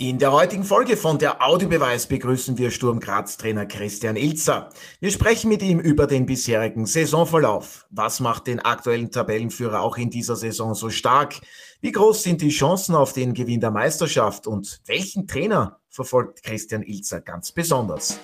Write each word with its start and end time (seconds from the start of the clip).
In 0.00 0.20
der 0.20 0.30
heutigen 0.30 0.62
Folge 0.62 0.96
von 0.96 1.18
der 1.18 1.44
Audiobeweis 1.44 2.06
begrüßen 2.06 2.56
wir 2.56 2.70
Sturm 2.70 3.00
Graz 3.00 3.36
Trainer 3.36 3.66
Christian 3.66 4.14
Ilzer. 4.14 4.70
Wir 5.00 5.10
sprechen 5.10 5.48
mit 5.48 5.60
ihm 5.60 5.80
über 5.80 6.06
den 6.06 6.24
bisherigen 6.24 6.86
Saisonverlauf. 6.86 7.84
Was 7.90 8.20
macht 8.20 8.46
den 8.46 8.60
aktuellen 8.60 9.10
Tabellenführer 9.10 9.80
auch 9.80 9.96
in 9.96 10.08
dieser 10.08 10.36
Saison 10.36 10.76
so 10.76 10.88
stark? 10.88 11.40
Wie 11.80 11.90
groß 11.90 12.22
sind 12.22 12.42
die 12.42 12.50
Chancen 12.50 12.94
auf 12.94 13.12
den 13.12 13.34
Gewinn 13.34 13.58
der 13.58 13.72
Meisterschaft 13.72 14.46
und 14.46 14.80
welchen 14.86 15.26
Trainer 15.26 15.80
verfolgt 15.90 16.44
Christian 16.44 16.84
Ilzer 16.84 17.20
ganz 17.20 17.50
besonders? 17.50 18.20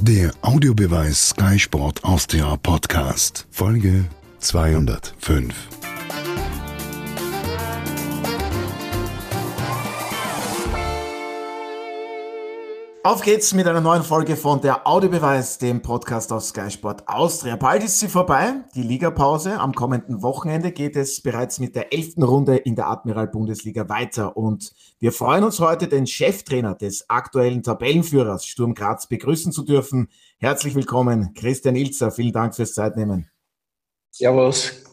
Der 0.00 0.30
Audiobeweis 0.42 1.30
Sky 1.30 1.58
Sport 1.58 2.04
Austria 2.04 2.54
Podcast, 2.58 3.46
Folge 3.50 4.04
205. 4.40 5.79
Auf 13.02 13.22
geht's 13.22 13.54
mit 13.54 13.66
einer 13.66 13.80
neuen 13.80 14.02
Folge 14.02 14.36
von 14.36 14.60
der 14.60 14.86
Audiobeweis, 14.86 15.56
dem 15.56 15.80
Podcast 15.80 16.30
aus 16.32 16.48
Sky 16.48 16.70
Sport 16.70 17.08
Austria. 17.08 17.56
Bald 17.56 17.82
ist 17.82 17.98
sie 17.98 18.08
vorbei, 18.08 18.56
die 18.74 18.82
Ligapause. 18.82 19.58
Am 19.58 19.72
kommenden 19.72 20.20
Wochenende 20.22 20.70
geht 20.70 20.96
es 20.96 21.22
bereits 21.22 21.58
mit 21.60 21.74
der 21.74 21.94
elften 21.94 22.22
Runde 22.22 22.56
in 22.56 22.76
der 22.76 22.88
Admiral 22.88 23.28
Bundesliga 23.28 23.88
weiter. 23.88 24.36
Und 24.36 24.74
wir 24.98 25.12
freuen 25.12 25.44
uns 25.44 25.60
heute, 25.60 25.88
den 25.88 26.06
Cheftrainer 26.06 26.74
des 26.74 27.08
aktuellen 27.08 27.62
Tabellenführers 27.62 28.44
Sturm 28.44 28.74
Graz 28.74 29.06
begrüßen 29.06 29.50
zu 29.50 29.62
dürfen. 29.62 30.08
Herzlich 30.38 30.74
willkommen, 30.74 31.32
Christian 31.32 31.76
Ilzer. 31.76 32.10
Vielen 32.10 32.34
Dank 32.34 32.54
fürs 32.54 32.74
Zeitnehmen. 32.74 33.30
Servus. 34.10 34.89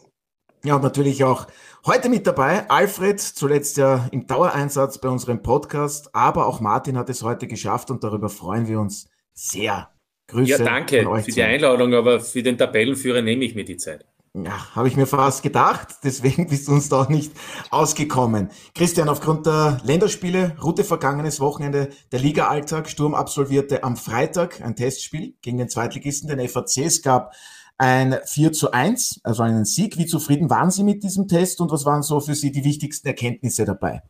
Ja, 0.64 0.76
und 0.76 0.82
natürlich 0.82 1.24
auch 1.24 1.46
Heute 1.86 2.08
mit 2.08 2.26
dabei 2.26 2.68
Alfred, 2.68 3.20
zuletzt 3.20 3.78
ja 3.78 4.08
im 4.10 4.26
Dauereinsatz 4.26 4.98
bei 4.98 5.08
unserem 5.08 5.42
Podcast, 5.42 6.14
aber 6.14 6.46
auch 6.46 6.60
Martin 6.60 6.98
hat 6.98 7.08
es 7.08 7.22
heute 7.22 7.46
geschafft 7.46 7.90
und 7.90 8.04
darüber 8.04 8.28
freuen 8.28 8.68
wir 8.68 8.80
uns 8.80 9.08
sehr. 9.32 9.88
Grüße. 10.26 10.50
Ja, 10.50 10.58
danke 10.58 11.08
für 11.22 11.30
die 11.30 11.42
Einladung, 11.42 11.94
aber 11.94 12.20
für 12.20 12.42
den 12.42 12.58
Tabellenführer 12.58 13.22
nehme 13.22 13.44
ich 13.44 13.54
mir 13.54 13.64
die 13.64 13.78
Zeit. 13.78 14.04
Ja, 14.34 14.74
habe 14.76 14.88
ich 14.88 14.96
mir 14.96 15.06
fast 15.06 15.42
gedacht, 15.42 15.88
deswegen 16.04 16.46
bist 16.50 16.68
du 16.68 16.72
uns 16.72 16.88
da 16.88 17.06
nicht 17.08 17.32
ausgekommen. 17.70 18.50
Christian, 18.74 19.08
aufgrund 19.08 19.46
der 19.46 19.78
Länderspiele, 19.84 20.56
Route 20.62 20.84
vergangenes 20.84 21.40
Wochenende, 21.40 21.88
der 22.12 22.18
Liga-Alltag, 22.18 22.90
Sturm 22.90 23.14
absolvierte 23.14 23.82
am 23.82 23.96
Freitag 23.96 24.60
ein 24.60 24.76
Testspiel 24.76 25.34
gegen 25.40 25.56
den 25.56 25.70
Zweitligisten, 25.70 26.28
den 26.28 26.46
FAC. 26.46 26.78
Es 26.84 27.02
gab 27.02 27.32
ein 27.78 28.18
4 28.24 28.52
zu 28.52 28.72
1, 28.72 29.20
also 29.22 29.42
einen 29.44 29.64
Sieg. 29.64 29.96
Wie 29.96 30.06
zufrieden 30.06 30.50
waren 30.50 30.70
Sie 30.70 30.82
mit 30.82 31.02
diesem 31.02 31.28
Test 31.28 31.60
und 31.60 31.70
was 31.70 31.84
waren 31.84 32.02
so 32.02 32.20
für 32.20 32.34
Sie 32.34 32.50
die 32.50 32.64
wichtigsten 32.64 33.06
Erkenntnisse 33.06 33.64
dabei? 33.64 34.02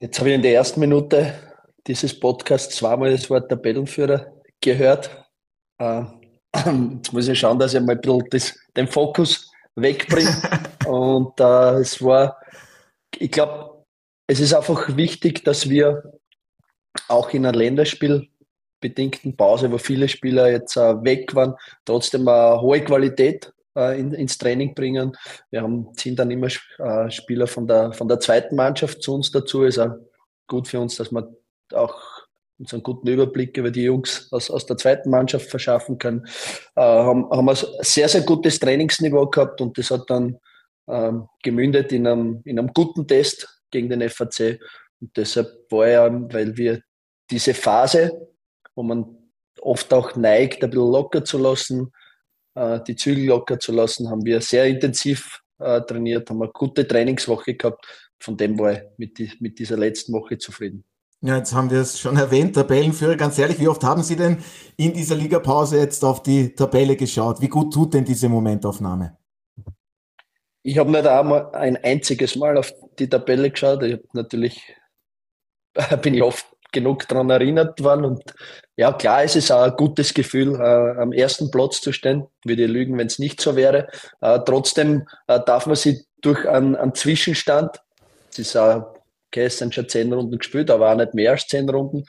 Jetzt 0.00 0.18
habe 0.18 0.30
ich 0.30 0.34
in 0.34 0.42
der 0.42 0.54
ersten 0.54 0.80
Minute 0.80 1.32
dieses 1.86 2.18
Podcasts 2.18 2.74
zweimal 2.74 3.12
das 3.12 3.30
Wort 3.30 3.48
Tabellenführer 3.48 4.32
gehört. 4.60 5.10
Äh, 5.78 6.02
jetzt 6.96 7.12
muss 7.12 7.28
ich 7.28 7.38
schauen, 7.38 7.60
dass 7.60 7.74
ich 7.74 7.80
mal 7.80 7.92
ein 7.92 8.00
bisschen 8.00 8.24
das, 8.30 8.58
den 8.76 8.88
Fokus 8.88 9.52
wegbringe. 9.76 10.36
und 10.86 11.38
äh, 11.38 11.78
es 11.78 12.02
war, 12.02 12.36
ich 13.16 13.30
glaube, 13.30 13.84
es 14.26 14.40
ist 14.40 14.52
einfach 14.52 14.96
wichtig, 14.96 15.44
dass 15.44 15.68
wir 15.68 16.02
auch 17.08 17.30
in 17.30 17.46
einem 17.46 17.60
Länderspiel 17.60 18.28
bedingten 18.82 19.34
Pause, 19.34 19.72
wo 19.72 19.78
viele 19.78 20.08
Spieler 20.08 20.50
jetzt 20.50 20.76
äh, 20.76 21.02
weg 21.02 21.34
waren, 21.34 21.54
trotzdem 21.86 22.28
eine 22.28 22.60
hohe 22.60 22.82
Qualität 22.84 23.50
äh, 23.74 23.98
in, 23.98 24.12
ins 24.12 24.36
Training 24.36 24.74
bringen. 24.74 25.16
Wir 25.50 25.62
haben, 25.62 25.88
ziehen 25.96 26.16
dann 26.16 26.30
immer 26.30 26.48
äh, 26.78 27.10
Spieler 27.10 27.46
von 27.46 27.66
der, 27.66 27.94
von 27.94 28.08
der 28.08 28.20
zweiten 28.20 28.56
Mannschaft 28.56 29.02
zu 29.02 29.14
uns 29.14 29.30
dazu. 29.30 29.62
Ist 29.62 29.78
auch 29.78 29.94
gut 30.46 30.68
für 30.68 30.80
uns, 30.80 30.96
dass 30.96 31.10
wir 31.10 31.34
auch 31.72 31.98
uns 32.58 32.72
einen 32.74 32.82
guten 32.82 33.08
Überblick 33.08 33.56
über 33.56 33.70
die 33.70 33.84
Jungs 33.84 34.28
aus, 34.30 34.50
aus 34.50 34.66
der 34.66 34.76
zweiten 34.76 35.10
Mannschaft 35.10 35.48
verschaffen 35.48 35.98
können. 35.98 36.26
Äh, 36.76 36.82
haben, 36.82 37.28
haben 37.30 37.48
ein 37.48 37.56
sehr, 37.80 38.08
sehr 38.08 38.22
gutes 38.22 38.58
Trainingsniveau 38.58 39.26
gehabt 39.26 39.60
und 39.60 39.78
das 39.78 39.90
hat 39.90 40.08
dann 40.08 40.38
ähm, 40.88 41.28
gemündet 41.42 41.92
in 41.92 42.06
einem, 42.06 42.42
in 42.44 42.58
einem 42.58 42.68
guten 42.72 43.06
Test 43.06 43.62
gegen 43.70 43.88
den 43.88 44.08
FAC. 44.08 44.60
Und 45.00 45.16
deshalb 45.16 45.48
war 45.70 45.88
ja, 45.88 46.32
weil 46.32 46.56
wir 46.56 46.82
diese 47.30 47.54
Phase, 47.54 48.31
wo 48.74 48.82
man 48.82 49.16
oft 49.60 49.92
auch 49.92 50.16
neigt, 50.16 50.62
ein 50.62 50.70
bisschen 50.70 50.90
locker 50.90 51.24
zu 51.24 51.38
lassen, 51.38 51.92
äh, 52.54 52.80
die 52.86 52.96
Zügel 52.96 53.26
locker 53.26 53.58
zu 53.58 53.72
lassen, 53.72 54.10
haben 54.10 54.24
wir 54.24 54.40
sehr 54.40 54.66
intensiv 54.66 55.40
äh, 55.58 55.80
trainiert, 55.82 56.30
haben 56.30 56.42
eine 56.42 56.52
gute 56.52 56.86
Trainingswoche 56.86 57.54
gehabt. 57.54 57.86
Von 58.18 58.36
dem 58.36 58.58
war 58.58 58.72
ich 58.72 58.80
mit, 58.98 59.18
die, 59.18 59.32
mit 59.40 59.58
dieser 59.58 59.76
letzten 59.76 60.12
Woche 60.12 60.38
zufrieden. 60.38 60.84
Ja, 61.24 61.36
jetzt 61.36 61.54
haben 61.54 61.70
wir 61.70 61.80
es 61.80 62.00
schon 62.00 62.16
erwähnt, 62.16 62.54
Tabellenführer. 62.54 63.16
Ganz 63.16 63.38
ehrlich, 63.38 63.60
wie 63.60 63.68
oft 63.68 63.84
haben 63.84 64.02
Sie 64.02 64.16
denn 64.16 64.38
in 64.76 64.92
dieser 64.92 65.14
Ligapause 65.14 65.78
jetzt 65.78 66.04
auf 66.04 66.22
die 66.22 66.52
Tabelle 66.54 66.96
geschaut? 66.96 67.40
Wie 67.40 67.48
gut 67.48 67.72
tut 67.72 67.94
denn 67.94 68.04
diese 68.04 68.28
Momentaufnahme? 68.28 69.16
Ich 70.64 70.78
habe 70.78 70.90
nicht 70.90 71.06
einmal 71.06 71.54
ein 71.54 71.76
einziges 71.76 72.34
Mal 72.34 72.56
auf 72.56 72.72
die 72.98 73.08
Tabelle 73.08 73.50
geschaut. 73.50 73.82
Ich 73.84 73.92
habe 73.92 74.04
natürlich 74.14 74.74
bin 76.02 76.14
ich 76.14 76.22
oft 76.22 76.46
genug 76.72 77.06
daran 77.08 77.30
erinnert 77.30 77.82
worden. 77.82 78.04
Und 78.04 78.22
ja, 78.76 78.92
klar, 78.92 79.22
es 79.22 79.36
ist 79.36 79.50
auch 79.50 79.62
ein 79.62 79.76
gutes 79.76 80.14
Gefühl, 80.14 80.54
äh, 80.56 81.00
am 81.00 81.12
ersten 81.12 81.50
Platz 81.50 81.80
zu 81.80 81.92
stehen. 81.92 82.26
Würde 82.44 82.66
lügen, 82.66 82.98
wenn 82.98 83.06
es 83.06 83.18
nicht 83.18 83.40
so 83.40 83.54
wäre. 83.56 83.88
Äh, 84.20 84.40
trotzdem 84.44 85.06
äh, 85.26 85.40
darf 85.44 85.66
man 85.66 85.76
sich 85.76 86.04
durch 86.20 86.48
einen, 86.48 86.74
einen 86.76 86.94
Zwischenstand, 86.94 87.76
es 88.30 88.38
ist 88.38 88.56
auch, 88.56 88.94
sind 89.34 89.74
schon 89.74 89.88
zehn 89.88 90.12
Runden 90.12 90.38
gespielt, 90.38 90.70
aber 90.70 90.92
auch 90.92 90.96
nicht 90.96 91.14
mehr 91.14 91.32
als 91.32 91.46
zehn 91.46 91.68
Runden. 91.68 92.04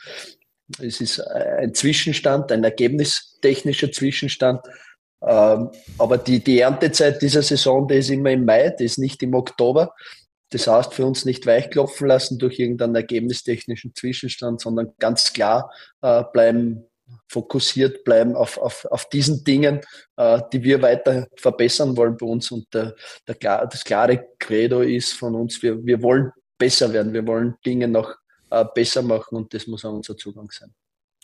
Es 0.80 1.02
ist 1.02 1.20
ein 1.20 1.74
Zwischenstand, 1.74 2.52
ein 2.52 2.64
ergebnistechnischer 2.64 3.92
Zwischenstand. 3.92 4.62
Ähm, 5.26 5.70
aber 5.98 6.18
die, 6.18 6.44
die 6.44 6.60
Erntezeit 6.60 7.22
dieser 7.22 7.42
Saison, 7.42 7.88
die 7.88 7.96
ist 7.96 8.10
immer 8.10 8.32
im 8.32 8.46
Mai, 8.46 8.70
die 8.78 8.86
ist 8.86 9.00
nicht 9.00 9.22
im 9.24 9.34
Oktober. 9.34 9.94
Das 10.54 10.68
heißt, 10.68 10.94
für 10.94 11.06
uns 11.06 11.26
nicht 11.26 11.48
weichklopfen 11.48 12.08
lassen 12.08 12.38
durch 12.38 12.60
irgendeinen 12.60 12.96
ergebnistechnischen 12.96 13.96
Zwischenstand, 13.96 14.62
sondern 14.62 14.94
ganz 15.00 15.34
klar 15.34 15.72
äh, 16.02 16.24
bleiben 16.32 16.86
fokussiert 17.28 18.04
bleiben 18.04 18.36
auf, 18.36 18.58
auf, 18.58 18.86
auf 18.86 19.10
diesen 19.10 19.44
Dingen, 19.44 19.82
äh, 20.18 20.42
die 20.52 20.64
wir 20.64 20.82
weiter 20.82 21.28
verbessern 21.36 21.98
wollen 21.98 22.18
bei 22.18 22.26
uns. 22.26 22.52
Und 22.52 22.72
der, 22.74 22.96
der, 23.28 23.66
das 23.66 23.84
klare 23.84 24.28
Credo 24.40 24.82
ist 24.82 25.14
von 25.14 25.36
uns, 25.36 25.62
wir, 25.64 25.84
wir 25.84 26.02
wollen 26.02 26.32
besser 26.58 26.94
werden, 26.94 27.14
wir 27.14 27.26
wollen 27.26 27.56
Dinge 27.66 27.88
noch 27.88 28.16
äh, 28.52 28.64
besser 28.76 29.02
machen 29.02 29.36
und 29.36 29.54
das 29.54 29.68
muss 29.68 29.84
auch 29.84 29.94
unser 29.94 30.16
Zugang 30.16 30.50
sein. 30.52 30.74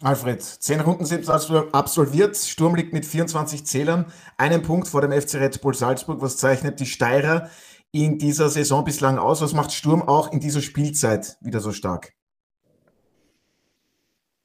Alfred, 0.01 0.41
zehn 0.41 0.79
Runden 0.79 1.05
sind 1.05 1.27
absolviert. 1.29 2.37
Sturm 2.37 2.75
liegt 2.75 2.93
mit 2.93 3.05
24 3.05 3.65
Zählern, 3.65 4.05
einen 4.37 4.61
Punkt 4.61 4.87
vor 4.87 5.01
dem 5.01 5.11
FC 5.11 5.35
Red 5.35 5.59
Bull 5.59 5.75
Salzburg. 5.75 6.21
Was 6.21 6.37
zeichnet 6.37 6.79
die 6.79 6.85
Steirer 6.85 7.49
in 7.91 8.17
dieser 8.17 8.49
Saison 8.49 8.83
bislang 8.83 9.17
aus? 9.17 9.41
Was 9.41 9.53
macht 9.53 9.71
Sturm 9.71 10.01
auch 10.01 10.31
in 10.31 10.39
dieser 10.39 10.61
Spielzeit 10.61 11.37
wieder 11.41 11.59
so 11.59 11.71
stark? 11.71 12.13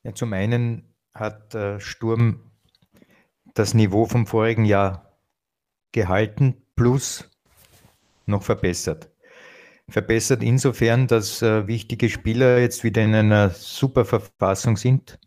Ja, 0.03 0.15
zum 0.15 0.33
einen 0.33 0.95
hat 1.15 1.55
äh, 1.55 1.81
Sturm 1.81 2.51
das 3.55 3.75
Niveau 3.75 4.07
vom 4.07 4.27
vorigen 4.27 4.65
Jahr 4.65 5.19
gehalten 5.93 6.63
plus 6.75 7.31
noch 8.27 8.43
verbessert. 8.43 9.11
Verbessert 9.89 10.43
insofern, 10.43 11.07
dass 11.07 11.43
äh, 11.43 11.67
wichtige 11.67 12.09
Spieler 12.09 12.59
jetzt 12.59 12.85
wieder 12.85 13.03
in 13.03 13.15
einer 13.15 13.51
super 13.51 14.05
Verfassung 14.05 14.77
sind, 14.77 15.19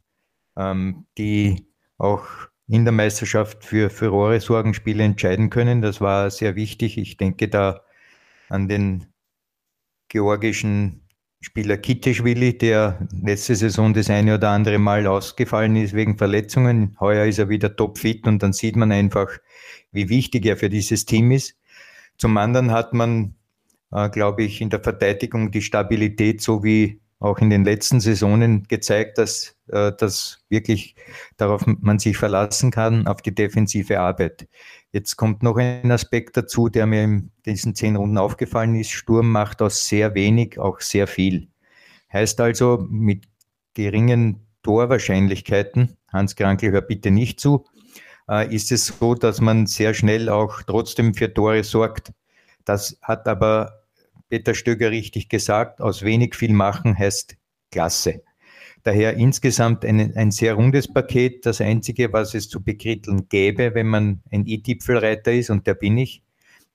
ähm, 0.56 1.06
die 1.18 1.68
auch 1.98 2.26
in 2.68 2.84
der 2.84 2.92
Meisterschaft 2.92 3.64
für 3.64 3.90
Furore 3.90 4.42
sorgen, 4.42 4.74
Spiele 4.74 5.04
entscheiden 5.04 5.50
können. 5.50 5.82
Das 5.82 6.02
war 6.02 6.30
sehr 6.32 6.56
wichtig. 6.56 6.98
Ich 6.98 7.18
denke 7.18 7.48
da 7.48 7.82
an 8.50 8.68
den 8.68 9.06
georgischen 10.10 11.08
Spieler 11.40 11.78
Kiteschwili, 11.78 12.58
der 12.58 13.08
letzte 13.12 13.56
Saison 13.56 13.94
das 13.94 14.10
eine 14.10 14.36
oder 14.36 14.50
andere 14.50 14.80
Mal 14.80 15.06
ausgefallen 15.06 15.76
ist 15.76 15.94
wegen 15.94 16.18
Verletzungen. 16.18 16.98
Heuer 17.00 17.26
ist 17.26 17.38
er 17.38 17.48
wieder 17.50 17.76
topfit 17.76 18.26
und 18.26 18.42
dann 18.42 18.54
sieht 18.54 18.76
man 18.76 18.92
einfach, 18.92 19.30
wie 19.92 20.10
wichtig 20.10 20.46
er 20.46 20.58
für 20.58 20.70
dieses 20.70 21.06
Team 21.06 21.32
ist. 21.32 21.56
Zum 22.18 22.36
anderen 22.38 22.72
hat 22.72 22.94
man, 22.94 23.36
äh, 23.92 24.10
glaube 24.10 24.44
ich, 24.44 24.62
in 24.62 24.72
der 24.72 24.82
Verteidigung 24.82 25.52
die 25.52 25.62
Stabilität, 25.62 26.42
so 26.42 26.64
wie 26.64 27.02
auch 27.20 27.40
in 27.40 27.50
den 27.50 27.66
letzten 27.66 28.00
Saisonen 28.00 28.64
gezeigt, 28.64 29.18
dass, 29.18 29.56
äh, 29.68 29.92
dass 29.98 30.40
wirklich 30.50 30.96
darauf 31.38 31.66
man 31.66 32.00
sich 32.00 32.18
verlassen 32.18 32.72
kann, 32.72 33.08
auf 33.08 33.22
die 33.22 33.34
defensive 33.34 34.00
Arbeit. 34.00 34.48
Jetzt 34.92 35.16
kommt 35.16 35.44
noch 35.44 35.58
ein 35.58 35.92
Aspekt 35.92 36.38
dazu, 36.38 36.70
der 36.70 36.86
mir 36.86 37.04
in 37.04 37.32
diesen 37.46 37.76
zehn 37.76 37.96
Runden 37.96 38.18
aufgefallen 38.18 38.76
ist. 38.76 38.92
Sturm 38.92 39.32
macht 39.32 39.62
aus 39.62 39.88
sehr 39.88 40.14
wenig 40.14 40.60
auch 40.60 40.80
sehr 40.80 41.08
viel. 41.08 41.48
Heißt 42.14 42.40
also, 42.40 42.86
mit 42.90 43.26
geringen 43.74 44.48
Torwahrscheinlichkeiten, 44.64 45.98
Hans 46.12 46.36
Krankel, 46.36 46.72
hör 46.72 46.82
bitte 46.82 47.12
nicht 47.12 47.40
zu, 47.40 47.66
äh, 48.30 48.54
ist 48.54 48.72
es 48.72 48.88
so, 48.88 49.16
dass 49.16 49.42
man 49.42 49.66
sehr 49.66 49.94
schnell 49.94 50.30
auch 50.30 50.62
trotzdem 50.64 51.14
für 51.14 51.34
Tore 51.34 51.64
sorgt. 51.64 52.12
Das 52.66 52.98
hat 53.02 53.28
aber 53.28 53.77
Peter 54.30 54.54
Stöger 54.54 54.92
richtig 54.92 55.30
gesagt, 55.30 55.82
aus 55.82 56.04
wenig 56.04 56.36
viel 56.36 56.54
machen 56.54 56.98
heißt 56.98 57.38
klasse. 57.72 58.24
Daher 58.84 59.16
insgesamt 59.16 59.84
ein, 59.84 60.16
ein 60.16 60.32
sehr 60.32 60.54
rundes 60.54 60.92
Paket. 60.92 61.46
Das 61.46 61.60
Einzige, 61.60 62.14
was 62.14 62.34
es 62.34 62.48
zu 62.48 62.64
bekritteln 62.64 63.28
gäbe, 63.28 63.74
wenn 63.74 63.88
man 63.88 64.22
ein 64.32 64.46
E-Tipfelreiter 64.46 65.34
ist, 65.34 65.50
und 65.50 65.68
der 65.68 65.74
bin 65.74 65.98
ich, 65.98 66.24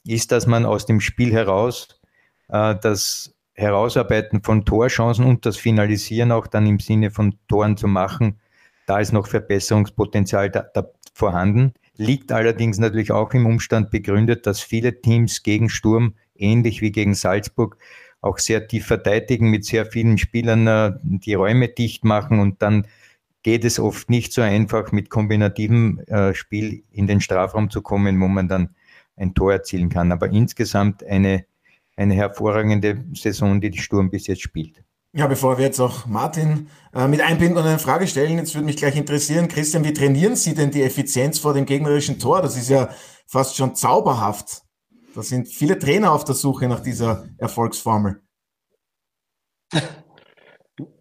ist, 0.04 0.32
dass 0.32 0.46
man 0.46 0.66
aus 0.66 0.84
dem 0.84 1.00
Spiel 1.00 1.32
heraus 1.32 2.00
äh, 2.48 2.74
das 2.80 3.34
Herausarbeiten 3.54 4.42
von 4.42 4.64
Torchancen 4.64 5.24
und 5.24 5.46
das 5.46 5.56
Finalisieren 5.56 6.32
auch 6.32 6.46
dann 6.46 6.66
im 6.66 6.80
Sinne 6.80 7.10
von 7.10 7.38
Toren 7.48 7.76
zu 7.76 7.86
machen, 7.86 8.40
da 8.86 8.98
ist 8.98 9.12
noch 9.12 9.26
Verbesserungspotenzial 9.26 10.50
da, 10.50 10.66
da 10.74 10.90
vorhanden. 11.14 11.72
Liegt 11.96 12.32
allerdings 12.32 12.78
natürlich 12.78 13.12
auch 13.12 13.32
im 13.32 13.46
Umstand 13.46 13.90
begründet, 13.90 14.46
dass 14.46 14.60
viele 14.60 15.00
Teams 15.00 15.42
gegen 15.42 15.68
Sturm, 15.68 16.14
ähnlich 16.42 16.82
wie 16.82 16.92
gegen 16.92 17.14
Salzburg, 17.14 17.78
auch 18.20 18.38
sehr 18.38 18.68
tief 18.68 18.86
verteidigen, 18.86 19.50
mit 19.50 19.64
sehr 19.64 19.86
vielen 19.86 20.18
Spielern 20.18 20.66
äh, 20.66 20.92
die 21.02 21.34
Räume 21.34 21.68
dicht 21.68 22.04
machen 22.04 22.40
und 22.40 22.62
dann 22.62 22.86
geht 23.42 23.64
es 23.64 23.78
oft 23.78 24.08
nicht 24.08 24.32
so 24.32 24.42
einfach, 24.42 24.92
mit 24.92 25.10
kombinativem 25.10 26.00
äh, 26.06 26.34
Spiel 26.34 26.84
in 26.90 27.06
den 27.06 27.20
Strafraum 27.20 27.70
zu 27.70 27.82
kommen, 27.82 28.20
wo 28.20 28.28
man 28.28 28.48
dann 28.48 28.74
ein 29.16 29.34
Tor 29.34 29.52
erzielen 29.52 29.88
kann. 29.88 30.12
Aber 30.12 30.30
insgesamt 30.30 31.04
eine, 31.04 31.44
eine 31.96 32.14
hervorragende 32.14 33.04
Saison, 33.14 33.60
die 33.60 33.70
die 33.70 33.80
Sturm 33.80 34.10
bis 34.10 34.26
jetzt 34.26 34.42
spielt. 34.42 34.82
Ja, 35.14 35.26
bevor 35.26 35.58
wir 35.58 35.66
jetzt 35.66 35.78
auch 35.78 36.06
Martin 36.06 36.68
äh, 36.94 37.06
mit 37.06 37.20
einbinden 37.20 37.58
und 37.58 37.66
eine 37.66 37.78
Frage 37.78 38.06
stellen, 38.06 38.38
jetzt 38.38 38.54
würde 38.54 38.64
mich 38.64 38.76
gleich 38.76 38.96
interessieren, 38.96 39.48
Christian, 39.48 39.84
wie 39.84 39.92
trainieren 39.92 40.36
Sie 40.36 40.54
denn 40.54 40.70
die 40.70 40.82
Effizienz 40.82 41.38
vor 41.38 41.52
dem 41.52 41.66
gegnerischen 41.66 42.18
Tor? 42.18 42.40
Das 42.40 42.56
ist 42.56 42.70
ja 42.70 42.88
fast 43.26 43.56
schon 43.56 43.74
zauberhaft. 43.74 44.62
Da 45.14 45.22
sind 45.22 45.48
viele 45.48 45.78
Trainer 45.78 46.12
auf 46.12 46.24
der 46.24 46.34
Suche 46.34 46.68
nach 46.68 46.80
dieser 46.80 47.28
Erfolgsformel. 47.38 48.20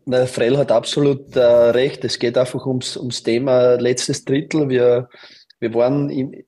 Na, 0.05 0.25
Frell 0.25 0.57
hat 0.57 0.71
absolut 0.71 1.35
äh, 1.35 1.41
recht. 1.41 2.03
Es 2.03 2.19
geht 2.19 2.37
einfach 2.37 2.65
ums, 2.65 2.97
ums 2.97 3.23
Thema 3.23 3.75
letztes 3.75 4.25
Drittel. 4.25 4.67
Wir, 4.69 5.09
wir 5.59 5.73
waren 5.73 6.09
in, 6.09 6.43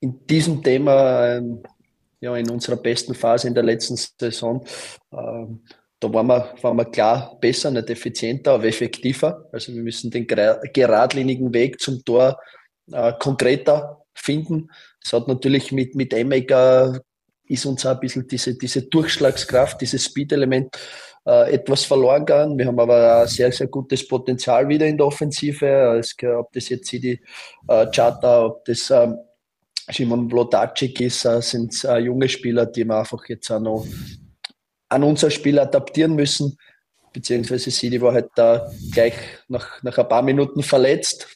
in 0.00 0.26
diesem 0.26 0.62
Thema 0.62 1.36
ähm, 1.36 1.62
ja, 2.20 2.36
in 2.36 2.50
unserer 2.50 2.76
besten 2.76 3.14
Phase 3.14 3.48
in 3.48 3.54
der 3.54 3.62
letzten 3.62 3.96
Saison. 3.96 4.66
Ähm, 5.12 5.62
da 6.00 6.12
waren 6.12 6.26
wir, 6.26 6.54
waren 6.60 6.76
wir 6.76 6.84
klar 6.84 7.38
besser, 7.40 7.70
nicht 7.70 7.88
effizienter, 7.88 8.52
aber 8.52 8.64
effektiver. 8.64 9.48
Also 9.52 9.72
wir 9.72 9.82
müssen 9.82 10.10
den 10.10 10.26
geradlinigen 10.26 11.54
Weg 11.54 11.80
zum 11.80 12.04
Tor 12.04 12.38
äh, 12.92 13.12
konkreter 13.18 14.05
finden. 14.16 14.70
Es 15.02 15.12
hat 15.12 15.28
natürlich 15.28 15.72
mit, 15.72 15.94
mit 15.94 16.12
Emega 16.12 16.98
ist 17.48 17.66
uns 17.66 17.86
auch 17.86 17.92
ein 17.92 18.00
bisschen 18.00 18.26
diese, 18.26 18.56
diese 18.56 18.82
Durchschlagskraft, 18.82 19.80
dieses 19.80 20.04
Speed-Element 20.04 20.76
äh, 21.26 21.54
etwas 21.54 21.84
verloren 21.84 22.24
gegangen. 22.24 22.58
Wir 22.58 22.66
haben 22.66 22.80
aber 22.80 23.22
ein 23.22 23.28
sehr, 23.28 23.52
sehr 23.52 23.68
gutes 23.68 24.06
Potenzial 24.06 24.68
wieder 24.68 24.86
in 24.86 24.96
der 24.96 25.06
Offensive. 25.06 25.98
Es, 25.98 26.14
ob 26.24 26.52
das 26.52 26.68
jetzt 26.68 26.90
die 26.92 27.20
äh, 27.68 27.86
Chata, 27.90 28.46
ob 28.46 28.64
das 28.64 28.90
ähm, 28.90 29.16
Simon 29.90 30.28
Vlodacic 30.28 31.00
ist, 31.00 31.24
äh, 31.24 31.40
sind 31.40 31.84
äh, 31.84 31.98
junge 31.98 32.28
Spieler, 32.28 32.66
die 32.66 32.84
wir 32.84 32.98
einfach 32.98 33.24
jetzt 33.28 33.50
auch 33.50 33.60
noch 33.60 33.86
an 34.88 35.02
unser 35.02 35.30
Spiel 35.30 35.58
adaptieren 35.58 36.14
müssen. 36.14 36.56
Beziehungsweise 37.12 37.70
Sidi 37.70 38.00
war 38.00 38.12
halt 38.12 38.28
da 38.34 38.70
gleich 38.92 39.14
nach, 39.48 39.82
nach 39.82 39.96
ein 39.96 40.08
paar 40.08 40.22
Minuten 40.22 40.62
verletzt. 40.62 41.35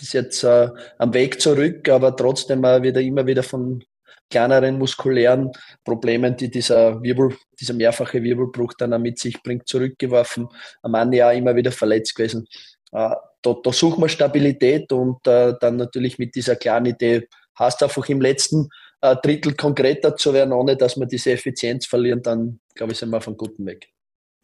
Ist 0.00 0.14
jetzt 0.14 0.42
äh, 0.42 0.68
am 0.98 1.14
Weg 1.14 1.40
zurück, 1.40 1.88
aber 1.88 2.16
trotzdem 2.16 2.64
äh, 2.64 2.82
wieder 2.82 3.00
immer 3.00 3.26
wieder 3.26 3.42
von 3.42 3.84
kleineren 4.30 4.78
muskulären 4.78 5.52
Problemen, 5.84 6.36
die 6.36 6.50
dieser 6.50 7.02
Wirbel, 7.02 7.36
dieser 7.60 7.74
mehrfache 7.74 8.22
Wirbelbruch 8.22 8.72
dann 8.78 8.94
auch 8.94 8.98
mit 8.98 9.18
sich 9.18 9.42
bringt, 9.42 9.68
zurückgeworfen. 9.68 10.48
Am 10.82 10.94
Ende 10.94 11.18
ja 11.18 11.30
immer 11.30 11.54
wieder 11.54 11.70
verletzt 11.70 12.14
gewesen. 12.14 12.46
Äh, 12.92 13.14
da, 13.42 13.56
da 13.62 13.72
suchen 13.72 14.02
wir 14.02 14.08
Stabilität 14.08 14.90
und 14.92 15.26
äh, 15.26 15.54
dann 15.60 15.76
natürlich 15.76 16.18
mit 16.18 16.34
dieser 16.34 16.56
klaren 16.56 16.86
Idee, 16.86 17.28
hast 17.54 17.82
einfach 17.82 18.08
im 18.08 18.20
letzten 18.20 18.68
äh, 19.02 19.16
Drittel 19.22 19.54
konkreter 19.54 20.16
zu 20.16 20.32
werden, 20.32 20.52
ohne 20.52 20.76
dass 20.76 20.96
wir 20.96 21.06
diese 21.06 21.32
Effizienz 21.32 21.86
verlieren, 21.86 22.22
dann 22.22 22.60
glaube 22.74 22.92
ich, 22.92 22.98
sind 22.98 23.10
wir 23.10 23.18
auf 23.18 23.26
einem 23.26 23.36
guten 23.36 23.66
Weg. 23.66 23.91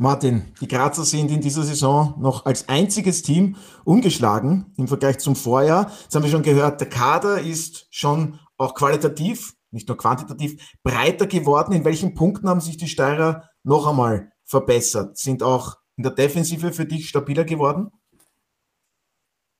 Martin, 0.01 0.55
die 0.61 0.69
Grazer 0.69 1.05
sind 1.05 1.29
in 1.33 1.41
dieser 1.41 1.65
Saison 1.65 2.15
noch 2.21 2.47
als 2.47 2.69
einziges 2.69 3.23
Team 3.23 3.57
ungeschlagen 3.85 4.73
im 4.77 4.87
Vergleich 4.87 5.19
zum 5.19 5.35
Vorjahr. 5.35 5.91
Jetzt 6.03 6.15
haben 6.15 6.23
wir 6.23 6.31
schon 6.31 6.45
gehört, 6.45 6.81
der 6.81 6.89
Kader 6.89 7.41
ist 7.41 7.89
schon 7.91 8.39
auch 8.59 8.77
qualitativ, 8.77 9.55
nicht 9.73 9.89
nur 9.89 9.97
quantitativ, 9.97 10.77
breiter 10.85 11.27
geworden. 11.27 11.73
In 11.73 11.85
welchen 11.85 12.15
Punkten 12.15 12.49
haben 12.49 12.61
sich 12.61 12.77
die 12.77 12.87
Steirer 12.87 13.51
noch 13.65 13.89
einmal 13.89 14.31
verbessert? 14.45 15.19
Sind 15.19 15.43
auch 15.43 15.79
in 15.97 16.05
der 16.05 16.13
Defensive 16.13 16.73
für 16.73 16.87
dich 16.87 17.09
stabiler 17.09 17.45
geworden? 17.45 17.91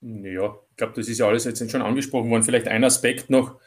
Ja, 0.01 0.55
ich 0.71 0.77
glaube, 0.77 0.93
das 0.95 1.09
ist 1.09 1.19
ja 1.19 1.27
alles 1.27 1.47
jetzt 1.47 1.69
schon 1.69 1.83
angesprochen 1.83 2.31
worden. 2.31 2.45
Vielleicht 2.45 2.69
ein 2.69 2.85
Aspekt 2.85 3.29
noch, 3.29 3.59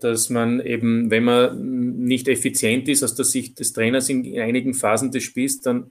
dass 0.00 0.30
man 0.30 0.60
eben, 0.60 1.10
wenn 1.10 1.24
man 1.24 2.04
nicht 2.04 2.28
effizient 2.28 2.88
ist 2.88 3.02
aus 3.02 3.14
der 3.14 3.24
Sicht 3.24 3.60
des 3.60 3.72
Trainers 3.72 4.08
in 4.08 4.38
einigen 4.40 4.72
Phasen 4.72 5.10
des 5.10 5.24
Spiels, 5.24 5.60
dann 5.60 5.90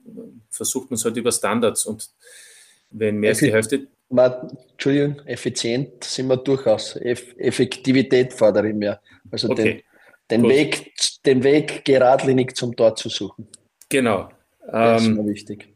versucht 0.50 0.90
man 0.90 0.96
es 0.96 1.04
halt 1.04 1.16
über 1.16 1.30
Standards 1.30 1.86
und 1.86 2.10
wenn 2.90 3.18
mehr 3.18 3.30
als 3.30 3.38
die 3.38 3.52
Hälfte. 3.52 3.86
Entschuldigung, 4.72 5.20
effizient 5.26 6.04
sind 6.04 6.28
wir 6.28 6.36
durchaus. 6.36 6.96
Eff 6.96 7.34
Effektivität 7.38 8.32
fordere 8.32 8.68
ich 8.68 8.74
mehr. 8.74 9.00
Also 9.30 9.50
okay. 9.50 9.82
den, 10.30 10.42
den 10.42 10.48
Weg, 10.48 10.92
den 11.24 11.42
Weg 11.42 11.84
geradlinig 11.84 12.54
zum 12.56 12.74
Tor 12.76 12.94
zu 12.94 13.08
suchen. 13.08 13.48
Genau. 13.88 14.28
Das 14.70 15.02
ist 15.02 15.08
ähm, 15.08 15.16
mir 15.16 15.26
wichtig. 15.26 15.68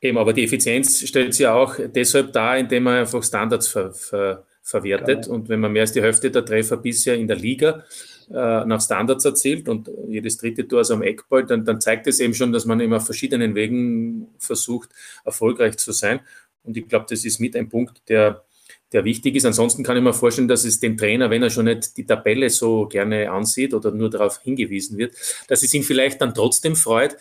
Eben, 0.00 0.18
aber 0.18 0.32
die 0.32 0.44
Effizienz 0.44 1.06
stellt 1.06 1.34
sich 1.34 1.44
ja 1.44 1.54
auch 1.54 1.76
deshalb 1.78 2.32
dar, 2.32 2.56
indem 2.56 2.84
man 2.84 2.98
einfach 3.00 3.22
Standards 3.22 3.68
ver, 3.68 3.92
ver 3.92 4.46
verwertet. 4.62 5.24
Genau. 5.24 5.34
Und 5.34 5.48
wenn 5.48 5.60
man 5.60 5.72
mehr 5.72 5.82
als 5.82 5.92
die 5.92 6.02
Hälfte 6.02 6.30
der 6.30 6.44
Treffer 6.44 6.76
bisher 6.76 7.14
in 7.14 7.26
der 7.26 7.36
Liga 7.36 7.84
äh, 8.30 8.64
nach 8.64 8.80
Standards 8.80 9.24
erzielt 9.24 9.68
und 9.68 9.90
jedes 10.08 10.36
dritte 10.36 10.66
Tor 10.66 10.82
ist 10.82 10.90
am 10.90 11.02
Eckball, 11.02 11.44
dann, 11.44 11.64
dann 11.64 11.80
zeigt 11.80 12.06
es 12.06 12.20
eben 12.20 12.34
schon, 12.34 12.52
dass 12.52 12.66
man 12.66 12.80
immer 12.80 12.96
auf 12.96 13.04
verschiedenen 13.04 13.54
Wegen 13.54 14.28
versucht, 14.38 14.90
erfolgreich 15.24 15.76
zu 15.76 15.92
sein. 15.92 16.20
Und 16.62 16.76
ich 16.76 16.86
glaube, 16.88 17.06
das 17.08 17.24
ist 17.24 17.40
mit 17.40 17.56
ein 17.56 17.68
Punkt, 17.68 18.02
der, 18.08 18.44
der 18.92 19.04
wichtig 19.04 19.36
ist. 19.36 19.46
Ansonsten 19.46 19.82
kann 19.82 19.96
ich 19.96 20.02
mir 20.02 20.12
vorstellen, 20.12 20.48
dass 20.48 20.64
es 20.64 20.78
den 20.78 20.96
Trainer, 20.96 21.30
wenn 21.30 21.42
er 21.42 21.50
schon 21.50 21.64
nicht 21.64 21.96
die 21.96 22.06
Tabelle 22.06 22.50
so 22.50 22.86
gerne 22.86 23.30
ansieht 23.30 23.74
oder 23.74 23.90
nur 23.90 24.10
darauf 24.10 24.40
hingewiesen 24.42 24.98
wird, 24.98 25.14
dass 25.48 25.62
es 25.62 25.72
ihn 25.74 25.82
vielleicht 25.82 26.20
dann 26.20 26.34
trotzdem 26.34 26.76
freut, 26.76 27.16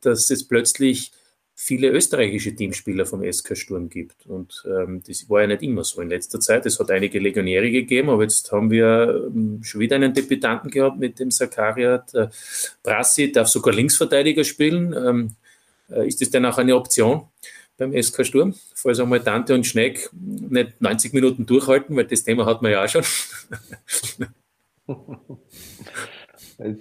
dass 0.00 0.30
es 0.30 0.46
plötzlich 0.46 1.12
viele 1.60 1.88
österreichische 1.88 2.54
Teamspieler 2.54 3.04
vom 3.04 3.20
SK 3.30 3.56
Sturm 3.56 3.88
gibt. 3.88 4.26
Und 4.26 4.64
ähm, 4.64 5.02
das 5.04 5.28
war 5.28 5.40
ja 5.40 5.48
nicht 5.48 5.64
immer 5.64 5.82
so 5.82 6.00
in 6.00 6.08
letzter 6.08 6.38
Zeit. 6.38 6.64
Es 6.66 6.78
hat 6.78 6.92
einige 6.92 7.18
Legionäre 7.18 7.72
gegeben, 7.72 8.10
aber 8.10 8.22
jetzt 8.22 8.52
haben 8.52 8.70
wir 8.70 9.26
ähm, 9.26 9.60
schon 9.64 9.80
wieder 9.80 9.96
einen 9.96 10.14
Debütanten 10.14 10.70
gehabt 10.70 11.00
mit 11.00 11.18
dem 11.18 11.32
Sakaria. 11.32 11.98
Der 12.14 12.30
Brassi 12.84 13.32
darf 13.32 13.48
sogar 13.48 13.74
Linksverteidiger 13.74 14.44
spielen. 14.44 14.94
Ähm, 14.94 15.30
äh, 15.90 16.06
ist 16.06 16.20
das 16.20 16.30
denn 16.30 16.46
auch 16.46 16.58
eine 16.58 16.76
Option 16.76 17.26
beim 17.76 17.92
SK 18.00 18.24
Sturm? 18.24 18.54
Falls 18.74 19.00
einmal 19.00 19.20
Tante 19.20 19.52
und 19.52 19.66
Schneck 19.66 20.10
nicht 20.12 20.80
90 20.80 21.12
Minuten 21.12 21.44
durchhalten, 21.44 21.96
weil 21.96 22.06
das 22.06 22.22
Thema 22.22 22.46
hat 22.46 22.62
man 22.62 22.70
ja 22.70 22.84
auch 22.84 22.88
schon. 22.88 23.02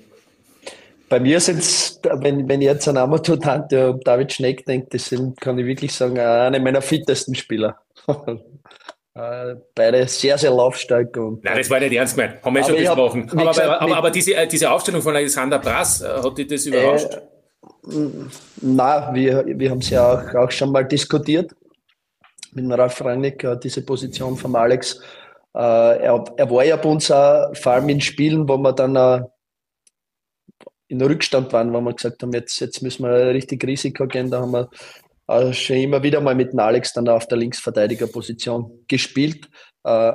Bei 1.09 1.19
mir 1.19 1.39
sind 1.39 1.59
es, 1.59 2.01
wenn, 2.03 2.49
wenn 2.49 2.61
ich 2.61 2.67
jetzt 2.67 2.87
an 2.87 2.97
Amateur 2.97 3.39
Tante 3.39 3.91
und 3.91 4.05
David 4.05 4.33
Schneck 4.33 4.65
denke, 4.65 4.87
das 4.91 5.05
sind, 5.05 5.39
kann 5.39 5.57
ich 5.57 5.65
wirklich 5.65 5.93
sagen, 5.93 6.19
eine 6.19 6.59
meiner 6.59 6.81
fittesten 6.81 7.35
Spieler. 7.35 7.77
Äh, 9.17 9.55
beide 9.73 10.07
sehr, 10.07 10.37
sehr 10.37 10.51
laufstark. 10.51 11.17
Und 11.17 11.43
Nein, 11.43 11.57
das 11.57 11.69
war 11.71 11.79
nicht 11.79 11.93
ernst 11.93 12.15
gemeint. 12.15 12.43
Haben 12.43 12.55
wir 12.55 12.63
schon 12.63 12.75
besprochen. 12.75 13.29
Aber, 13.31 13.47
gesagt, 13.47 13.81
aber, 13.81 13.97
aber, 13.97 14.11
diese, 14.11 14.35
äh, 14.35 14.47
diese 14.47 14.69
Aufstellung 14.69 15.01
von 15.01 15.15
Alexander 15.15 15.57
Brass, 15.57 16.01
äh, 16.01 16.07
hat 16.07 16.37
dich 16.37 16.45
das 16.45 16.67
überrascht? 16.67 17.15
Äh, 17.15 17.99
nein, 18.61 19.15
wir, 19.15 19.43
wir 19.47 19.71
haben 19.71 19.79
es 19.79 19.89
ja 19.89 20.07
auch, 20.07 20.35
auch 20.35 20.51
schon 20.51 20.71
mal 20.71 20.83
diskutiert 20.83 21.51
mit 22.53 22.69
Ralf 22.77 23.03
Rangnick, 23.03 23.43
diese 23.63 23.83
Position 23.83 24.37
von 24.37 24.55
Alex. 24.55 25.01
Er, 25.53 26.23
er 26.37 26.51
war 26.51 26.63
ja 26.63 26.75
bei 26.75 26.89
uns 26.89 27.09
auch, 27.09 27.55
vor 27.55 27.71
allem 27.71 27.89
in 27.89 28.01
Spielen, 28.01 28.47
wo 28.47 28.57
man 28.57 28.75
dann 28.75 29.25
in 30.87 31.01
Rückstand 31.01 31.51
waren, 31.53 31.73
wo 31.73 31.81
wir 31.81 31.93
gesagt 31.93 32.23
haben, 32.23 32.33
jetzt, 32.33 32.59
jetzt 32.59 32.81
müssen 32.81 33.03
wir 33.03 33.33
richtig 33.33 33.63
Risiko 33.65 34.07
gehen. 34.07 34.31
Da 34.31 34.41
haben 34.41 34.51
wir 34.51 34.69
äh, 35.27 35.53
schon 35.53 35.77
immer 35.77 36.01
wieder 36.03 36.21
mal 36.21 36.35
mit 36.35 36.53
dem 36.53 36.59
Alex 36.59 36.93
dann 36.93 37.09
auf 37.09 37.27
der 37.27 37.37
Linksverteidigerposition 37.37 38.85
gespielt. 38.87 39.49
Äh, 39.83 40.13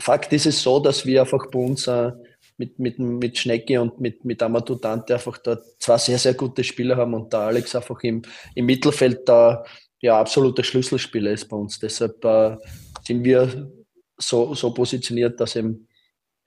Fakt 0.00 0.32
ist 0.32 0.46
es 0.46 0.62
so, 0.62 0.80
dass 0.80 1.04
wir 1.04 1.20
einfach 1.20 1.50
bei 1.50 1.58
uns 1.58 1.86
äh, 1.86 2.12
mit, 2.56 2.78
mit, 2.78 2.98
mit 2.98 3.38
Schnecke 3.38 3.80
und 3.80 4.00
mit, 4.00 4.24
mit 4.24 4.42
Amadou 4.42 4.76
Dante 4.76 5.14
einfach 5.14 5.38
da 5.38 5.58
zwei 5.78 5.98
sehr, 5.98 6.18
sehr 6.18 6.34
gute 6.34 6.62
Spieler 6.64 6.96
haben 6.96 7.14
und 7.14 7.32
der 7.32 7.40
Alex 7.40 7.74
einfach 7.74 8.00
im, 8.02 8.22
im 8.54 8.66
Mittelfeld 8.66 9.28
da 9.28 9.64
ja 10.00 10.18
absoluter 10.18 10.62
Schlüsselspieler 10.62 11.32
ist 11.32 11.48
bei 11.48 11.56
uns. 11.56 11.78
Deshalb 11.78 12.24
äh, 12.24 12.56
sind 13.04 13.24
wir 13.24 13.70
so, 14.16 14.54
so 14.54 14.72
positioniert, 14.72 15.40
dass 15.40 15.56
eben 15.56 15.88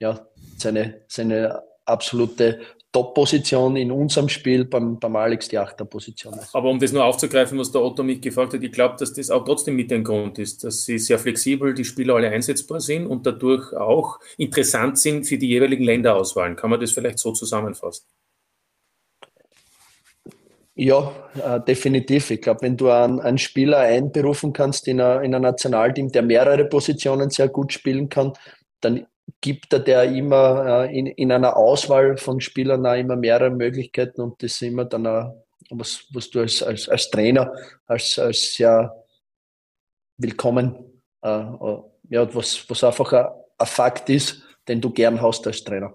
ja, 0.00 0.26
seine, 0.56 1.02
seine 1.08 1.62
absolute 1.84 2.60
Top-Position 2.94 3.74
in 3.74 3.90
unserem 3.90 4.28
Spiel 4.28 4.64
beim, 4.64 5.00
beim 5.00 5.16
Alex 5.16 5.48
die 5.48 5.58
Achterposition 5.58 6.32
ist. 6.34 6.54
Aber 6.54 6.70
um 6.70 6.78
das 6.78 6.92
nur 6.92 7.04
aufzugreifen, 7.04 7.58
was 7.58 7.72
der 7.72 7.82
Otto 7.82 8.04
mich 8.04 8.20
gefragt 8.20 8.54
hat, 8.54 8.62
ich 8.62 8.70
glaube, 8.70 8.94
dass 8.96 9.12
das 9.12 9.30
auch 9.30 9.44
trotzdem 9.44 9.74
mit 9.74 9.92
ein 9.92 10.04
Grund 10.04 10.38
ist, 10.38 10.62
dass 10.62 10.84
sie 10.84 11.00
sehr 11.00 11.18
flexibel, 11.18 11.74
die 11.74 11.84
Spieler 11.84 12.14
alle 12.14 12.30
einsetzbar 12.30 12.80
sind 12.80 13.08
und 13.08 13.26
dadurch 13.26 13.72
auch 13.72 14.20
interessant 14.38 14.96
sind 14.96 15.24
für 15.24 15.36
die 15.36 15.48
jeweiligen 15.48 15.82
Länderauswahlen. 15.82 16.54
Kann 16.54 16.70
man 16.70 16.78
das 16.78 16.92
vielleicht 16.92 17.18
so 17.18 17.32
zusammenfassen? 17.32 18.06
Ja, 20.76 21.12
äh, 21.44 21.60
definitiv. 21.66 22.30
Ich 22.30 22.42
glaube, 22.42 22.62
wenn 22.62 22.76
du 22.76 22.90
einen, 22.90 23.18
einen, 23.18 23.38
Spieler 23.38 23.78
einberufen 23.78 24.52
kannst 24.52 24.86
in, 24.86 25.00
ein 25.00 25.30
Nationalteam, 25.30 26.12
der 26.12 26.22
mehrere 26.22 26.64
Positionen 26.64 27.30
sehr 27.30 27.48
gut 27.48 27.72
spielen 27.72 28.08
kann, 28.08 28.34
dann 28.80 29.06
gibt 29.40 29.72
er 29.72 29.80
der 29.80 30.04
immer 30.04 30.84
äh, 30.84 30.98
in, 30.98 31.06
in 31.06 31.32
einer 31.32 31.56
Auswahl 31.56 32.16
von 32.16 32.40
Spielern 32.40 32.86
auch 32.86 32.94
immer 32.94 33.16
mehrere 33.16 33.50
Möglichkeiten 33.50 34.20
und 34.20 34.42
das 34.42 34.52
ist 34.52 34.62
immer 34.62 34.84
dann 34.84 35.06
auch, 35.06 35.34
was, 35.70 36.06
was 36.12 36.30
du 36.30 36.40
als, 36.40 36.62
als, 36.62 36.88
als 36.88 37.10
Trainer 37.10 37.52
als, 37.86 38.18
als 38.18 38.54
sehr 38.54 38.94
willkommen, 40.16 40.76
äh, 41.22 41.28
ja, 41.28 42.34
was, 42.34 42.68
was 42.68 42.84
einfach 42.84 43.12
ein, 43.12 43.26
ein 43.58 43.66
Fakt 43.66 44.08
ist, 44.10 44.42
den 44.68 44.80
du 44.80 44.90
gern 44.90 45.20
hast 45.20 45.46
als 45.46 45.64
Trainer. 45.64 45.94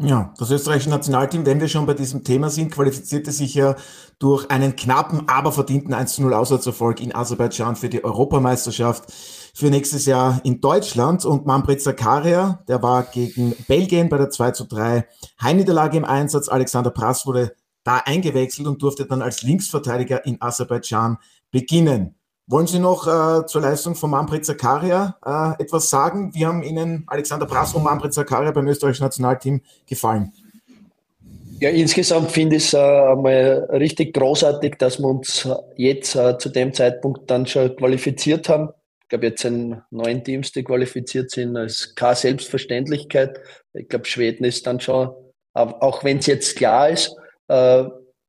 Ja, 0.00 0.32
das 0.38 0.52
österreichische 0.52 0.90
Nationalteam, 0.90 1.44
wenn 1.44 1.60
wir 1.60 1.66
schon 1.66 1.84
bei 1.84 1.94
diesem 1.94 2.22
Thema 2.22 2.50
sind, 2.50 2.70
qualifizierte 2.70 3.32
sich 3.32 3.54
ja 3.54 3.74
durch 4.20 4.48
einen 4.48 4.76
knappen, 4.76 5.28
aber 5.28 5.50
verdienten 5.50 5.92
1-0 5.92 6.32
Auswärtserfolg 6.32 7.00
in 7.00 7.12
Aserbaidschan 7.12 7.74
für 7.74 7.88
die 7.88 8.04
Europameisterschaft 8.04 9.12
für 9.58 9.70
nächstes 9.70 10.06
Jahr 10.06 10.40
in 10.44 10.60
Deutschland. 10.60 11.24
Und 11.24 11.44
Manfred 11.44 11.82
Zakaria, 11.82 12.62
der 12.68 12.80
war 12.80 13.02
gegen 13.02 13.56
Belgien 13.66 14.08
bei 14.08 14.16
der 14.16 14.30
2 14.30 14.52
3 14.52 15.04
Heimniederlage 15.42 15.96
im 15.96 16.04
Einsatz. 16.04 16.48
Alexander 16.48 16.90
Prass 16.90 17.26
wurde 17.26 17.56
da 17.82 17.98
eingewechselt 18.04 18.68
und 18.68 18.80
durfte 18.80 19.04
dann 19.06 19.20
als 19.20 19.42
Linksverteidiger 19.42 20.24
in 20.24 20.40
Aserbaidschan 20.40 21.18
beginnen. 21.50 22.14
Wollen 22.46 22.68
Sie 22.68 22.78
noch 22.78 23.06
äh, 23.08 23.46
zur 23.46 23.62
Leistung 23.62 23.96
von 23.96 24.10
Manfred 24.10 24.46
Zakaria 24.46 25.16
äh, 25.26 25.60
etwas 25.60 25.90
sagen? 25.90 26.32
Wie 26.34 26.46
haben 26.46 26.62
Ihnen 26.62 27.02
Alexander 27.08 27.44
Brass 27.44 27.74
und 27.74 27.82
Manfred 27.82 28.14
Zakaria 28.14 28.52
beim 28.52 28.68
österreichischen 28.68 29.02
Nationalteam 29.02 29.60
gefallen? 29.86 30.32
Ja, 31.60 31.70
insgesamt 31.70 32.30
finde 32.30 32.56
ich 32.56 32.66
es 32.66 32.74
äh, 32.74 32.78
einmal 32.78 33.68
richtig 33.72 34.14
großartig, 34.14 34.76
dass 34.78 35.00
wir 35.00 35.08
uns 35.08 35.48
jetzt 35.76 36.14
äh, 36.14 36.38
zu 36.38 36.48
dem 36.48 36.72
Zeitpunkt 36.72 37.28
dann 37.28 37.44
schon 37.44 37.74
qualifiziert 37.74 38.48
haben. 38.48 38.68
Ich 39.08 39.10
glaube, 39.10 39.28
jetzt 39.28 39.40
sind 39.40 39.82
neun 39.90 40.22
Teams, 40.22 40.52
die 40.52 40.62
qualifiziert 40.62 41.30
sind. 41.30 41.54
Das 41.54 41.80
ist 41.80 41.96
keine 41.96 42.14
Selbstverständlichkeit. 42.14 43.40
Ich 43.72 43.88
glaube, 43.88 44.04
Schweden 44.04 44.44
ist 44.44 44.66
dann 44.66 44.80
schon, 44.80 45.14
auch 45.54 46.04
wenn 46.04 46.18
es 46.18 46.26
jetzt 46.26 46.58
klar 46.58 46.90
ist, 46.90 47.16
äh, 47.46 47.84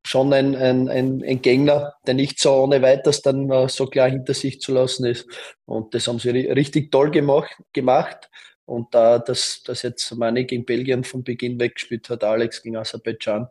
schon 0.07 0.31
ein, 0.31 0.55
ein, 0.55 0.87
ein, 0.87 1.21
ein 1.21 1.41
Gegner, 1.41 1.95
der 2.07 2.13
nicht 2.13 2.39
so 2.39 2.53
ohne 2.53 2.81
weiteres 2.81 3.21
dann 3.21 3.51
uh, 3.51 3.67
so 3.67 3.87
klar 3.87 4.09
hinter 4.09 4.33
sich 4.33 4.61
zu 4.61 4.71
lassen 4.71 5.05
ist. 5.05 5.27
Und 5.65 5.93
das 5.93 6.07
haben 6.07 6.19
sie 6.19 6.29
richtig 6.29 6.93
toll 6.93 7.11
gemacht. 7.11 7.57
gemacht. 7.73 8.29
Und 8.63 8.95
da 8.95 9.19
dass 9.19 9.61
das 9.65 9.81
jetzt 9.81 10.09
Mani 10.15 10.45
gegen 10.45 10.63
Belgien 10.63 11.03
von 11.03 11.25
Beginn 11.25 11.59
weg 11.59 11.75
gespielt 11.75 12.09
hat, 12.09 12.23
Alex 12.23 12.63
gegen 12.63 12.77
Aserbaidschan, 12.77 13.49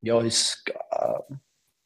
ja, 0.00 0.22
ist, 0.22 0.64
uh, 0.90 1.34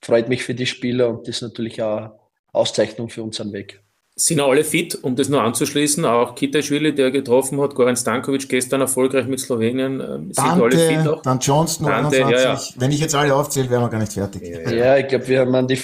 freut 0.01 0.29
mich 0.29 0.45
für 0.45 0.55
die 0.55 0.67
Spieler 0.67 1.09
und 1.09 1.27
ist 1.27 1.43
natürlich 1.43 1.83
auch 1.83 2.13
Auszeichnung 2.53 3.09
für 3.09 3.25
unseren 3.25 3.53
Weg 3.53 3.83
sind 4.21 4.41
alle 4.41 4.65
fit, 4.65 4.99
um 5.03 5.17
das 5.17 5.29
nur 5.29 5.43
anzuschließen. 5.43 6.05
Auch 6.05 6.35
Kitaschwili, 6.35 6.95
der 6.95 7.11
getroffen 7.11 7.61
hat, 7.61 7.75
Goran 7.75 7.97
Stankovic 7.97 8.49
gestern 8.49 8.81
erfolgreich 8.81 9.27
mit 9.27 9.41
Slowenien. 9.41 10.01
Ähm, 10.01 10.33
sind 10.33 10.39
Dante, 10.39 10.63
alle 10.63 10.79
fit 10.79 11.09
auch. 11.09 11.23
Dann 11.23 11.39
Johnston, 11.39 11.87
Dante, 11.87 12.17
21. 12.27 12.45
Ja, 12.45 12.55
ja. 12.55 12.61
Wenn 12.77 12.93
ich 12.93 13.01
jetzt 13.01 13.15
alle 13.15 13.35
aufzähle, 13.35 13.71
wären 13.71 13.83
wir 13.83 13.89
gar 13.89 13.99
nicht 13.99 14.13
fertig. 14.13 14.43
Ja, 14.43 14.71
ja 14.71 14.97
ich 14.99 15.09
glaube, 15.09 15.27
wir 15.29 15.41
haben 15.41 15.55
an 15.55 15.67
die 15.67 15.81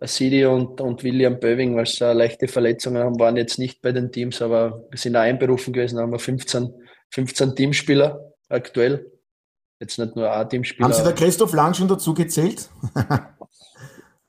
Sidi 0.00 0.44
und, 0.44 0.80
und 0.80 1.04
William 1.04 1.38
Böving, 1.38 1.76
weil 1.76 1.86
sie 1.86 2.12
leichte 2.12 2.48
Verletzungen 2.48 3.02
haben, 3.02 3.18
waren 3.20 3.36
jetzt 3.36 3.58
nicht 3.58 3.80
bei 3.80 3.92
den 3.92 4.10
Teams, 4.10 4.42
aber 4.42 4.84
wir 4.90 4.98
sind 4.98 5.14
einberufen 5.14 5.72
gewesen, 5.72 5.98
haben 5.98 6.10
wir 6.10 6.18
15, 6.18 6.72
15 7.10 7.54
Teamspieler 7.54 8.32
aktuell. 8.48 9.06
Jetzt 9.78 9.98
nicht 9.98 10.16
nur 10.16 10.30
A-Teamspieler. 10.30 10.88
Haben 10.88 10.94
Sie 10.94 11.02
der 11.02 11.12
Christoph 11.12 11.52
Lang 11.52 11.74
schon 11.74 11.88
dazu 11.88 12.14
gezählt? 12.14 12.68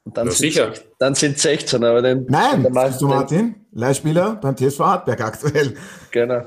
Und 0.05 0.17
dann, 0.17 0.27
ja, 0.27 0.33
sind, 0.33 0.39
sicher. 0.39 0.74
dann 1.00 1.15
sind 1.15 1.39
16, 1.39 1.83
aber 1.83 2.01
den. 2.01 2.25
Nein, 2.27 2.63
der 2.63 2.89
du 2.91 3.07
Martin, 3.07 3.55
Leihspieler 3.72 4.36
beim 4.36 4.55
TSV 4.55 4.79
Hartberg 4.79 5.22
aktuell. 5.22 5.75
Genau. 6.12 6.41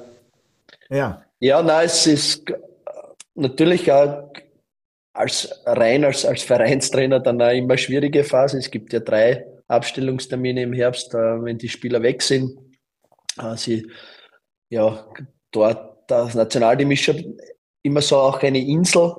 Ja. 0.91 1.23
Ja, 1.41 1.63
nein, 1.63 1.87
es 1.87 2.07
ist 2.07 2.45
natürlich 3.35 3.91
auch 3.91 4.31
als 5.13 5.63
rein 5.65 6.05
als, 6.05 6.25
als 6.25 6.43
Vereinstrainer 6.43 7.21
dann 7.21 7.41
auch 7.41 7.51
immer 7.51 7.77
schwierige 7.77 8.25
Phase. 8.25 8.59
Es 8.59 8.71
gibt 8.71 8.93
ja 8.93 9.01
drei 9.01 9.47
Abstellungstermine 9.69 10.63
im 10.63 10.73
Herbst, 10.73 11.15
äh, 11.15 11.43
wenn 11.43 11.59
die 11.59 11.69
Spieler 11.69 12.03
weg 12.03 12.23
sind. 12.23 12.59
Äh, 13.41 13.57
sie, 13.57 13.91
ja, 14.69 15.07
dort, 15.51 16.11
das 16.11 16.35
Nationalteam 16.35 16.91
ist 16.91 17.03
schon 17.03 17.39
immer 17.83 18.03
so 18.03 18.17
auch 18.17 18.43
eine 18.43 18.61
Insel, 18.61 19.15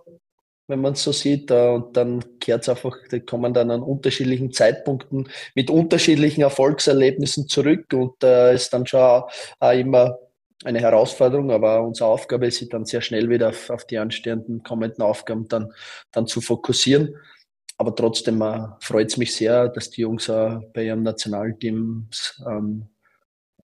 wenn 0.67 0.81
man 0.81 0.93
es 0.93 1.03
so 1.03 1.11
sieht. 1.11 1.49
Äh, 1.51 1.69
und 1.69 1.95
dann 1.97 2.39
kehrt 2.39 2.63
es 2.63 2.69
einfach, 2.69 2.95
die 3.11 3.21
kommen 3.21 3.53
dann 3.53 3.71
an 3.71 3.81
unterschiedlichen 3.81 4.51
Zeitpunkten 4.51 5.29
mit 5.55 5.69
unterschiedlichen 5.69 6.41
Erfolgserlebnissen 6.41 7.47
zurück 7.47 7.93
und 7.93 8.23
äh, 8.23 8.53
ist 8.53 8.73
dann 8.73 8.85
schon 8.85 9.01
auch, 9.01 9.31
auch 9.59 9.71
immer 9.71 10.19
eine 10.63 10.79
Herausforderung, 10.79 11.51
aber 11.51 11.83
unsere 11.83 12.09
Aufgabe 12.09 12.47
ist, 12.47 12.57
sich 12.57 12.69
dann 12.69 12.85
sehr 12.85 13.01
schnell 13.01 13.29
wieder 13.29 13.49
auf, 13.49 13.69
auf 13.69 13.85
die 13.85 13.99
anstehenden 13.99 14.63
kommenden 14.63 15.03
Aufgaben 15.03 15.47
dann, 15.47 15.71
dann 16.11 16.27
zu 16.27 16.41
fokussieren. 16.41 17.15
Aber 17.77 17.95
trotzdem 17.95 18.41
äh, 18.41 18.67
freut 18.79 19.09
es 19.09 19.17
mich 19.17 19.35
sehr, 19.35 19.69
dass 19.69 19.91
die 19.91 20.01
Jungs 20.01 20.27
äh, 20.29 20.57
bei 20.73 20.85
ihrem 20.85 21.03
Nationalteam 21.03 22.09
ähm, 22.47 22.87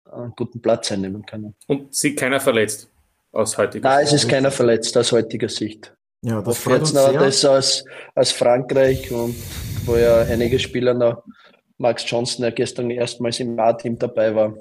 einen 0.04 0.34
guten 0.36 0.60
Platz 0.60 0.92
einnehmen 0.92 1.24
können. 1.24 1.54
Und 1.66 1.94
sie 1.94 2.14
keiner 2.14 2.40
verletzt 2.40 2.90
aus 3.32 3.56
heutiger 3.56 3.88
Sicht? 3.88 3.96
Nein, 3.96 4.04
es 4.04 4.12
ist 4.12 4.28
keiner 4.28 4.50
verletzt 4.50 4.96
aus 4.98 5.12
heutiger 5.12 5.48
Sicht. 5.48 5.94
Ja, 6.24 6.40
das 6.40 6.58
freut 6.58 6.80
uns 6.80 6.90
sehr. 6.90 7.12
das 7.12 7.44
aus, 7.44 7.84
aus 8.14 8.30
Frankreich 8.30 9.10
und 9.10 9.34
wo 9.84 9.96
ja 9.96 10.22
einige 10.22 10.58
Spieler 10.58 10.94
noch, 10.94 11.24
Max 11.78 12.08
Johnson, 12.08 12.42
der 12.42 12.52
gestern 12.52 12.90
erstmals 12.90 13.40
im 13.40 13.58
A-Team 13.58 13.98
dabei 13.98 14.34
war, 14.34 14.54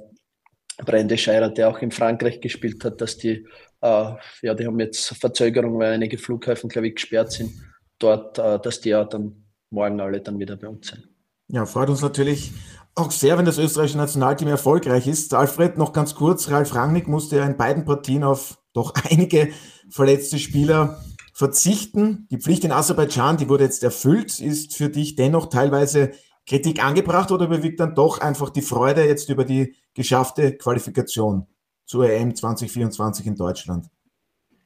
Brende 0.84 1.18
Scheirer, 1.18 1.50
der 1.50 1.70
auch 1.70 1.80
in 1.80 1.92
Frankreich 1.92 2.42
gespielt 2.42 2.84
hat, 2.84 3.00
dass 3.02 3.18
die, 3.18 3.46
äh, 3.82 4.14
ja, 4.42 4.54
die 4.56 4.66
haben 4.66 4.80
jetzt 4.80 5.16
Verzögerung, 5.20 5.78
weil 5.78 5.94
einige 5.94 6.18
Flughäfen, 6.18 6.70
glaube 6.70 6.88
ich, 6.88 6.96
gesperrt 6.96 7.32
sind, 7.32 7.52
dort, 8.00 8.40
äh, 8.40 8.60
dass 8.60 8.82
die 8.82 8.90
ja 8.90 9.04
dann 9.04 9.46
morgen 9.70 10.02
alle 10.02 10.22
dann 10.22 10.40
wieder 10.40 10.56
bei 10.56 10.68
uns 10.68 10.88
sind. 10.88 11.08
Ja, 11.50 11.68
freut 11.68 11.90
uns 11.90 12.02
natürlich 12.02 12.52
auch 12.96 13.12
sehr, 13.12 13.38
wenn 13.38 13.46
das 13.46 13.58
österreichische 13.58 13.98
Nationalteam 13.98 14.48
erfolgreich 14.48 15.08
ist. 15.08 15.34
Alfred, 15.34 15.78
noch 15.78 15.94
ganz 15.94 16.16
kurz, 16.16 16.50
Ralf 16.50 16.74
Rangnick 16.74 17.08
musste 17.08 17.38
ja 17.38 17.46
in 17.46 17.58
beiden 17.58 17.86
Partien 17.86 18.24
auf 18.24 18.58
doch 18.74 18.94
einige 19.10 19.50
verletzte 19.90 20.40
Spieler 20.40 21.04
verzichten. 21.34 22.28
Die 22.32 22.38
Pflicht 22.38 22.64
in 22.64 22.72
Aserbaidschan, 22.72 23.38
die 23.38 23.50
wurde 23.50 23.64
jetzt 23.64 23.84
erfüllt. 23.84 24.40
Ist 24.40 24.76
für 24.76 24.90
dich 24.90 25.16
dennoch 25.16 25.50
teilweise 25.50 26.12
Kritik 26.46 26.84
angebracht 26.84 27.32
oder 27.32 27.46
überwiegt 27.46 27.80
dann 27.80 27.96
doch 27.96 28.20
einfach 28.20 28.50
die 28.50 28.62
Freude 28.62 29.06
jetzt 29.06 29.30
über 29.30 29.46
die 29.46 29.76
geschaffte 29.94 30.58
Qualifikation 30.58 31.48
zur 31.86 32.10
EM 32.10 32.36
2024 32.36 33.28
in 33.28 33.36
Deutschland? 33.36 33.88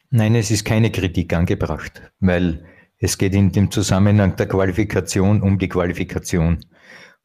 Nein, 0.10 0.36
es 0.36 0.52
ist 0.52 0.64
keine 0.64 0.92
Kritik 0.92 1.34
angebracht, 1.34 2.02
weil 2.20 2.66
es 2.98 3.18
geht 3.18 3.34
in 3.34 3.52
dem 3.52 3.72
Zusammenhang 3.72 4.36
der 4.36 4.48
Qualifikation 4.48 5.42
um 5.42 5.60
die 5.60 5.68
Qualifikation. 5.68 6.66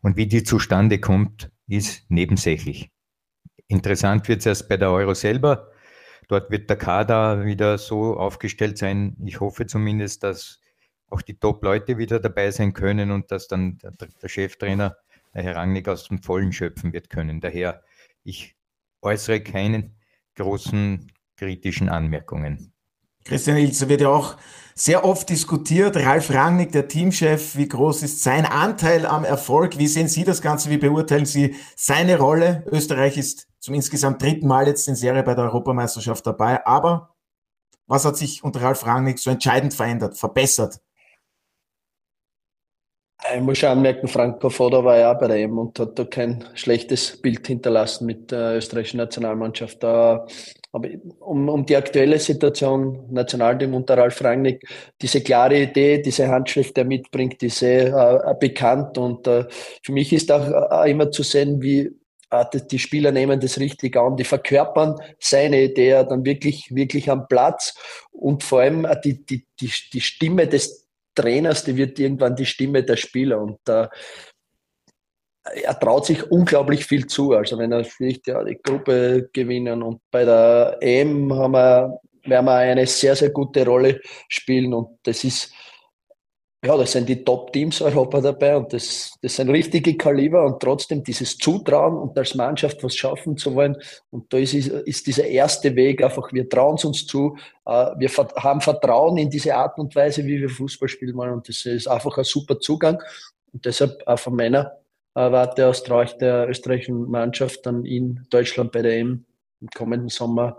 Und 0.02 0.16
wie 0.16 0.26
die 0.26 0.42
zustande 0.42 0.98
kommt, 0.98 1.50
ist 1.68 2.10
nebensächlich. 2.10 2.90
Interessant 3.68 4.26
wird 4.28 4.40
es 4.40 4.46
erst 4.46 4.68
bei 4.68 4.76
der 4.76 4.90
Euro 4.90 5.14
selber. 5.14 5.69
Dort 6.30 6.48
wird 6.52 6.70
der 6.70 6.76
Kader 6.76 7.44
wieder 7.44 7.76
so 7.76 8.16
aufgestellt 8.16 8.78
sein. 8.78 9.16
Ich 9.24 9.40
hoffe 9.40 9.66
zumindest, 9.66 10.22
dass 10.22 10.60
auch 11.08 11.22
die 11.22 11.36
Top-Leute 11.36 11.98
wieder 11.98 12.20
dabei 12.20 12.52
sein 12.52 12.72
können 12.72 13.10
und 13.10 13.32
dass 13.32 13.48
dann 13.48 13.78
der, 13.78 13.90
der 13.90 14.28
Cheftrainer, 14.28 14.96
der 15.34 15.42
Herr 15.42 15.56
Rangnick, 15.56 15.88
aus 15.88 16.06
dem 16.06 16.22
Vollen 16.22 16.52
schöpfen 16.52 16.92
wird 16.92 17.10
können. 17.10 17.40
Daher, 17.40 17.82
ich 18.22 18.54
äußere 19.02 19.40
keinen 19.40 19.96
großen 20.36 21.10
kritischen 21.36 21.88
Anmerkungen. 21.88 22.74
Christian 23.24 23.56
Ilzer 23.56 23.88
wird 23.88 24.00
ja 24.00 24.08
auch 24.08 24.36
sehr 24.74 25.04
oft 25.04 25.28
diskutiert. 25.28 25.96
Ralf 25.96 26.30
Rangnick, 26.30 26.72
der 26.72 26.88
Teamchef, 26.88 27.56
wie 27.56 27.68
groß 27.68 28.02
ist 28.02 28.22
sein 28.22 28.46
Anteil 28.46 29.04
am 29.04 29.24
Erfolg? 29.24 29.76
Wie 29.76 29.86
sehen 29.86 30.08
Sie 30.08 30.24
das 30.24 30.40
Ganze? 30.40 30.70
Wie 30.70 30.78
beurteilen 30.78 31.26
Sie 31.26 31.54
seine 31.76 32.18
Rolle? 32.18 32.64
Österreich 32.66 33.18
ist 33.18 33.46
zum 33.58 33.74
insgesamt 33.74 34.22
dritten 34.22 34.46
Mal 34.46 34.66
jetzt 34.68 34.88
in 34.88 34.94
Serie 34.94 35.22
bei 35.22 35.34
der 35.34 35.44
Europameisterschaft 35.44 36.26
dabei. 36.26 36.64
Aber 36.66 37.14
was 37.86 38.04
hat 38.04 38.16
sich 38.16 38.42
unter 38.42 38.62
Ralf 38.62 38.86
Rangnick 38.86 39.18
so 39.18 39.30
entscheidend 39.30 39.74
verändert, 39.74 40.16
verbessert? 40.16 40.80
Ich 43.34 43.40
muss 43.42 43.58
schon 43.58 43.68
anmerken, 43.68 44.08
Franco 44.08 44.48
Foda 44.48 44.82
war 44.82 44.96
ja 44.96 45.12
auch 45.12 45.20
bei 45.20 45.28
der 45.28 45.36
EM 45.36 45.58
und 45.58 45.78
hat 45.78 45.98
da 45.98 46.04
kein 46.04 46.44
schlechtes 46.54 47.20
Bild 47.20 47.46
hinterlassen 47.46 48.06
mit 48.06 48.30
der 48.30 48.56
österreichischen 48.56 48.96
Nationalmannschaft. 48.96 49.82
Da 49.82 50.26
Aber 50.72 50.88
um, 51.18 51.48
um 51.48 51.66
die 51.66 51.76
aktuelle 51.76 52.18
Situation, 52.18 53.06
Nationalteam 53.10 53.74
unter 53.74 53.98
Ralf 53.98 54.22
Rangnick, 54.22 54.62
diese 55.02 55.20
klare 55.20 55.62
Idee, 55.62 56.00
diese 56.00 56.28
Handschrift, 56.28 56.76
der 56.76 56.84
mitbringt, 56.84 57.40
die 57.40 57.48
sehr 57.48 57.92
äh, 58.24 58.34
bekannt. 58.38 58.96
Und 58.96 59.26
äh, 59.26 59.46
für 59.82 59.92
mich 59.92 60.12
ist 60.12 60.30
auch 60.30 60.46
äh, 60.84 60.90
immer 60.90 61.10
zu 61.10 61.24
sehen, 61.24 61.60
wie 61.60 61.90
äh, 62.30 62.44
die 62.70 62.78
Spieler 62.78 63.10
nehmen 63.10 63.40
das 63.40 63.58
richtig 63.58 63.96
an, 63.96 64.16
die 64.16 64.24
verkörpern 64.24 64.96
seine 65.18 65.60
Idee 65.62 66.04
dann 66.08 66.24
wirklich, 66.24 66.72
wirklich 66.74 67.10
am 67.10 67.26
Platz. 67.26 67.74
Und 68.12 68.44
vor 68.44 68.60
allem 68.60 68.84
äh, 68.84 68.96
die, 69.04 69.24
die, 69.26 69.46
die, 69.60 69.72
die 69.92 70.00
Stimme 70.00 70.46
des 70.46 70.88
Trainers, 71.16 71.64
die 71.64 71.76
wird 71.76 71.98
irgendwann 71.98 72.36
die 72.36 72.46
Stimme 72.46 72.84
der 72.84 72.96
Spieler. 72.96 73.40
Und 73.40 73.58
äh, 73.68 73.88
er 75.44 75.78
traut 75.78 76.06
sich 76.06 76.30
unglaublich 76.30 76.84
viel 76.84 77.06
zu. 77.06 77.32
Also 77.32 77.58
wenn 77.58 77.72
er 77.72 77.84
vielleicht 77.84 78.26
ja 78.26 78.42
die 78.44 78.58
Gruppe 78.62 79.30
gewinnen 79.32 79.82
und 79.82 80.00
bei 80.10 80.24
der 80.24 80.78
EM 80.80 81.32
haben 81.34 81.52
wir, 81.52 82.00
werden 82.24 82.46
wir 82.46 82.54
eine 82.56 82.86
sehr, 82.86 83.16
sehr 83.16 83.30
gute 83.30 83.64
Rolle 83.64 84.00
spielen 84.28 84.74
und 84.74 84.98
das 85.02 85.24
ist, 85.24 85.52
ja, 86.62 86.76
das 86.76 86.92
sind 86.92 87.08
die 87.08 87.24
Top-Teams 87.24 87.80
Europa 87.80 88.20
dabei 88.20 88.54
und 88.54 88.70
das, 88.74 89.14
das 89.22 89.36
sind 89.36 89.48
richtige 89.48 89.96
Kaliber 89.96 90.44
und 90.44 90.60
trotzdem 90.60 91.02
dieses 91.02 91.38
Zutrauen 91.38 91.96
und 91.96 92.18
als 92.18 92.34
Mannschaft 92.34 92.84
was 92.84 92.94
schaffen 92.94 93.38
zu 93.38 93.54
wollen. 93.54 93.78
Und 94.10 94.30
da 94.30 94.36
ist, 94.36 94.52
ist 94.52 95.06
dieser 95.06 95.24
erste 95.24 95.74
Weg 95.74 96.04
einfach, 96.04 96.30
wir 96.34 96.46
trauen 96.50 96.74
es 96.74 96.84
uns 96.84 97.06
zu, 97.06 97.34
äh, 97.64 97.86
wir 97.96 98.10
haben 98.10 98.60
Vertrauen 98.60 99.16
in 99.16 99.30
diese 99.30 99.56
Art 99.56 99.78
und 99.78 99.96
Weise, 99.96 100.26
wie 100.26 100.38
wir 100.38 100.50
Fußball 100.50 100.90
spielen 100.90 101.16
wollen 101.16 101.32
und 101.32 101.48
das 101.48 101.64
ist 101.64 101.88
einfach 101.88 102.18
ein 102.18 102.24
super 102.24 102.60
Zugang. 102.60 103.02
Und 103.54 103.64
deshalb 103.64 104.06
auch 104.06 104.18
von 104.18 104.36
meiner 104.36 104.79
erwarte 105.14 105.66
aus 105.66 105.82
der 105.82 106.48
österreichischen 106.48 107.10
Mannschaft 107.10 107.66
dann 107.66 107.84
in 107.84 108.26
Deutschland 108.30 108.72
bei 108.72 108.82
der 108.82 108.98
EM 108.98 109.24
im 109.60 109.68
kommenden 109.68 110.08
Sommer 110.08 110.58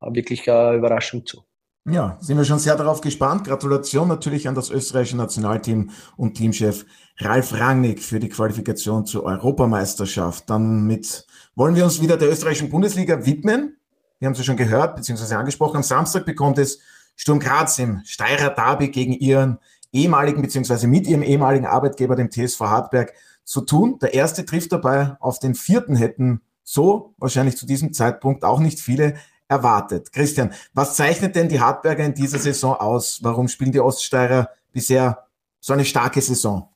wirklich 0.00 0.50
eine 0.50 0.76
Überraschung 0.76 1.24
zu. 1.24 1.44
Ja, 1.84 2.16
sind 2.20 2.36
wir 2.36 2.44
schon 2.44 2.60
sehr 2.60 2.76
darauf 2.76 3.00
gespannt. 3.00 3.44
Gratulation 3.44 4.06
natürlich 4.06 4.46
an 4.46 4.54
das 4.54 4.70
österreichische 4.70 5.16
Nationalteam 5.16 5.90
und 6.16 6.34
Teamchef 6.34 6.86
Ralf 7.18 7.52
Rangnick 7.58 8.00
für 8.00 8.20
die 8.20 8.28
Qualifikation 8.28 9.04
zur 9.04 9.24
Europameisterschaft. 9.24 10.48
Dann 10.48 10.86
mit 10.86 11.26
wollen 11.56 11.74
wir 11.74 11.84
uns 11.84 12.00
wieder 12.00 12.16
der 12.16 12.30
österreichischen 12.30 12.70
Bundesliga 12.70 13.26
widmen. 13.26 13.78
Wir 14.20 14.26
haben 14.26 14.32
es 14.32 14.38
ja 14.38 14.44
schon 14.44 14.56
gehört 14.56 14.94
bzw. 14.94 15.34
angesprochen. 15.34 15.78
Am 15.78 15.82
Samstag 15.82 16.24
bekommt 16.24 16.58
es 16.58 16.78
Sturm 17.16 17.40
Graz 17.40 17.80
im 17.80 18.00
Steirer 18.04 18.50
Derby 18.50 18.88
gegen 18.88 19.14
ihren 19.14 19.58
ehemaligen 19.90 20.40
bzw. 20.40 20.86
mit 20.86 21.08
ihrem 21.08 21.22
ehemaligen 21.22 21.66
Arbeitgeber, 21.66 22.14
dem 22.14 22.30
TSV 22.30 22.60
Hartberg, 22.60 23.12
zu 23.44 23.62
tun. 23.62 23.98
Der 24.00 24.14
erste 24.14 24.44
trifft 24.44 24.72
dabei 24.72 25.16
auf 25.20 25.38
den 25.38 25.54
vierten 25.54 25.96
hätten 25.96 26.40
so 26.62 27.14
wahrscheinlich 27.18 27.56
zu 27.56 27.66
diesem 27.66 27.92
Zeitpunkt 27.92 28.44
auch 28.44 28.60
nicht 28.60 28.80
viele 28.80 29.14
erwartet. 29.48 30.12
Christian, 30.12 30.52
was 30.72 30.96
zeichnet 30.96 31.36
denn 31.36 31.48
die 31.48 31.60
Hartberger 31.60 32.04
in 32.04 32.14
dieser 32.14 32.38
Saison 32.38 32.74
aus? 32.74 33.20
Warum 33.22 33.48
spielen 33.48 33.72
die 33.72 33.80
Oststeirer 33.80 34.48
bisher 34.72 35.26
so 35.60 35.72
eine 35.72 35.84
starke 35.84 36.20
Saison? 36.20 36.68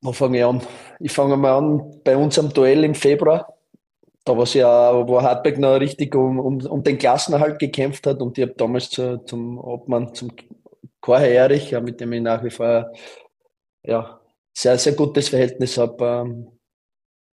Wo 0.00 0.12
fange 0.12 0.38
ich 0.38 0.44
an? 0.44 0.62
Ich 1.00 1.12
fange 1.12 1.36
mal 1.36 1.56
an 1.56 2.00
bei 2.04 2.16
uns 2.16 2.38
am 2.38 2.50
Duell 2.50 2.84
im 2.84 2.94
Februar. 2.94 3.54
Da 4.24 4.36
war 4.36 4.46
ja, 4.46 5.06
wo 5.06 5.20
Hartberg 5.20 5.58
noch 5.58 5.80
richtig 5.80 6.14
um, 6.14 6.38
um, 6.38 6.64
um 6.64 6.82
den 6.82 6.96
Klassenerhalt 6.96 7.58
gekämpft 7.58 8.06
hat 8.06 8.22
und 8.22 8.38
ich 8.38 8.42
habe 8.42 8.54
damals 8.56 8.88
zu, 8.88 9.18
zum 9.24 9.58
Obmann, 9.58 10.14
zum 10.14 10.32
Jorge 11.06 11.28
Erich, 11.28 11.72
mit 11.72 12.00
dem 12.00 12.12
ich 12.12 12.22
nach 12.22 12.42
wie 12.42 12.50
vor 12.50 12.92
ja, 13.84 14.20
sehr, 14.56 14.78
sehr 14.78 14.94
gutes 14.94 15.28
Verhältnis 15.28 15.76
habe. 15.78 16.04
Ähm, 16.04 16.48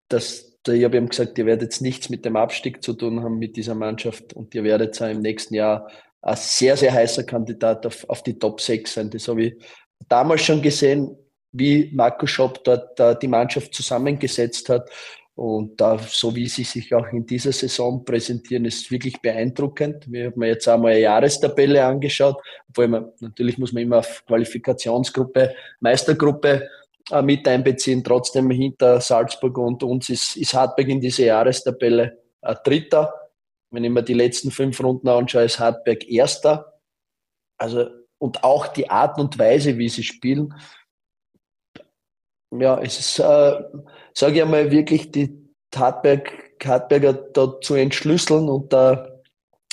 dass, 0.09 0.59
ich 0.67 0.85
habe 0.85 0.97
ihm 0.97 1.09
gesagt, 1.09 1.39
ihr 1.39 1.47
werdet 1.47 1.81
nichts 1.81 2.09
mit 2.09 2.25
dem 2.25 2.37
Abstieg 2.37 2.83
zu 2.83 2.95
tun 2.95 3.23
haben 3.23 3.39
mit 3.39 3.57
dieser 3.57 3.75
Mannschaft 3.75 4.33
und 4.33 4.55
ihr 4.55 4.65
werdet 4.65 5.01
im 5.01 5.21
nächsten 5.21 5.55
Jahr 5.55 5.91
ein 6.23 6.37
sehr, 6.37 6.77
sehr 6.77 6.93
heißer 6.93 7.25
Kandidat 7.25 7.87
auf, 7.87 8.09
auf 8.09 8.23
die 8.23 8.39
Top 8.39 8.61
6 8.61 8.93
sein. 8.93 9.11
Das 9.11 9.29
habe 9.29 9.45
ich 9.45 9.55
damals 10.09 10.43
schon 10.43 10.63
gesehen, 10.63 11.17
wie 11.53 11.91
Marco 11.95 12.27
Schopp 12.27 12.65
dort 12.65 12.99
uh, 13.01 13.15
die 13.15 13.29
Mannschaft 13.29 13.75
zusammengesetzt 13.75 14.69
hat 14.69 14.91
und 15.39 15.81
da, 15.81 15.99
so 15.99 16.35
wie 16.35 16.49
sie 16.49 16.65
sich 16.65 16.93
auch 16.93 17.07
in 17.13 17.25
dieser 17.25 17.53
Saison 17.53 18.05
präsentieren, 18.05 18.65
ist 18.65 18.91
wirklich 18.91 19.21
beeindruckend. 19.23 20.11
Wir 20.11 20.33
haben 20.33 20.43
jetzt 20.43 20.67
einmal 20.67 20.91
eine 20.91 21.03
Jahrestabelle 21.03 21.85
angeschaut, 21.85 22.43
obwohl 22.69 22.89
man, 22.89 23.13
natürlich 23.21 23.57
muss 23.57 23.73
man 23.73 23.85
immer 23.85 23.99
auf 23.99 24.25
Qualifikationsgruppe, 24.27 25.55
Meistergruppe 25.79 26.69
äh, 27.13 27.23
mit 27.23 27.47
einbeziehen. 27.47 28.03
Trotzdem 28.03 28.51
hinter 28.51 29.01
Salzburg 29.01 29.57
und 29.59 29.85
uns 29.85 30.09
ist, 30.09 30.37
ist 30.37 30.55
Hartberg 30.55 30.89
in 30.89 31.01
dieser 31.01 31.27
Jahrestabelle 31.27 32.19
äh, 32.43 32.57
Dritter. 32.65 33.15
Wenn 33.71 33.85
ich 33.85 33.91
mir 33.91 34.03
die 34.03 34.15
letzten 34.15 34.51
fünf 34.51 34.83
Runden 34.83 35.07
anschaue, 35.07 35.45
ist 35.45 35.61
Hartberg 35.61 36.05
Erster. 36.11 36.81
Also, 37.59 37.87
und 38.19 38.43
auch 38.43 38.67
die 38.67 38.91
Art 38.91 39.21
und 39.21 39.39
Weise, 39.39 39.79
wie 39.79 39.89
sie 39.89 40.03
spielen, 40.03 40.53
ja, 42.51 42.81
es 42.81 42.99
ist, 42.99 43.19
äh, 43.19 43.63
sage 44.15 44.35
ich 44.35 44.43
einmal, 44.43 44.71
wirklich 44.71 45.11
die 45.11 45.37
Hartberg, 45.75 46.33
Hartberger 46.65 47.13
da 47.13 47.61
zu 47.61 47.75
entschlüsseln 47.75 48.49
und 48.49 48.73
da 48.73 49.09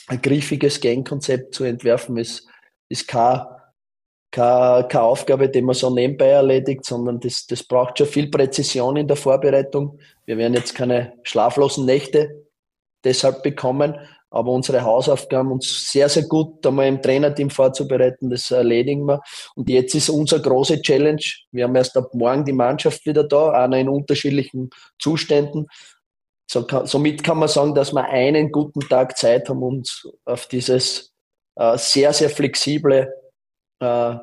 ein 0.07 0.21
griffiges 0.21 0.79
Gangkonzept 0.81 1.55
zu 1.55 1.63
entwerfen, 1.63 2.17
ist, 2.17 2.47
ist 2.89 3.07
keine, 3.07 3.47
keine, 4.31 4.88
keine 4.88 5.03
Aufgabe, 5.03 5.49
die 5.49 5.61
man 5.61 5.73
so 5.73 5.89
nebenbei 5.89 6.27
erledigt, 6.29 6.85
sondern 6.85 7.19
das, 7.19 7.47
das 7.47 7.63
braucht 7.63 7.97
schon 7.97 8.07
viel 8.07 8.29
Präzision 8.29 8.97
in 8.97 9.07
der 9.07 9.17
Vorbereitung. 9.17 9.99
Wir 10.25 10.38
werden 10.38 10.53
jetzt 10.53 10.75
keine 10.75 11.13
schlaflosen 11.23 11.85
Nächte 11.85 12.45
deshalb 13.03 13.43
bekommen, 13.43 13.95
aber 14.36 14.52
unsere 14.52 14.84
Hausaufgaben, 14.84 15.50
uns 15.50 15.89
sehr, 15.89 16.10
sehr 16.10 16.24
gut 16.24 16.65
einmal 16.67 16.88
im 16.88 17.02
Trainerteam 17.02 17.50
vorzubereiten, 17.50 18.30
das 18.30 18.52
erledigen 18.52 19.06
wir. 19.06 19.21
Und 19.56 19.69
jetzt 19.69 19.95
ist 19.95 20.10
unsere 20.10 20.41
große 20.41 20.82
Challenge. 20.82 21.21
Wir 21.52 21.63
haben 21.63 21.76
erst 21.76 21.95
ab 21.95 22.13
morgen 22.13 22.43
die 22.43 22.52
Mannschaft 22.52 23.06
wieder 23.06 23.24
da, 23.24 23.52
einer 23.52 23.78
in 23.78 23.88
unterschiedlichen 23.88 24.71
Zuständen. 25.00 25.67
So 26.52 26.67
somit 26.84 27.24
kann 27.24 27.39
man 27.39 27.48
sagen, 27.48 27.76
dass 27.76 27.93
wir 27.93 28.04
einen 28.04 28.52
guten 28.52 28.82
Tag 28.82 29.17
Zeit 29.17 29.48
haben, 29.48 29.63
uns 29.63 30.06
auf 30.26 30.48
dieses 30.48 31.13
äh, 31.58 31.78
sehr, 31.78 32.12
sehr 32.12 32.30
flexible 32.30 33.13
äh, 33.80 34.15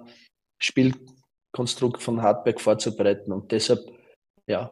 Spielkonstrukt 0.59 2.03
von 2.03 2.21
Hartberg 2.21 2.61
vorzubereiten. 2.61 3.33
Und 3.33 3.51
deshalb, 3.51 3.81
ja, 4.47 4.71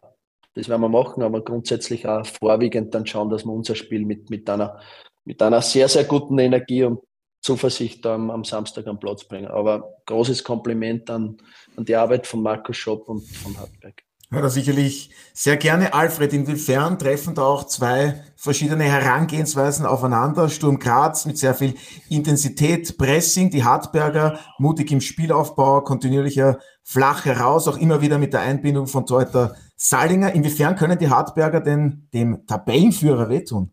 das 0.54 0.68
werden 0.68 0.82
wir 0.82 0.90
machen, 0.90 1.22
aber 1.22 1.42
grundsätzlich 1.42 2.06
auch 2.06 2.26
vorwiegend 2.26 2.94
dann 2.94 3.06
schauen, 3.06 3.30
dass 3.30 3.46
wir 3.46 3.52
unser 3.52 3.74
Spiel 3.74 4.04
mit, 4.04 4.28
mit 4.28 4.50
einer 4.50 4.78
mit 5.24 5.42
einer 5.42 5.62
sehr, 5.62 5.88
sehr 5.88 6.04
guten 6.04 6.38
Energie 6.38 6.84
und 6.84 7.00
Zuversicht 7.42 8.04
am, 8.06 8.30
am 8.30 8.44
Samstag 8.44 8.86
am 8.86 8.98
Platz 8.98 9.24
bringen. 9.24 9.48
Aber 9.48 9.94
großes 10.06 10.44
Kompliment 10.44 11.08
an, 11.10 11.38
an 11.76 11.84
die 11.84 11.96
Arbeit 11.96 12.26
von 12.26 12.42
Markus 12.42 12.76
Schopp 12.76 13.08
und 13.08 13.22
von 13.22 13.56
Hartberg. 13.58 14.02
Ja, 14.32 14.48
sicherlich 14.48 15.10
sehr 15.34 15.56
gerne. 15.56 15.92
Alfred, 15.92 16.32
inwiefern 16.32 17.00
treffen 17.00 17.34
da 17.34 17.42
auch 17.42 17.64
zwei 17.64 18.22
verschiedene 18.36 18.84
Herangehensweisen 18.84 19.86
aufeinander? 19.86 20.48
Sturm 20.48 20.78
Graz 20.78 21.26
mit 21.26 21.36
sehr 21.36 21.52
viel 21.52 21.74
Intensität, 22.08 22.96
Pressing, 22.96 23.50
die 23.50 23.64
Hartberger 23.64 24.38
mutig 24.58 24.92
im 24.92 25.00
Spielaufbau, 25.00 25.80
kontinuierlicher 25.80 26.60
flach 26.84 27.24
heraus, 27.24 27.66
auch 27.66 27.76
immer 27.76 28.02
wieder 28.02 28.18
mit 28.18 28.32
der 28.32 28.42
Einbindung 28.42 28.86
von 28.86 29.04
Teuter 29.04 29.56
Salinger. 29.76 30.32
Inwiefern 30.32 30.76
können 30.76 30.98
die 30.98 31.10
Hartberger 31.10 31.60
denn 31.60 32.06
dem 32.14 32.46
Tabellenführer 32.46 33.28
wehtun? 33.30 33.72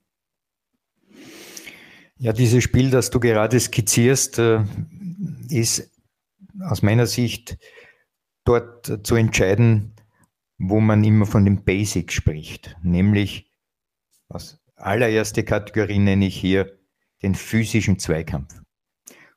Ja, 2.19 2.34
dieses 2.34 2.63
Spiel, 2.63 2.89
das 2.89 3.12
du 3.12 3.19
gerade 3.19 3.60
skizzierst, 3.60 4.39
äh, 4.39 4.63
ist 5.49 5.91
aus 6.62 6.82
meiner 6.82 7.06
Sicht 7.06 7.58
dort 8.43 9.06
zu 9.06 9.15
entscheiden, 9.15 9.93
wo 10.58 10.80
man 10.80 11.03
immer 11.03 11.27
von 11.27 11.45
den 11.45 11.63
Basics 11.63 12.15
spricht, 12.15 12.75
nämlich 12.82 13.51
als 14.30 14.60
allererste 14.75 15.43
Kategorie 15.43 15.99
nenne 15.99 16.25
ich 16.25 16.36
hier 16.36 16.77
den 17.21 17.36
physischen 17.36 17.99
Zweikampf. 17.99 18.62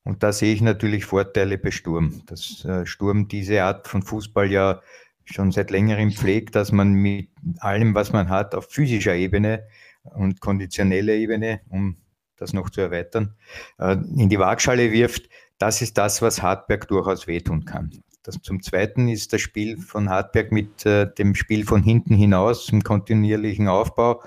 Und 0.03 0.23
da 0.23 0.33
sehe 0.33 0.55
ich 0.55 0.63
natürlich 0.63 1.05
Vorteile 1.05 1.59
bei 1.59 1.71
Sturm, 1.71 2.23
dass 2.27 2.65
äh, 2.65 2.87
Sturm 2.87 3.29
diese 3.29 3.63
Art 3.63 3.89
von 3.89 4.03
Fußball 4.03 4.51
ja 4.51 4.81
schon 5.27 5.53
seit 5.53 5.71
längerem 5.71 6.13
pflegt, 6.13 6.55
dass 6.55 6.73
man 6.73 6.95
mit 6.95 7.29
allem, 7.59 7.95
was 7.95 8.13
man 8.13 8.31
hat, 8.31 8.55
auf 8.55 8.71
physischer 8.71 9.15
Ebene 9.15 9.67
und 10.03 10.41
konditioneller 10.41 11.13
Ebene, 11.13 11.61
um 11.69 11.99
das 12.41 12.53
noch 12.53 12.71
zu 12.71 12.81
erweitern, 12.81 13.35
äh, 13.79 13.93
in 14.17 14.29
die 14.29 14.39
Waagschale 14.39 14.93
wirft, 14.93 15.29
das 15.59 15.83
ist 15.83 15.99
das, 15.99 16.23
was 16.23 16.43
Hartberg 16.43 16.89
durchaus 16.89 17.27
wehtun 17.27 17.65
kann. 17.65 17.91
Das, 18.23 18.41
zum 18.43 18.63
Zweiten 18.63 19.09
ist 19.09 19.33
das 19.33 19.41
Spiel 19.41 19.79
von 19.79 20.09
Hartberg 20.11 20.53
mit 20.53 20.85
äh, 20.87 21.13
dem 21.13 21.35
Spiel 21.35 21.65
von 21.65 21.83
hinten 21.83 22.15
hinaus 22.15 22.69
im 22.71 22.83
kontinuierlichen 22.83 23.69
Aufbau 23.69 24.23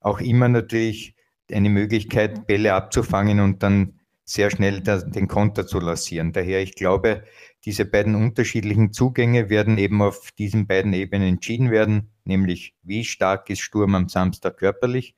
auch 0.00 0.20
immer 0.20 0.48
natürlich 0.48 1.14
eine 1.50 1.70
Möglichkeit, 1.70 2.46
Bälle 2.46 2.74
abzufangen 2.74 3.40
und 3.40 3.62
dann 3.62 4.00
sehr 4.24 4.50
schnell 4.50 4.80
den 4.80 5.28
Konter 5.28 5.66
zu 5.66 5.80
lancieren. 5.80 6.32
Daher, 6.32 6.62
ich 6.62 6.74
glaube, 6.74 7.24
diese 7.64 7.84
beiden 7.84 8.14
unterschiedlichen 8.14 8.92
Zugänge 8.92 9.50
werden 9.50 9.76
eben 9.78 10.00
auf 10.02 10.30
diesen 10.38 10.66
beiden 10.66 10.92
Ebenen 10.92 11.28
entschieden 11.28 11.70
werden, 11.70 12.10
nämlich 12.24 12.74
wie 12.82 13.04
stark 13.04 13.50
ist 13.50 13.60
Sturm 13.60 13.94
am 13.94 14.08
Samstag 14.08 14.56
körperlich 14.56 15.14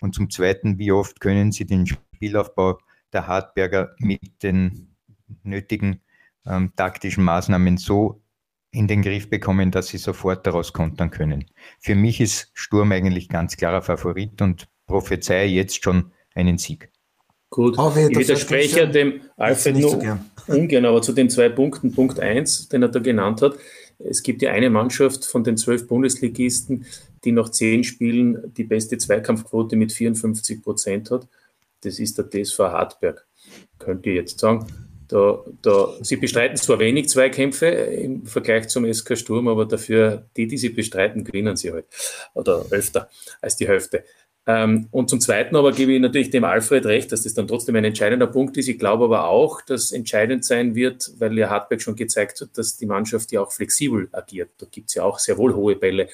und 0.00 0.14
zum 0.14 0.30
Zweiten, 0.30 0.78
wie 0.78 0.92
oft 0.92 1.20
können 1.20 1.52
sie 1.52 1.66
den 1.66 1.86
Spielaufbau 1.86 2.78
der 3.12 3.26
Hartberger 3.26 3.94
mit 3.98 4.42
den 4.42 4.94
nötigen 5.42 6.00
ähm, 6.46 6.72
taktischen 6.76 7.24
Maßnahmen 7.24 7.76
so 7.76 8.22
in 8.70 8.86
den 8.86 9.02
Griff 9.02 9.30
bekommen, 9.30 9.70
dass 9.70 9.88
sie 9.88 9.98
sofort 9.98 10.46
daraus 10.46 10.72
kontern 10.72 11.10
können. 11.10 11.46
Für 11.80 11.94
mich 11.94 12.20
ist 12.20 12.50
Sturm 12.52 12.92
eigentlich 12.92 13.28
ganz 13.28 13.56
klarer 13.56 13.82
Favorit 13.82 14.42
und 14.42 14.68
prophezeie 14.86 15.48
jetzt 15.48 15.82
schon 15.82 16.12
einen 16.34 16.58
Sieg. 16.58 16.90
Gut, 17.48 17.74
ich 17.78 18.18
widerspreche 18.18 18.88
dem 18.88 19.20
Alfred 19.36 19.76
nur 19.76 19.90
so 19.90 20.18
ungern, 20.52 20.84
aber 20.84 21.00
zu 21.00 21.12
den 21.12 21.30
zwei 21.30 21.48
Punkten. 21.48 21.92
Punkt 21.92 22.20
1, 22.20 22.68
den 22.68 22.82
er 22.82 22.88
da 22.88 22.98
genannt 22.98 23.40
hat. 23.40 23.54
Es 23.98 24.22
gibt 24.22 24.42
ja 24.42 24.50
eine 24.50 24.68
Mannschaft 24.68 25.24
von 25.24 25.42
den 25.42 25.56
zwölf 25.56 25.86
Bundesligisten, 25.86 26.84
die 27.24 27.32
nach 27.32 27.50
zehn 27.50 27.84
Spielen 27.84 28.52
die 28.54 28.64
beste 28.64 28.98
Zweikampfquote 28.98 29.76
mit 29.76 29.92
54 29.92 30.62
Prozent 30.62 31.10
hat. 31.10 31.26
Das 31.82 31.98
ist 31.98 32.18
der 32.18 32.28
TSV 32.30 32.58
Hartberg. 32.58 33.26
Könnt 33.78 34.06
ihr 34.06 34.14
jetzt 34.14 34.38
sagen, 34.38 34.66
da, 35.08 35.38
da, 35.62 35.94
sie 36.00 36.16
bestreiten 36.16 36.56
zwar 36.56 36.78
wenig 36.80 37.08
Zweikämpfe 37.08 37.66
im 37.66 38.26
Vergleich 38.26 38.68
zum 38.68 38.92
SK 38.92 39.16
Sturm, 39.16 39.46
aber 39.48 39.64
dafür, 39.64 40.26
die, 40.36 40.48
die 40.48 40.58
sie 40.58 40.70
bestreiten, 40.70 41.24
gewinnen 41.24 41.56
sie 41.56 41.72
halt. 41.72 41.86
Oder 42.34 42.66
öfter 42.70 43.08
als 43.40 43.56
die 43.56 43.68
Hälfte. 43.68 44.04
Ähm, 44.48 44.86
und 44.92 45.10
zum 45.10 45.20
Zweiten 45.20 45.56
aber 45.56 45.72
gebe 45.72 45.92
ich 45.92 46.00
natürlich 46.00 46.30
dem 46.30 46.44
Alfred 46.44 46.86
recht, 46.86 47.10
dass 47.10 47.24
das 47.24 47.34
dann 47.34 47.48
trotzdem 47.48 47.74
ein 47.74 47.84
entscheidender 47.84 48.28
Punkt 48.28 48.56
ist. 48.56 48.68
Ich 48.68 48.78
glaube 48.78 49.04
aber 49.04 49.26
auch, 49.26 49.60
dass 49.60 49.90
entscheidend 49.90 50.44
sein 50.44 50.76
wird, 50.76 51.10
weil 51.18 51.36
ja 51.36 51.50
Hartberg 51.50 51.82
schon 51.82 51.96
gezeigt 51.96 52.40
hat, 52.40 52.56
dass 52.56 52.76
die 52.76 52.86
Mannschaft 52.86 53.32
ja 53.32 53.40
auch 53.40 53.50
flexibel 53.50 54.08
agiert. 54.12 54.50
Da 54.58 54.66
gibt 54.70 54.88
es 54.88 54.94
ja 54.94 55.02
auch 55.02 55.18
sehr 55.18 55.36
wohl 55.36 55.54
hohe 55.54 55.74
Bälle. 55.74 56.08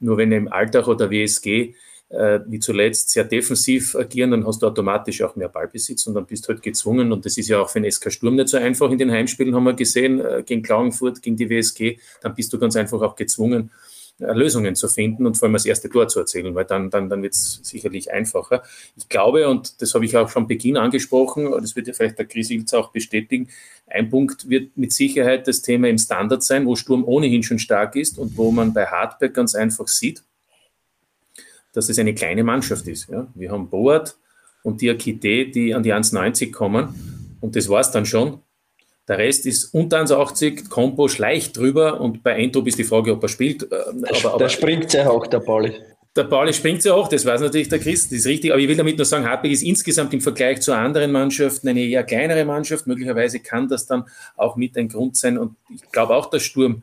Nur 0.00 0.16
wenn 0.16 0.32
im 0.32 0.48
Alltag 0.48 0.86
oder 0.86 1.10
WSG 1.10 1.74
äh, 2.10 2.40
wie 2.46 2.58
zuletzt 2.58 3.10
sehr 3.10 3.24
defensiv 3.24 3.94
agieren, 3.94 4.30
dann 4.30 4.46
hast 4.46 4.62
du 4.62 4.66
automatisch 4.66 5.22
auch 5.22 5.36
mehr 5.36 5.48
Ballbesitz 5.48 6.06
und 6.06 6.14
dann 6.14 6.26
bist 6.26 6.44
du 6.44 6.48
halt 6.48 6.62
gezwungen. 6.62 7.12
Und 7.12 7.24
das 7.26 7.36
ist 7.36 7.48
ja 7.48 7.60
auch 7.60 7.68
für 7.68 7.80
den 7.80 7.90
SK 7.90 8.10
Sturm 8.10 8.36
nicht 8.36 8.48
so 8.48 8.56
einfach 8.56 8.90
in 8.90 8.98
den 8.98 9.10
Heimspielen, 9.10 9.54
haben 9.54 9.64
wir 9.64 9.74
gesehen, 9.74 10.20
äh, 10.20 10.42
gegen 10.44 10.62
Klagenfurt, 10.62 11.22
gegen 11.22 11.36
die 11.36 11.50
WSG. 11.50 11.98
Dann 12.22 12.34
bist 12.34 12.52
du 12.52 12.58
ganz 12.58 12.76
einfach 12.76 13.00
auch 13.02 13.14
gezwungen, 13.14 13.70
Lösungen 14.18 14.74
zu 14.74 14.88
finden 14.88 15.26
und 15.26 15.36
vor 15.36 15.46
allem 15.46 15.52
das 15.52 15.64
erste 15.64 15.88
Tor 15.88 16.08
zu 16.08 16.18
erzählen, 16.18 16.54
weil 16.54 16.64
dann, 16.64 16.90
dann, 16.90 17.08
dann 17.08 17.22
wird 17.22 17.34
es 17.34 17.60
sicherlich 17.62 18.12
einfacher. 18.12 18.62
Ich 18.96 19.08
glaube, 19.08 19.48
und 19.48 19.80
das 19.80 19.94
habe 19.94 20.04
ich 20.04 20.16
auch 20.16 20.28
schon 20.28 20.48
Beginn 20.48 20.76
angesprochen, 20.76 21.50
das 21.60 21.76
wird 21.76 21.86
ja 21.86 21.92
vielleicht 21.92 22.18
der 22.18 22.26
Chris 22.26 22.50
Ilz 22.50 22.74
auch 22.74 22.90
bestätigen, 22.90 23.48
ein 23.86 24.10
Punkt 24.10 24.48
wird 24.48 24.76
mit 24.76 24.92
Sicherheit 24.92 25.46
das 25.46 25.62
Thema 25.62 25.88
im 25.88 25.98
Standard 25.98 26.42
sein, 26.42 26.66
wo 26.66 26.74
Sturm 26.74 27.04
ohnehin 27.04 27.42
schon 27.42 27.58
stark 27.58 27.94
ist 27.96 28.18
und 28.18 28.36
wo 28.36 28.50
man 28.50 28.74
bei 28.74 28.86
Hardback 28.86 29.34
ganz 29.34 29.54
einfach 29.54 29.86
sieht, 29.86 30.22
dass 31.72 31.88
es 31.88 31.98
eine 31.98 32.14
kleine 32.14 32.42
Mannschaft 32.42 32.88
ist. 32.88 33.08
Ja? 33.08 33.28
Wir 33.34 33.52
haben 33.52 33.70
Boat 33.70 34.16
und 34.62 34.80
Diakite, 34.80 35.46
die 35.46 35.74
an 35.74 35.82
die 35.84 35.94
1,90 35.94 36.50
kommen 36.50 37.36
und 37.40 37.54
das 37.54 37.68
war 37.68 37.80
es 37.80 37.90
dann 37.92 38.04
schon. 38.04 38.40
Der 39.08 39.16
Rest 39.16 39.46
ist 39.46 39.72
unter 39.72 40.02
1,80, 40.02 40.68
Kompo 40.68 41.08
schleicht 41.08 41.56
drüber 41.56 42.00
und 42.00 42.22
bei 42.22 42.42
Entrup 42.42 42.66
ist 42.66 42.78
die 42.78 42.84
Frage, 42.84 43.12
ob 43.12 43.22
er 43.22 43.28
spielt. 43.28 43.62
Äh, 43.62 43.76
aber, 43.76 44.32
aber, 44.32 44.38
da 44.38 44.48
springt 44.50 44.90
sehr 44.90 45.10
hoch, 45.10 45.26
der 45.26 45.40
Pauli. 45.40 45.74
Der 46.14 46.24
Pauli 46.24 46.52
springt 46.52 46.82
sehr 46.82 46.94
hoch, 46.94 47.08
das 47.08 47.24
weiß 47.24 47.40
natürlich 47.40 47.68
der 47.68 47.78
Christ, 47.78 48.12
das 48.12 48.20
ist 48.20 48.26
richtig. 48.26 48.50
Aber 48.50 48.60
ich 48.60 48.68
will 48.68 48.76
damit 48.76 48.98
nur 48.98 49.06
sagen, 49.06 49.24
Hartberg 49.24 49.52
ist 49.52 49.62
insgesamt 49.62 50.12
im 50.12 50.20
Vergleich 50.20 50.60
zu 50.60 50.72
anderen 50.72 51.12
Mannschaften 51.12 51.68
eine 51.68 51.80
eher 51.80 52.04
kleinere 52.04 52.44
Mannschaft. 52.44 52.86
Möglicherweise 52.86 53.40
kann 53.40 53.68
das 53.68 53.86
dann 53.86 54.04
auch 54.36 54.56
mit 54.56 54.76
ein 54.76 54.88
Grund 54.88 55.16
sein. 55.16 55.38
Und 55.38 55.56
ich 55.72 55.90
glaube 55.90 56.14
auch, 56.14 56.28
dass 56.28 56.42
Sturm 56.42 56.82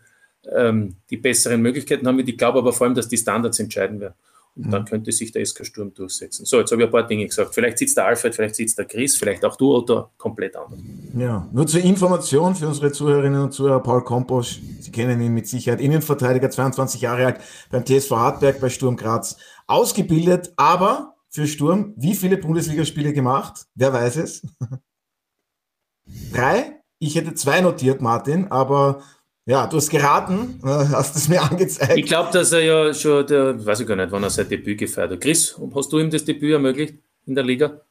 ähm, 0.51 0.95
die 1.09 1.17
besseren 1.17 1.61
Möglichkeiten 1.61 2.07
haben 2.07 2.17
wird. 2.17 2.29
Ich 2.29 2.38
glaube 2.38 2.59
aber 2.59 2.73
vor 2.73 2.88
allem, 2.88 2.95
dass 2.95 3.07
die 3.07 3.17
Standards 3.17 3.59
entscheiden 3.59 3.99
werden. 3.99 4.15
Und 4.58 4.72
dann 4.72 4.86
könnte 4.86 5.12
sich 5.12 5.34
der 5.34 5.46
SK 5.46 5.65
Sturm 5.65 5.94
durchsetzen. 5.94 6.46
So, 6.46 6.60
jetzt 6.60 6.72
habe 6.72 6.82
ich 6.82 6.88
ein 6.88 6.91
paar 6.91 7.06
Dinge 7.06 7.26
gesagt. 7.26 7.54
Vielleicht 7.54 7.78
sitzt 7.78 7.98
der 7.98 8.06
Alfred, 8.06 8.34
vielleicht 8.34 8.56
sitzt 8.56 8.78
der 8.78 8.86
Chris, 8.86 9.18
vielleicht 9.18 9.44
auch 9.44 9.58
du 9.58 9.76
oder 9.76 10.12
komplett 10.18 10.56
anders. 10.56 10.80
Ja, 11.18 11.50
nur 11.52 11.68
zur 11.68 11.82
Information 11.82 12.56
für 12.56 12.68
unsere 12.68 12.91
Zuhörerinnen 12.91 13.41
und 13.41 13.52
Zuhörer, 13.52 13.84
Paul 13.84 14.04
Komposch, 14.06 14.62
Sie 14.80 14.91
kennen 14.91 15.20
ihn 15.20 15.34
mit 15.34 15.48
Sicherheit, 15.48 15.82
Innenverteidiger, 15.82 16.50
22 16.50 17.02
Jahre 17.02 17.26
alt, 17.26 17.41
beim 17.70 17.86
TSV 17.86 18.12
Hartberg 18.12 18.62
bei 18.62 18.70
Sturm 18.70 18.96
Graz 18.96 19.36
ausgebildet, 19.68 20.54
aber 20.56 21.15
für 21.30 21.48
Sturm, 21.48 21.94
wie 21.98 22.15
viele 22.15 22.38
Bundesligaspiele 22.38 23.12
gemacht? 23.12 23.65
Wer 23.76 23.91
weiß 23.91 24.15
es? 24.18 24.41
Drei? 26.32 26.82
Ich 27.00 27.15
hätte 27.15 27.34
zwei 27.34 27.60
notiert, 27.60 28.02
Martin, 28.02 28.48
aber 28.48 29.02
ja, 29.45 29.67
du 29.67 29.77
hast 29.77 29.89
geraten, 29.89 30.60
äh, 30.63 30.67
hast 30.67 31.15
es 31.15 31.27
mir 31.27 31.41
angezeigt. 31.41 31.97
Ich 31.97 32.05
glaube, 32.05 32.31
dass 32.31 32.51
er 32.51 32.62
ja 32.62 32.93
schon, 32.93 33.27
der, 33.27 33.63
weiß 33.63 33.81
ich 33.81 33.88
gar 33.88 33.95
nicht, 33.95 34.12
wann 34.12 34.23
er 34.23 34.29
sein 34.29 34.49
Debüt 34.49 34.79
gefeiert 34.79 35.12
hat. 35.12 35.21
Chris, 35.21 35.60
hast 35.75 35.93
du 35.93 35.99
ihm 35.99 36.10
das 36.10 36.25
Debüt 36.25 36.53
ermöglicht 36.53 36.95
in 37.25 37.36
der 37.36 37.43
Liga? 37.43 37.81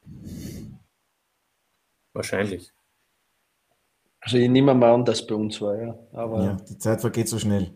Wahrscheinlich. 2.13 2.71
Also 4.19 4.37
ich 4.37 4.49
nehme 4.49 4.73
mal 4.73 4.93
an, 4.93 5.05
dass 5.05 5.21
es 5.21 5.27
bei 5.27 5.35
uns 5.35 5.61
war, 5.61 5.79
ja. 5.79 5.97
Aber 6.11 6.43
ja, 6.43 6.57
die 6.67 6.77
Zeit 6.77 6.99
vergeht 6.99 7.29
so 7.29 7.39
schnell. 7.39 7.71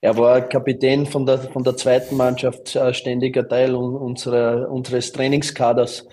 Er 0.00 0.16
war 0.16 0.40
Kapitän 0.40 1.06
von 1.06 1.24
der, 1.26 1.38
von 1.38 1.62
der 1.62 1.76
zweiten 1.76 2.16
Mannschaft, 2.16 2.74
äh, 2.76 2.92
ständiger 2.92 3.48
Teil 3.48 3.74
unserer, 3.74 4.70
unseres 4.70 5.12
Trainingskaders. 5.12 6.06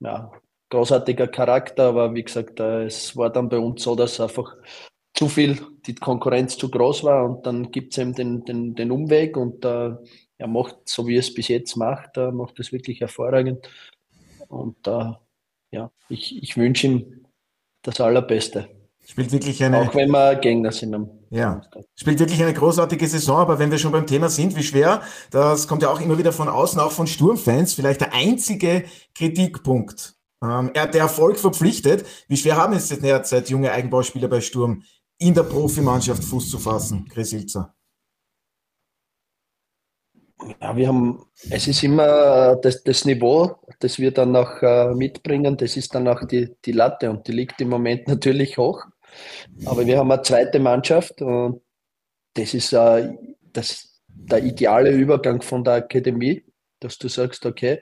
Ja, 0.00 0.30
großartiger 0.70 1.28
Charakter, 1.28 1.84
aber 1.84 2.14
wie 2.14 2.22
gesagt, 2.22 2.60
äh, 2.60 2.84
es 2.84 3.16
war 3.16 3.30
dann 3.30 3.48
bei 3.48 3.58
uns 3.58 3.82
so, 3.82 3.94
dass 3.94 4.20
einfach 4.20 4.56
zu 5.14 5.28
viel, 5.28 5.60
die 5.86 5.94
Konkurrenz 5.94 6.58
zu 6.58 6.70
groß 6.70 7.04
war 7.04 7.24
und 7.24 7.46
dann 7.46 7.70
gibt 7.70 7.92
es 7.92 7.98
eben 7.98 8.14
den, 8.14 8.44
den, 8.44 8.74
den 8.74 8.90
Umweg 8.90 9.36
und 9.36 9.64
äh, 9.64 9.92
er 10.36 10.48
macht, 10.48 10.76
so 10.84 11.06
wie 11.06 11.16
er 11.16 11.20
es 11.20 11.32
bis 11.32 11.48
jetzt 11.48 11.76
macht, 11.76 12.16
äh, 12.16 12.32
macht 12.32 12.58
es 12.58 12.72
wirklich 12.72 13.00
hervorragend. 13.00 13.68
Und 14.48 14.86
äh, 14.86 15.12
ja, 15.70 15.90
ich, 16.08 16.42
ich 16.42 16.56
wünsche 16.56 16.86
ihm 16.88 17.26
das 17.82 18.00
Allerbeste. 18.00 18.68
Spielt 19.06 19.32
wirklich 19.32 19.62
eine. 19.62 19.78
Auch 19.80 19.94
wenn 19.94 20.10
wir 20.10 20.34
Gegner 20.36 20.72
sind. 20.72 21.08
Ja, 21.30 21.60
spielt 21.94 22.20
wirklich 22.20 22.42
eine 22.42 22.54
großartige 22.54 23.06
Saison, 23.06 23.38
aber 23.38 23.58
wenn 23.58 23.70
wir 23.70 23.78
schon 23.78 23.92
beim 23.92 24.06
Thema 24.06 24.30
sind, 24.30 24.56
wie 24.56 24.62
schwer, 24.62 25.02
das 25.30 25.68
kommt 25.68 25.82
ja 25.82 25.90
auch 25.90 26.00
immer 26.00 26.16
wieder 26.16 26.32
von 26.32 26.48
außen, 26.48 26.80
auch 26.80 26.92
von 26.92 27.06
Sturmfans, 27.06 27.74
vielleicht 27.74 28.00
der 28.00 28.14
einzige 28.14 28.84
Kritikpunkt. 29.14 30.14
Ähm, 30.42 30.70
er 30.74 30.82
hat 30.82 30.94
der 30.94 31.02
Erfolg 31.02 31.38
verpflichtet. 31.38 32.06
Wie 32.28 32.36
schwer 32.36 32.56
haben 32.56 32.72
es 32.72 32.88
derzeit 32.88 33.50
junge 33.50 33.72
Eigenbauspieler 33.72 34.28
bei 34.28 34.40
Sturm, 34.40 34.84
in 35.24 35.32
der 35.32 35.44
Profimannschaft 35.44 36.22
Fuß 36.22 36.50
zu 36.50 36.58
fassen, 36.58 37.08
Chris 37.08 37.32
Ilzer? 37.32 37.74
Ja, 40.60 40.76
wir 40.76 40.88
haben, 40.88 41.24
es 41.48 41.66
ist 41.66 41.82
immer 41.82 42.56
das, 42.56 42.82
das 42.84 43.06
Niveau, 43.06 43.56
das 43.80 43.98
wir 43.98 44.10
dann 44.10 44.36
auch 44.36 44.60
äh, 44.60 44.94
mitbringen, 44.94 45.56
das 45.56 45.78
ist 45.78 45.94
dann 45.94 46.06
auch 46.08 46.26
die, 46.26 46.54
die 46.66 46.72
Latte 46.72 47.08
und 47.08 47.26
die 47.26 47.32
liegt 47.32 47.60
im 47.62 47.70
Moment 47.70 48.06
natürlich 48.08 48.58
hoch. 48.58 48.82
Aber 49.64 49.86
wir 49.86 49.98
haben 49.98 50.12
eine 50.12 50.22
zweite 50.22 50.58
Mannschaft 50.58 51.22
und 51.22 51.62
das 52.34 52.52
ist 52.52 52.74
äh, 52.74 53.14
das, 53.52 54.02
der 54.08 54.44
ideale 54.44 54.90
Übergang 54.90 55.40
von 55.40 55.64
der 55.64 55.74
Akademie, 55.74 56.44
dass 56.80 56.98
du 56.98 57.08
sagst, 57.08 57.46
okay, 57.46 57.80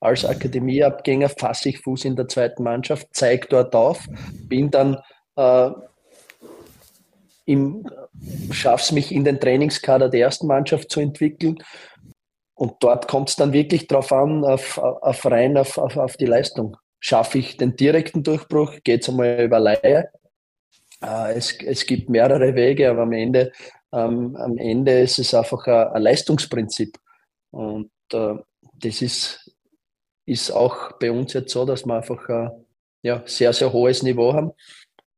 als 0.00 0.24
Akademieabgänger 0.24 1.28
fasse 1.28 1.70
ich 1.70 1.80
Fuß 1.80 2.06
in 2.06 2.16
der 2.16 2.28
zweiten 2.28 2.62
Mannschaft, 2.62 3.08
zeige 3.10 3.48
dort 3.48 3.74
auf, 3.74 4.06
bin 4.48 4.70
dann 4.70 4.96
äh, 5.36 5.70
schaffe 8.50 8.82
es 8.82 8.92
mich 8.92 9.12
in 9.12 9.24
den 9.24 9.40
Trainingskader 9.40 10.08
der 10.08 10.20
ersten 10.20 10.46
Mannschaft 10.46 10.90
zu 10.90 11.00
entwickeln. 11.00 11.58
Und 12.54 12.74
dort 12.80 13.06
kommt 13.06 13.28
es 13.30 13.36
dann 13.36 13.52
wirklich 13.52 13.86
darauf 13.86 14.12
an, 14.12 14.44
auf, 14.44 14.78
auf 14.78 15.24
rein 15.26 15.56
auf, 15.56 15.78
auf, 15.78 15.96
auf 15.96 16.16
die 16.16 16.26
Leistung. 16.26 16.76
Schaffe 17.00 17.38
ich 17.38 17.56
den 17.56 17.76
direkten 17.76 18.24
Durchbruch? 18.24 18.74
Geht 18.82 19.02
es 19.02 19.08
einmal 19.08 19.40
über 19.44 19.60
Laie? 19.60 20.10
Äh, 21.02 21.34
es, 21.34 21.56
es 21.62 21.86
gibt 21.86 22.10
mehrere 22.10 22.54
Wege, 22.54 22.90
aber 22.90 23.02
am 23.02 23.12
Ende, 23.12 23.52
ähm, 23.92 24.34
am 24.36 24.58
Ende 24.58 25.00
ist 25.00 25.18
es 25.18 25.34
einfach 25.34 25.66
ein, 25.66 25.88
ein 25.88 26.02
Leistungsprinzip. 26.02 26.98
Und 27.50 27.90
äh, 28.12 28.34
das 28.74 29.02
ist, 29.02 29.54
ist 30.26 30.50
auch 30.50 30.92
bei 30.98 31.12
uns 31.12 31.32
jetzt 31.34 31.52
so, 31.52 31.64
dass 31.64 31.86
wir 31.86 31.94
einfach 31.94 32.28
ein 32.28 32.66
ja, 33.02 33.22
sehr, 33.24 33.52
sehr 33.52 33.72
hohes 33.72 34.02
Niveau 34.02 34.32
haben. 34.32 34.52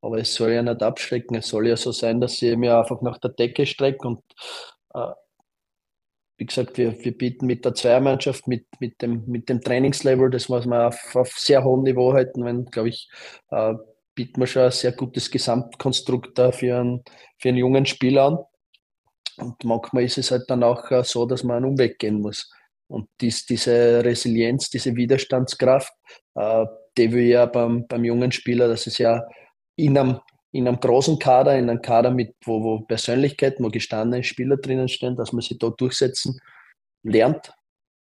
Aber 0.02 0.18
es 0.18 0.34
soll 0.34 0.52
ja 0.52 0.62
nicht 0.62 0.82
abschrecken. 0.82 1.36
Es 1.36 1.48
soll 1.48 1.68
ja 1.68 1.76
so 1.76 1.92
sein, 1.92 2.20
dass 2.20 2.36
sie 2.36 2.56
mir 2.56 2.78
einfach 2.78 3.02
nach 3.02 3.18
der 3.18 3.30
Decke 3.30 3.66
streckt. 3.66 4.04
Und 4.04 4.22
äh, 4.94 5.12
wie 6.38 6.46
gesagt, 6.46 6.78
wir, 6.78 7.04
wir 7.04 7.16
bieten 7.16 7.46
mit 7.46 7.64
der 7.64 7.74
Zweiermannschaft, 7.74 8.48
mit, 8.48 8.66
mit, 8.80 9.02
dem, 9.02 9.24
mit 9.26 9.48
dem 9.50 9.60
Trainingslevel, 9.60 10.30
das 10.30 10.48
muss 10.48 10.64
man 10.64 10.86
auf, 10.86 11.14
auf 11.14 11.28
sehr 11.36 11.62
hohem 11.64 11.82
Niveau 11.82 12.14
halten, 12.14 12.44
wenn, 12.46 12.64
glaube 12.64 12.88
ich, 12.88 13.10
äh, 13.50 13.74
bieten 14.14 14.40
wir 14.40 14.46
schon 14.46 14.62
ein 14.62 14.70
sehr 14.70 14.92
gutes 14.92 15.30
Gesamtkonstrukt 15.30 16.38
da 16.38 16.50
für 16.50 16.78
einen, 16.78 17.04
für 17.38 17.50
einen 17.50 17.58
jungen 17.58 17.84
Spieler 17.84 18.24
an. 18.24 18.38
Und 19.36 19.62
manchmal 19.64 20.04
ist 20.04 20.18
es 20.18 20.30
halt 20.30 20.44
dann 20.48 20.62
auch 20.62 20.90
äh, 20.90 21.04
so, 21.04 21.26
dass 21.26 21.44
man 21.44 21.58
einen 21.58 21.66
Umweg 21.66 21.98
gehen 21.98 22.20
muss. 22.20 22.50
Und 22.88 23.08
dies, 23.20 23.46
diese 23.46 24.04
Resilienz, 24.04 24.70
diese 24.70 24.96
Widerstandskraft, 24.96 25.92
äh, 26.34 26.64
die 26.96 27.12
will 27.12 27.26
ja 27.26 27.46
beim, 27.46 27.86
beim 27.86 28.04
jungen 28.04 28.32
Spieler, 28.32 28.66
das 28.66 28.86
ist 28.86 28.98
ja 28.98 29.22
in 29.76 29.96
einem, 29.96 30.20
in 30.52 30.66
einem 30.68 30.80
großen 30.80 31.18
Kader, 31.18 31.58
in 31.58 31.70
einem 31.70 31.82
Kader 31.82 32.10
mit, 32.10 32.34
wo, 32.44 32.62
wo 32.62 32.80
Persönlichkeiten, 32.80 33.64
wo 33.64 33.68
gestandene 33.68 34.24
Spieler 34.24 34.56
drinnen 34.56 34.88
stehen, 34.88 35.16
dass 35.16 35.32
man 35.32 35.42
sich 35.42 35.58
dort 35.58 35.80
durchsetzen 35.80 36.40
lernt. 37.02 37.52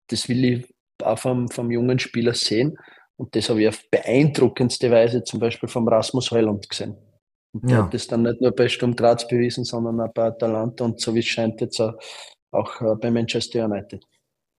Das 0.09 0.27
will 0.29 0.43
ich 0.43 0.75
auch 1.03 1.19
vom, 1.19 1.49
vom 1.49 1.71
jungen 1.71 1.99
Spieler 1.99 2.33
sehen. 2.33 2.77
Und 3.17 3.35
das 3.35 3.49
habe 3.49 3.61
ich 3.61 3.67
auf 3.67 3.83
beeindruckendste 3.89 4.89
Weise 4.89 5.23
zum 5.23 5.39
Beispiel 5.39 5.69
vom 5.69 5.87
Rasmus 5.87 6.31
Heuland 6.31 6.67
gesehen. 6.69 6.97
Und 7.53 7.69
der 7.69 7.77
ja. 7.77 7.83
hat 7.83 7.93
das 7.93 8.07
dann 8.07 8.23
nicht 8.23 8.41
nur 8.41 8.51
bei 8.51 8.67
Sturm 8.67 8.95
Graz 8.95 9.27
bewiesen, 9.27 9.63
sondern 9.63 9.99
auch 10.01 10.13
bei 10.13 10.23
Atalanta 10.23 10.85
und 10.85 10.99
so 10.99 11.13
wie 11.13 11.19
es 11.19 11.25
scheint 11.25 11.59
jetzt 11.61 11.79
auch, 11.79 11.93
auch 12.51 12.81
äh, 12.81 12.95
bei 12.95 13.11
Manchester 13.11 13.65
United. 13.65 14.03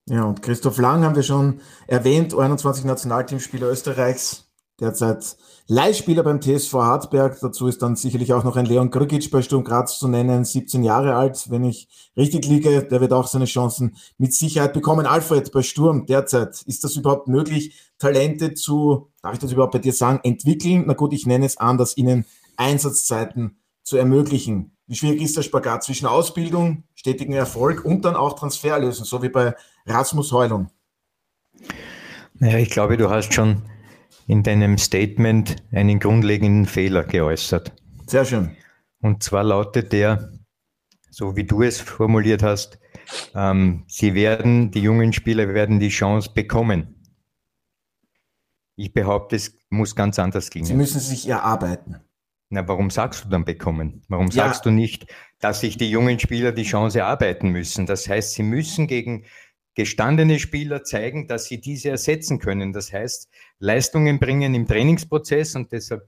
Ja, 0.09 0.25
und 0.25 0.41
Christoph 0.41 0.77
Lang 0.77 1.03
haben 1.03 1.15
wir 1.15 1.23
schon 1.23 1.61
erwähnt, 1.87 2.37
21 2.37 2.85
Nationalteamspieler 2.85 3.69
Österreichs, 3.69 4.49
derzeit 4.83 5.37
Leihspieler 5.67 6.23
beim 6.23 6.41
TSV 6.41 6.73
Hartberg. 6.73 7.39
Dazu 7.39 7.67
ist 7.67 7.81
dann 7.81 7.95
sicherlich 7.95 8.33
auch 8.33 8.43
noch 8.43 8.57
ein 8.57 8.65
Leon 8.65 8.91
Grügic 8.91 9.31
bei 9.31 9.41
Sturm 9.41 9.63
Graz 9.63 9.97
zu 9.97 10.07
nennen, 10.07 10.43
17 10.43 10.83
Jahre 10.83 11.15
alt, 11.15 11.49
wenn 11.49 11.63
ich 11.63 11.87
richtig 12.17 12.45
liege. 12.45 12.83
Der 12.83 12.99
wird 12.99 13.13
auch 13.13 13.27
seine 13.27 13.45
Chancen 13.45 13.95
mit 14.17 14.33
Sicherheit 14.33 14.73
bekommen. 14.73 15.05
Alfred 15.05 15.51
bei 15.51 15.63
Sturm 15.63 16.05
derzeit, 16.05 16.61
ist 16.63 16.83
das 16.83 16.95
überhaupt 16.97 17.27
möglich, 17.27 17.79
Talente 17.97 18.53
zu, 18.53 19.09
darf 19.21 19.33
ich 19.33 19.39
das 19.39 19.53
überhaupt 19.53 19.71
bei 19.71 19.79
dir 19.79 19.93
sagen, 19.93 20.19
entwickeln? 20.23 20.83
Na 20.85 20.93
gut, 20.93 21.13
ich 21.13 21.25
nenne 21.25 21.45
es 21.45 21.57
anders, 21.57 21.95
ihnen 21.95 22.25
Einsatzzeiten 22.57 23.57
zu 23.83 23.97
ermöglichen. 23.97 24.75
Wie 24.87 24.95
schwierig 24.95 25.21
ist 25.21 25.37
der 25.37 25.43
Spagat 25.43 25.83
zwischen 25.83 26.07
Ausbildung, 26.07 26.83
stetigen 26.93 27.33
Erfolg 27.33 27.85
und 27.85 28.03
dann 28.03 28.15
auch 28.15 28.33
Transferlösen, 28.33 29.05
so 29.05 29.23
wie 29.23 29.29
bei 29.29 29.55
Rasmus 29.85 30.33
Heulung? 30.33 30.69
Naja, 32.35 32.57
ich 32.57 32.69
glaube, 32.69 32.97
du 32.97 33.09
hast 33.09 33.33
schon 33.33 33.61
in 34.27 34.43
deinem 34.43 34.77
Statement 34.77 35.57
einen 35.71 35.99
grundlegenden 35.99 36.65
Fehler 36.65 37.03
geäußert. 37.03 37.73
Sehr 38.07 38.25
schön. 38.25 38.55
Und 39.01 39.23
zwar 39.23 39.43
lautet 39.43 39.91
der, 39.91 40.31
so 41.09 41.35
wie 41.35 41.43
du 41.43 41.61
es 41.61 41.81
formuliert 41.81 42.43
hast, 42.43 42.79
ähm, 43.35 43.83
sie 43.87 44.13
werden, 44.13 44.71
die 44.71 44.81
jungen 44.81 45.13
Spieler 45.13 45.53
werden 45.53 45.79
die 45.79 45.89
Chance 45.89 46.31
bekommen. 46.33 46.95
Ich 48.75 48.93
behaupte, 48.93 49.35
es 49.35 49.55
muss 49.69 49.95
ganz 49.95 50.17
anders 50.17 50.49
klingen. 50.49 50.65
Sie 50.65 50.73
müssen 50.73 50.99
sich 50.99 51.27
erarbeiten. 51.27 51.97
Na, 52.49 52.67
warum 52.67 52.89
sagst 52.89 53.25
du 53.25 53.29
dann 53.29 53.45
bekommen? 53.45 54.03
Warum 54.09 54.27
ja. 54.27 54.45
sagst 54.45 54.65
du 54.65 54.71
nicht, 54.71 55.07
dass 55.39 55.61
sich 55.61 55.77
die 55.77 55.89
jungen 55.89 56.19
Spieler 56.19 56.51
die 56.51 56.63
Chance 56.63 56.99
erarbeiten 56.99 57.49
müssen? 57.49 57.85
Das 57.85 58.07
heißt, 58.07 58.33
sie 58.33 58.43
müssen 58.43 58.87
gegen 58.87 59.25
gestandene 59.75 60.39
Spieler 60.39 60.83
zeigen, 60.83 61.27
dass 61.27 61.45
sie 61.45 61.59
diese 61.59 61.89
ersetzen 61.89 62.39
können. 62.39 62.73
Das 62.73 62.93
heißt, 62.93 63.29
Leistungen 63.59 64.19
bringen 64.19 64.53
im 64.53 64.67
Trainingsprozess 64.67 65.55
und 65.55 65.71
deshalb 65.71 66.07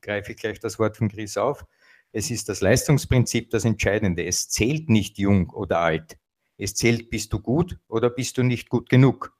greife 0.00 0.32
ich 0.32 0.38
gleich 0.38 0.60
das 0.60 0.78
Wort 0.78 0.96
von 0.96 1.08
Chris 1.08 1.36
auf. 1.36 1.64
Es 2.12 2.30
ist 2.30 2.48
das 2.48 2.60
Leistungsprinzip 2.60 3.50
das 3.50 3.64
Entscheidende. 3.64 4.24
Es 4.24 4.48
zählt 4.48 4.88
nicht 4.88 5.18
jung 5.18 5.50
oder 5.50 5.80
alt. 5.80 6.16
Es 6.56 6.74
zählt, 6.74 7.10
bist 7.10 7.32
du 7.32 7.40
gut 7.40 7.78
oder 7.88 8.10
bist 8.10 8.38
du 8.38 8.44
nicht 8.44 8.68
gut 8.68 8.88
genug. 8.88 9.36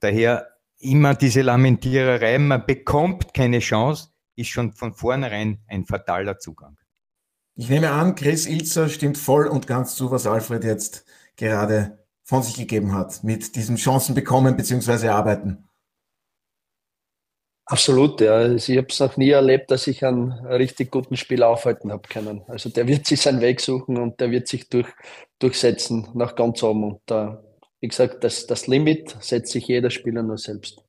Daher 0.00 0.46
immer 0.78 1.14
diese 1.14 1.40
Lamentiererei, 1.40 2.38
man 2.38 2.66
bekommt 2.66 3.32
keine 3.32 3.60
Chance, 3.60 4.10
ist 4.36 4.48
schon 4.48 4.72
von 4.72 4.92
vornherein 4.92 5.62
ein 5.66 5.84
fataler 5.84 6.38
Zugang. 6.38 6.76
Ich 7.54 7.68
nehme 7.68 7.90
an, 7.90 8.14
Chris 8.14 8.46
Ilzer 8.46 8.88
stimmt 8.88 9.18
voll 9.18 9.46
und 9.48 9.66
ganz 9.66 9.96
zu, 9.96 10.10
was 10.10 10.26
Alfred 10.26 10.62
jetzt 10.62 11.04
gerade 11.36 11.98
von 12.28 12.42
sich 12.42 12.56
gegeben 12.56 12.94
hat, 12.94 13.24
mit 13.24 13.56
diesen 13.56 13.76
Chancen 13.76 14.14
bekommen 14.14 14.54
bzw. 14.54 15.08
arbeiten. 15.08 15.66
Absolut, 17.64 18.20
ja. 18.20 18.34
Also 18.34 18.70
ich 18.70 18.76
habe 18.76 18.88
es 18.90 19.00
noch 19.00 19.16
nie 19.16 19.30
erlebt, 19.30 19.70
dass 19.70 19.86
ich 19.86 20.04
einen 20.04 20.32
richtig 20.32 20.90
guten 20.90 21.16
Spieler 21.16 21.48
aufhalten 21.48 21.90
habe 21.90 22.06
können. 22.06 22.42
Also 22.46 22.68
der 22.68 22.86
wird 22.86 23.06
sich 23.06 23.22
seinen 23.22 23.40
Weg 23.40 23.62
suchen 23.62 23.96
und 23.96 24.20
der 24.20 24.30
wird 24.30 24.46
sich 24.46 24.68
durch, 24.68 24.88
durchsetzen 25.38 26.08
nach 26.12 26.34
ganz 26.34 26.62
oben. 26.62 26.84
Und 26.84 27.10
uh, 27.10 27.36
wie 27.80 27.88
gesagt, 27.88 28.22
das, 28.24 28.46
das 28.46 28.66
Limit 28.66 29.16
setzt 29.20 29.52
sich 29.52 29.66
jeder 29.66 29.88
Spieler 29.88 30.22
nur 30.22 30.36
selbst. 30.36 30.82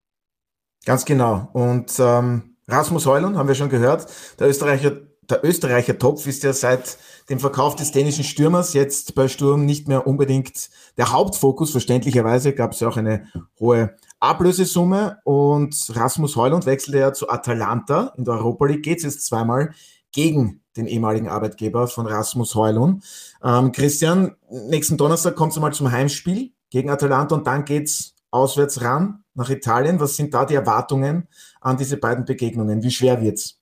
Ganz 0.85 1.05
genau. 1.05 1.47
Und 1.53 1.93
ähm, 1.99 2.57
Rasmus 2.67 3.05
Heulund 3.05 3.37
haben 3.37 3.47
wir 3.47 3.55
schon 3.55 3.69
gehört. 3.69 4.07
Der 4.39 4.49
Österreicher, 4.49 4.97
der 5.21 5.45
Österreicher 5.45 5.97
Topf 5.97 6.27
ist 6.27 6.43
ja 6.43 6.51
seit 6.51 6.97
dem 7.29 7.39
Verkauf 7.39 7.75
des 7.75 7.91
dänischen 7.91 8.23
Stürmers 8.23 8.73
jetzt 8.73 9.15
bei 9.15 9.27
Sturm 9.27 9.65
nicht 9.65 9.87
mehr 9.87 10.07
unbedingt 10.07 10.69
der 10.97 11.11
Hauptfokus. 11.11 11.71
Verständlicherweise 11.71 12.53
gab 12.53 12.73
es 12.73 12.79
ja 12.79 12.89
auch 12.89 12.97
eine 12.97 13.27
hohe 13.59 13.95
Ablösesumme 14.19 15.19
und 15.23 15.75
Rasmus 15.95 16.35
Heulund 16.35 16.65
wechselte 16.65 16.97
ja 16.97 17.13
zu 17.13 17.29
Atalanta 17.29 18.13
in 18.17 18.25
der 18.25 18.35
Europa 18.35 18.65
League. 18.65 18.83
Geht 18.83 18.97
es 18.97 19.03
jetzt 19.03 19.25
zweimal 19.25 19.73
gegen 20.11 20.61
den 20.75 20.87
ehemaligen 20.87 21.29
Arbeitgeber 21.29 21.87
von 21.87 22.07
Rasmus 22.07 22.55
Heulund. 22.55 23.03
Ähm, 23.43 23.71
Christian, 23.71 24.35
nächsten 24.49 24.97
Donnerstag 24.97 25.35
kommt 25.35 25.53
es 25.53 25.59
mal 25.59 25.73
zum 25.73 25.91
Heimspiel 25.91 26.51
gegen 26.69 26.89
Atalanta 26.89 27.35
und 27.35 27.47
dann 27.47 27.65
geht's 27.65 28.15
auswärts 28.31 28.81
ran 28.81 29.23
nach 29.33 29.49
Italien. 29.49 29.99
Was 29.99 30.15
sind 30.15 30.33
da 30.33 30.45
die 30.45 30.55
Erwartungen 30.55 31.27
an 31.61 31.77
diese 31.77 31.97
beiden 31.97 32.25
Begegnungen? 32.25 32.81
Wie 32.83 32.91
schwer 32.91 33.21
wird's? 33.21 33.58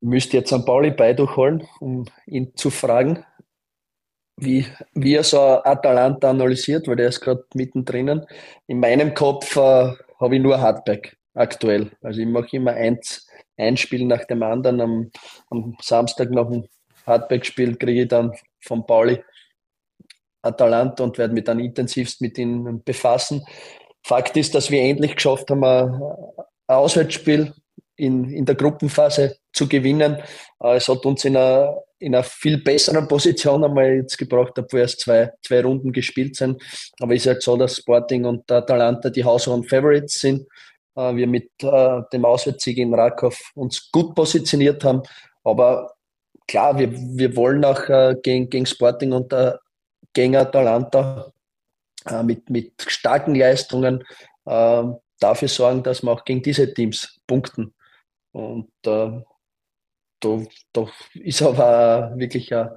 Müsste 0.00 0.36
jetzt 0.36 0.52
an 0.52 0.64
Pauli 0.64 0.90
beidurchholen, 0.90 1.66
um 1.80 2.04
ihn 2.26 2.54
zu 2.54 2.70
fragen, 2.70 3.24
wie, 4.36 4.66
wie 4.94 5.14
er 5.14 5.24
so 5.24 5.40
Atalanta 5.40 6.30
analysiert, 6.30 6.86
weil 6.86 6.96
der 6.96 7.08
ist 7.08 7.20
gerade 7.20 7.44
mittendrin. 7.54 8.24
In 8.66 8.78
meinem 8.78 9.14
Kopf 9.14 9.56
äh, 9.56 9.92
habe 10.20 10.36
ich 10.36 10.42
nur 10.42 10.60
Hardback 10.60 11.16
aktuell. 11.34 11.90
Also 12.02 12.20
ich 12.20 12.26
mache 12.26 12.56
immer 12.56 12.72
eins, 12.72 13.26
ein 13.56 13.76
Spiel 13.76 14.04
nach 14.04 14.24
dem 14.24 14.42
anderen. 14.42 14.80
Am, 14.80 15.10
am 15.50 15.76
Samstag 15.80 16.30
noch 16.30 16.50
ein 16.50 16.68
Hardback-Spiel 17.06 17.76
kriege 17.76 18.02
ich 18.02 18.08
dann 18.08 18.32
von 18.60 18.86
Pauli 18.86 19.22
Atalanta 20.42 21.02
und 21.02 21.18
werde 21.18 21.34
mich 21.34 21.44
dann 21.44 21.58
intensivst 21.58 22.20
mit 22.20 22.38
ihnen 22.38 22.82
befassen. 22.84 23.44
Fakt 24.04 24.36
ist, 24.36 24.54
dass 24.54 24.70
wir 24.70 24.82
endlich 24.82 25.16
geschafft 25.16 25.50
haben, 25.50 25.64
ein 25.64 26.00
Auswärtsspiel 26.66 27.52
in, 27.98 28.30
in 28.30 28.46
der 28.46 28.54
Gruppenphase 28.54 29.36
zu 29.52 29.68
gewinnen. 29.68 30.18
Äh, 30.62 30.76
es 30.76 30.88
hat 30.88 31.04
uns 31.04 31.24
in 31.24 31.36
einer, 31.36 31.82
in 31.98 32.14
einer 32.14 32.24
viel 32.24 32.58
besseren 32.58 33.08
Position 33.08 33.64
einmal 33.64 33.96
jetzt 33.96 34.16
gebracht, 34.16 34.58
obwohl 34.58 34.80
erst 34.80 35.00
zwei, 35.00 35.32
zwei 35.44 35.62
Runden 35.62 35.92
gespielt 35.92 36.36
sind. 36.36 36.62
Aber 37.00 37.14
es 37.14 37.22
ist 37.22 37.26
halt 37.26 37.42
so, 37.42 37.56
dass 37.56 37.76
Sporting 37.76 38.24
und 38.24 38.50
Atalanta 38.50 39.10
die 39.10 39.24
Haushohen 39.24 39.64
Favorites 39.64 40.20
sind. 40.20 40.46
Äh, 40.96 41.16
wir 41.16 41.26
mit 41.26 41.50
äh, 41.62 42.00
dem 42.12 42.24
Auswärtssieg 42.24 42.78
in 42.78 42.94
Rakow 42.94 43.36
uns 43.54 43.90
gut 43.90 44.14
positioniert 44.14 44.84
haben. 44.84 45.02
Aber 45.42 45.94
klar, 46.46 46.78
wir, 46.78 46.92
wir 46.92 47.36
wollen 47.36 47.64
auch 47.64 47.82
gegen, 48.22 48.48
gegen 48.48 48.66
Sporting 48.66 49.12
und 49.12 49.34
gegen 50.12 50.36
Atalanta 50.36 51.32
äh, 52.06 52.22
mit, 52.22 52.48
mit 52.48 52.72
starken 52.86 53.34
Leistungen 53.34 54.04
dafür 55.20 55.48
sorgen, 55.48 55.82
dass 55.82 56.02
wir 56.02 56.10
auch 56.10 56.24
gegen 56.24 56.42
diese 56.42 56.72
Teams 56.72 57.20
punkten. 57.26 57.74
Und 58.32 58.70
äh, 58.86 59.22
da, 60.20 60.42
da 60.72 60.86
ist 61.14 61.42
aber 61.42 62.12
wirklich 62.16 62.54
ein, 62.54 62.68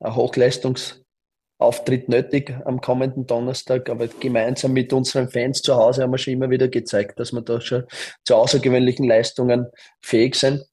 ein 0.00 0.16
Hochleistungsauftritt 0.16 2.08
nötig 2.08 2.54
am 2.64 2.80
kommenden 2.80 3.26
Donnerstag. 3.26 3.88
Aber 3.88 4.08
gemeinsam 4.08 4.72
mit 4.72 4.92
unseren 4.92 5.28
Fans 5.28 5.62
zu 5.62 5.74
Hause 5.74 6.02
haben 6.02 6.12
wir 6.12 6.18
schon 6.18 6.34
immer 6.34 6.50
wieder 6.50 6.68
gezeigt, 6.68 7.18
dass 7.20 7.32
wir 7.32 7.42
da 7.42 7.60
schon 7.60 7.84
zu 8.24 8.34
außergewöhnlichen 8.34 9.06
Leistungen 9.06 9.66
fähig 10.00 10.34
sind. 10.34 10.64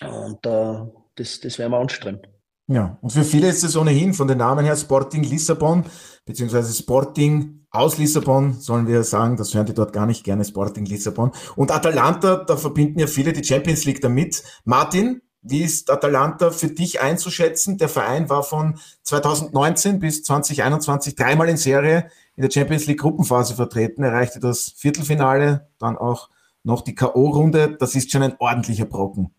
Und 0.00 0.44
äh, 0.46 0.84
das, 1.14 1.40
das 1.40 1.58
werden 1.58 1.72
wir 1.72 1.78
anstreben. 1.78 2.20
Ja, 2.66 2.98
und 3.02 3.10
für 3.10 3.24
viele 3.24 3.48
ist 3.48 3.62
es 3.62 3.76
ohnehin 3.76 4.14
von 4.14 4.26
den 4.26 4.38
Namen 4.38 4.64
her 4.64 4.76
Sporting 4.76 5.22
Lissabon, 5.22 5.84
beziehungsweise 6.24 6.72
Sporting 6.72 7.63
aus 7.74 7.98
Lissabon, 7.98 8.54
sollen 8.60 8.86
wir 8.86 9.02
sagen, 9.02 9.36
das 9.36 9.54
hören 9.54 9.66
die 9.66 9.74
dort 9.74 9.92
gar 9.92 10.06
nicht 10.06 10.24
gerne, 10.24 10.44
Sporting 10.44 10.86
Lissabon. 10.86 11.32
Und 11.56 11.70
Atalanta, 11.70 12.36
da 12.36 12.56
verbinden 12.56 13.00
ja 13.00 13.06
viele 13.06 13.32
die 13.32 13.44
Champions 13.44 13.84
League 13.84 14.00
damit. 14.00 14.42
Martin, 14.64 15.22
wie 15.42 15.62
ist 15.62 15.90
Atalanta 15.90 16.50
für 16.50 16.68
dich 16.68 17.02
einzuschätzen? 17.02 17.76
Der 17.76 17.88
Verein 17.88 18.30
war 18.30 18.42
von 18.42 18.78
2019 19.02 19.98
bis 19.98 20.22
2021 20.22 21.16
dreimal 21.16 21.48
in 21.48 21.58
Serie 21.58 22.08
in 22.36 22.42
der 22.42 22.50
Champions 22.50 22.86
League 22.86 23.00
Gruppenphase 23.00 23.54
vertreten, 23.54 24.02
erreichte 24.02 24.40
das 24.40 24.72
Viertelfinale, 24.76 25.68
dann 25.78 25.98
auch 25.98 26.30
noch 26.62 26.80
die 26.80 26.94
K.O.-Runde. 26.94 27.76
Das 27.76 27.94
ist 27.94 28.10
schon 28.10 28.22
ein 28.22 28.36
ordentlicher 28.38 28.86
Brocken. 28.86 29.30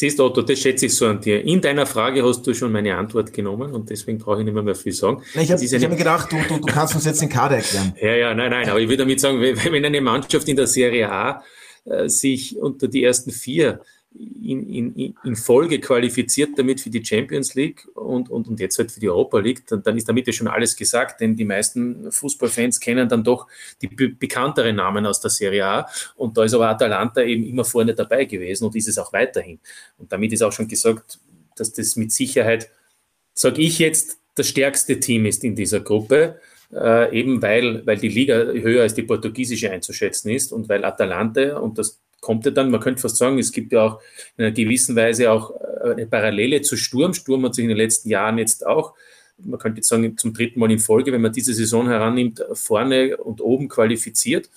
Siehst 0.00 0.18
du, 0.18 0.24
Otto, 0.24 0.40
das 0.40 0.58
schätze 0.58 0.86
ich 0.86 0.94
so 0.94 1.06
an 1.08 1.20
dir. 1.20 1.44
In 1.44 1.60
deiner 1.60 1.84
Frage 1.84 2.24
hast 2.24 2.46
du 2.46 2.54
schon 2.54 2.72
meine 2.72 2.96
Antwort 2.96 3.34
genommen 3.34 3.74
und 3.74 3.90
deswegen 3.90 4.16
brauche 4.16 4.38
ich 4.38 4.46
nicht 4.46 4.54
mehr, 4.54 4.62
mehr 4.62 4.74
viel 4.74 4.94
sagen. 4.94 5.22
ich 5.34 5.52
habe 5.52 5.62
hab 5.62 5.90
mir 5.90 5.96
gedacht, 5.96 6.32
du, 6.32 6.36
du, 6.48 6.58
du 6.58 6.66
kannst 6.72 6.94
uns 6.94 7.04
jetzt 7.04 7.20
den 7.20 7.28
Kader 7.28 7.56
erklären. 7.56 7.92
Ja, 8.00 8.14
ja, 8.14 8.34
nein, 8.34 8.50
nein, 8.50 8.70
aber 8.70 8.80
ich 8.80 8.88
würde 8.88 9.02
damit 9.02 9.20
sagen, 9.20 9.42
wenn 9.42 9.84
eine 9.84 10.00
Mannschaft 10.00 10.48
in 10.48 10.56
der 10.56 10.66
Serie 10.66 11.12
A 11.12 11.44
äh, 11.84 12.08
sich 12.08 12.56
unter 12.56 12.88
die 12.88 13.04
ersten 13.04 13.30
vier 13.30 13.82
in, 14.12 14.94
in, 14.96 15.14
in 15.22 15.36
Folge 15.36 15.78
qualifiziert 15.78 16.58
damit 16.58 16.80
für 16.80 16.90
die 16.90 17.04
Champions 17.04 17.54
League 17.54 17.86
und, 17.94 18.28
und, 18.28 18.48
und 18.48 18.58
jetzt 18.58 18.78
halt 18.78 18.90
für 18.90 18.98
die 18.98 19.08
Europa 19.08 19.38
League, 19.38 19.66
dann, 19.68 19.82
dann 19.82 19.96
ist 19.96 20.08
damit 20.08 20.26
ja 20.26 20.32
schon 20.32 20.48
alles 20.48 20.74
gesagt, 20.76 21.20
denn 21.20 21.36
die 21.36 21.44
meisten 21.44 22.10
Fußballfans 22.10 22.80
kennen 22.80 23.08
dann 23.08 23.22
doch 23.22 23.46
die 23.80 23.86
bekannteren 23.86 24.76
Namen 24.76 25.06
aus 25.06 25.20
der 25.20 25.30
Serie 25.30 25.64
A 25.64 25.88
und 26.16 26.36
da 26.36 26.44
ist 26.44 26.54
aber 26.54 26.68
Atalanta 26.68 27.22
eben 27.22 27.46
immer 27.46 27.64
vorne 27.64 27.94
dabei 27.94 28.24
gewesen 28.24 28.64
und 28.64 28.74
ist 28.74 28.88
es 28.88 28.98
auch 28.98 29.12
weiterhin. 29.12 29.60
Und 29.98 30.10
damit 30.10 30.32
ist 30.32 30.42
auch 30.42 30.52
schon 30.52 30.66
gesagt, 30.66 31.20
dass 31.54 31.72
das 31.72 31.94
mit 31.94 32.10
Sicherheit, 32.10 32.68
sage 33.32 33.62
ich 33.62 33.78
jetzt, 33.78 34.18
das 34.34 34.48
stärkste 34.48 34.98
Team 34.98 35.26
ist 35.26 35.44
in 35.44 35.54
dieser 35.54 35.80
Gruppe, 35.80 36.40
äh, 36.72 37.16
eben 37.16 37.40
weil, 37.42 37.86
weil 37.86 37.98
die 37.98 38.08
Liga 38.08 38.34
höher 38.34 38.82
als 38.82 38.94
die 38.94 39.02
portugiesische 39.02 39.70
einzuschätzen 39.70 40.30
ist 40.30 40.52
und 40.52 40.68
weil 40.68 40.84
Atalanta, 40.84 41.58
und 41.58 41.78
das 41.78 42.00
kommt 42.20 42.44
ja 42.44 42.50
dann, 42.50 42.70
man 42.70 42.80
könnte 42.80 43.00
fast 43.00 43.16
sagen, 43.16 43.38
es 43.38 43.52
gibt 43.52 43.72
ja 43.72 43.82
auch 43.82 44.00
in 44.36 44.44
einer 44.44 44.52
gewissen 44.52 44.94
Weise 44.96 45.30
auch 45.30 45.52
äh, 45.84 45.92
eine 45.92 46.06
Parallele 46.06 46.62
zu 46.62 46.76
Sturm. 46.76 47.14
Sturm 47.14 47.44
hat 47.44 47.54
sich 47.54 47.64
in 47.64 47.68
den 47.68 47.78
letzten 47.78 48.08
Jahren 48.08 48.38
jetzt 48.38 48.66
auch, 48.66 48.94
man 49.38 49.58
könnte 49.58 49.78
jetzt 49.78 49.88
sagen, 49.88 50.16
zum 50.18 50.34
dritten 50.34 50.60
Mal 50.60 50.70
in 50.70 50.78
Folge, 50.78 51.12
wenn 51.12 51.22
man 51.22 51.32
diese 51.32 51.54
Saison 51.54 51.88
herannimmt, 51.88 52.44
vorne 52.52 53.16
und 53.16 53.40
oben 53.40 53.68
qualifiziert 53.68 54.50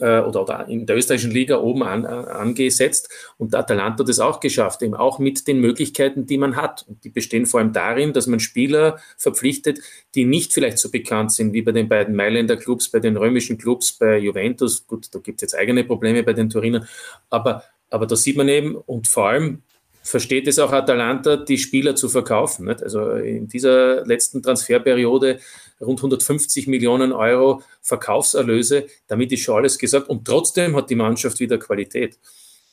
äh, 0.00 0.20
oder, 0.20 0.42
oder 0.42 0.68
in 0.68 0.86
der 0.86 0.96
österreichischen 0.96 1.30
Liga 1.30 1.58
oben 1.58 1.82
an, 1.82 2.04
angesetzt. 2.04 3.10
Und 3.38 3.54
Atalanta 3.54 4.02
hat 4.02 4.08
es 4.08 4.20
auch 4.20 4.40
geschafft, 4.40 4.82
eben 4.82 4.94
auch 4.94 5.18
mit 5.18 5.46
den 5.46 5.60
Möglichkeiten, 5.60 6.26
die 6.26 6.38
man 6.38 6.56
hat. 6.56 6.84
Und 6.88 7.04
die 7.04 7.10
bestehen 7.10 7.46
vor 7.46 7.60
allem 7.60 7.72
darin, 7.72 8.12
dass 8.12 8.26
man 8.26 8.40
Spieler 8.40 8.98
verpflichtet, 9.16 9.80
die 10.14 10.24
nicht 10.24 10.52
vielleicht 10.52 10.78
so 10.78 10.90
bekannt 10.90 11.32
sind 11.32 11.52
wie 11.52 11.62
bei 11.62 11.72
den 11.72 11.88
beiden 11.88 12.16
Mailänder 12.16 12.56
Clubs, 12.56 12.88
bei 12.88 13.00
den 13.00 13.16
römischen 13.16 13.58
Clubs, 13.58 13.92
bei 13.92 14.18
Juventus. 14.18 14.86
Gut, 14.86 15.08
da 15.12 15.18
gibt 15.18 15.38
es 15.38 15.52
jetzt 15.52 15.60
eigene 15.60 15.84
Probleme 15.84 16.22
bei 16.22 16.32
den 16.32 16.50
Turinern. 16.50 16.86
Aber, 17.28 17.64
aber 17.90 18.06
da 18.06 18.16
sieht 18.16 18.36
man 18.36 18.48
eben, 18.48 18.74
und 18.74 19.08
vor 19.08 19.28
allem 19.28 19.62
versteht 20.02 20.48
es 20.48 20.58
auch 20.58 20.72
Atalanta, 20.72 21.36
die 21.36 21.58
Spieler 21.58 21.94
zu 21.94 22.08
verkaufen. 22.08 22.66
Nicht? 22.66 22.82
Also 22.82 23.12
in 23.12 23.48
dieser 23.48 24.04
letzten 24.06 24.42
Transferperiode 24.42 25.40
rund 25.80 25.98
150 25.98 26.66
Millionen 26.66 27.12
Euro 27.12 27.62
Verkaufserlöse. 27.82 28.86
Damit 29.06 29.32
ist 29.32 29.40
schon 29.40 29.56
alles 29.56 29.78
gesagt. 29.78 30.08
Und 30.08 30.26
trotzdem 30.26 30.76
hat 30.76 30.90
die 30.90 30.94
Mannschaft 30.94 31.40
wieder 31.40 31.58
Qualität. 31.58 32.18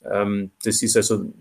Ähm, 0.09 0.51
das 0.63 0.81
ist 0.81 0.95
also 0.95 1.31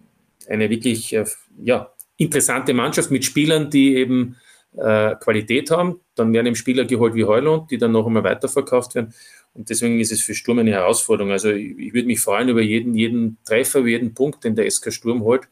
eine 0.48 0.70
wirklich 0.70 1.12
äh, 1.12 1.24
ja, 1.62 1.92
interessante 2.16 2.74
Mannschaft 2.74 3.11
mit 3.11 3.24
Spielern, 3.24 3.70
die 3.70 3.96
eben 3.96 4.37
äh, 4.76 5.14
Qualität 5.16 5.70
haben. 5.70 6.00
Dann 6.14 6.33
werden 6.33 6.46
eben 6.46 6.57
Spieler 6.57 6.85
geholt 6.85 7.14
wie 7.14 7.24
Heulund, 7.24 7.70
die 7.70 7.79
dann 7.79 7.92
noch 7.92 8.07
einmal 8.07 8.24
weiterverkauft 8.24 8.94
werden. 8.94 9.14
Und 9.55 9.70
deswegen 9.70 9.98
ist 10.00 10.12
es 10.12 10.20
für 10.20 10.35
Sturm 10.35 10.59
eine 10.59 10.72
Herausforderung. 10.72 11.33
Also 11.33 11.50
ich, 11.50 11.79
ich 11.79 11.94
würde 11.94 12.07
mich 12.07 12.20
freuen 12.20 12.48
über 12.48 12.61
jeden, 12.61 12.94
jeden 12.94 13.38
Treffer, 13.44 13.81
über 13.81 13.88
jeden 13.88 14.14
Punkt, 14.14 14.44
den 14.44 14.55
der 14.55 14.70
SK 14.70 14.92
Sturm 14.92 15.22
holt 15.22 15.48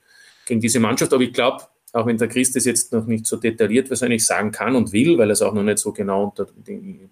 gegen 0.47 0.61
diese 0.61 0.79
Mannschaft. 0.79 1.13
Aber 1.13 1.23
ich 1.23 1.33
glaube, 1.33 1.65
auch 1.95 2.07
wenn 2.07 2.19
der 2.19 2.29
Christ 2.29 2.57
das 2.57 2.65
jetzt 2.65 2.93
noch 2.93 3.07
nicht 3.07 3.27
so 3.27 3.37
detailliert 3.37 3.89
wahrscheinlich 3.89 4.27
sagen 4.27 4.51
kann 4.51 4.75
und 4.75 4.93
will, 4.93 5.17
weil 5.17 5.31
er 5.31 5.35
es 5.35 5.43
auch 5.43 5.55
noch 5.55 5.63
nicht 5.63 5.79
so 5.79 5.93
genau 5.93 6.35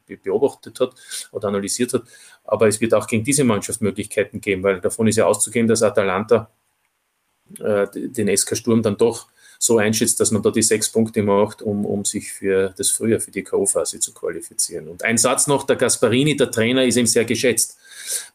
beobachtet 0.07 0.81
hat 0.81 0.95
oder 1.31 1.49
analysiert 1.49 1.95
hat. 1.95 2.03
Aber 2.45 2.67
es 2.67 2.81
wird 2.81 2.93
auch 2.93 3.07
gegen 3.07 3.23
diese 3.23 3.45
Mannschaft 3.45 3.81
Möglichkeiten 3.81 4.41
geben, 4.41 4.65
weil 4.65 4.81
davon 4.81 5.07
ist 5.07 5.17
ja 5.17 5.27
auszugehen, 5.27 5.69
dass 5.69 5.83
Atalanta 5.83 6.51
äh, 7.61 7.87
den 7.95 8.37
SK 8.37 8.57
Sturm 8.57 8.83
dann 8.83 8.97
doch 8.97 9.29
so 9.59 9.79
einschätzt, 9.79 10.19
dass 10.19 10.33
man 10.33 10.43
da 10.43 10.51
die 10.51 10.63
sechs 10.63 10.91
Punkte 10.91 11.23
macht, 11.23 11.63
um, 11.63 11.87
um 11.87 12.05
sich 12.05 12.33
für 12.33 12.75
das 12.77 12.91
Frühjahr, 12.91 13.21
für 13.21 13.31
die 13.31 13.45
K.O.-Phase 13.45 14.01
zu 14.01 14.13
qualifizieren. 14.13 14.89
Und 14.89 15.05
ein 15.05 15.17
Satz 15.17 15.47
noch, 15.47 15.63
der 15.63 15.77
Gasparini, 15.77 16.35
der 16.35 16.51
Trainer, 16.51 16.85
ist 16.85 16.97
ihm 16.97 17.07
sehr 17.07 17.25
geschätzt. 17.25 17.79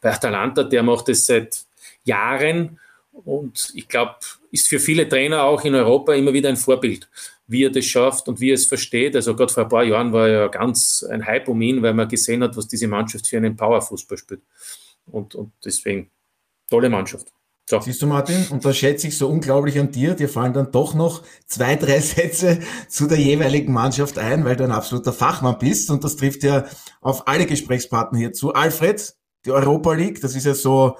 Bei 0.00 0.14
Atalanta, 0.14 0.64
der 0.64 0.82
macht 0.82 1.10
es 1.10 1.26
seit 1.26 1.66
Jahren 2.04 2.80
und 3.12 3.70
ich 3.74 3.86
glaube, 3.88 4.16
ist 4.50 4.68
für 4.68 4.78
viele 4.78 5.08
Trainer 5.08 5.44
auch 5.44 5.64
in 5.64 5.74
Europa 5.74 6.14
immer 6.14 6.32
wieder 6.32 6.48
ein 6.48 6.56
Vorbild, 6.56 7.08
wie 7.46 7.64
er 7.64 7.70
das 7.70 7.84
schafft 7.84 8.28
und 8.28 8.40
wie 8.40 8.50
er 8.50 8.54
es 8.54 8.66
versteht. 8.66 9.16
Also 9.16 9.34
gerade 9.34 9.52
vor 9.52 9.64
ein 9.64 9.68
paar 9.68 9.84
Jahren 9.84 10.12
war 10.12 10.28
ja 10.28 10.48
ganz 10.48 11.04
ein 11.08 11.26
Hype 11.26 11.48
um 11.48 11.60
ihn, 11.60 11.82
weil 11.82 11.94
man 11.94 12.08
gesehen 12.08 12.42
hat, 12.42 12.56
was 12.56 12.68
diese 12.68 12.88
Mannschaft 12.88 13.26
für 13.26 13.36
einen 13.36 13.56
Powerfußball 13.56 14.18
spielt. 14.18 14.42
Und, 15.06 15.34
und 15.34 15.52
deswegen 15.64 16.10
tolle 16.68 16.90
Mannschaft. 16.90 17.32
So. 17.68 17.80
Siehst 17.82 18.00
du, 18.00 18.06
Martin, 18.06 18.46
und 18.48 18.64
da 18.64 18.72
schätze 18.72 19.08
ich 19.08 19.18
so 19.18 19.28
unglaublich 19.28 19.78
an 19.78 19.90
dir. 19.90 20.14
Dir 20.14 20.30
fallen 20.30 20.54
dann 20.54 20.72
doch 20.72 20.94
noch 20.94 21.22
zwei, 21.44 21.76
drei 21.76 22.00
Sätze 22.00 22.60
zu 22.88 23.06
der 23.06 23.18
jeweiligen 23.18 23.74
Mannschaft 23.74 24.16
ein, 24.18 24.46
weil 24.46 24.56
du 24.56 24.64
ein 24.64 24.72
absoluter 24.72 25.12
Fachmann 25.12 25.58
bist. 25.58 25.90
Und 25.90 26.02
das 26.02 26.16
trifft 26.16 26.42
ja 26.44 26.64
auf 27.02 27.28
alle 27.28 27.44
Gesprächspartner 27.44 28.18
hier 28.18 28.32
zu. 28.32 28.54
Alfred, 28.54 29.14
die 29.44 29.50
Europa 29.50 29.92
League, 29.92 30.20
das 30.22 30.34
ist 30.34 30.46
ja 30.46 30.54
so 30.54 30.96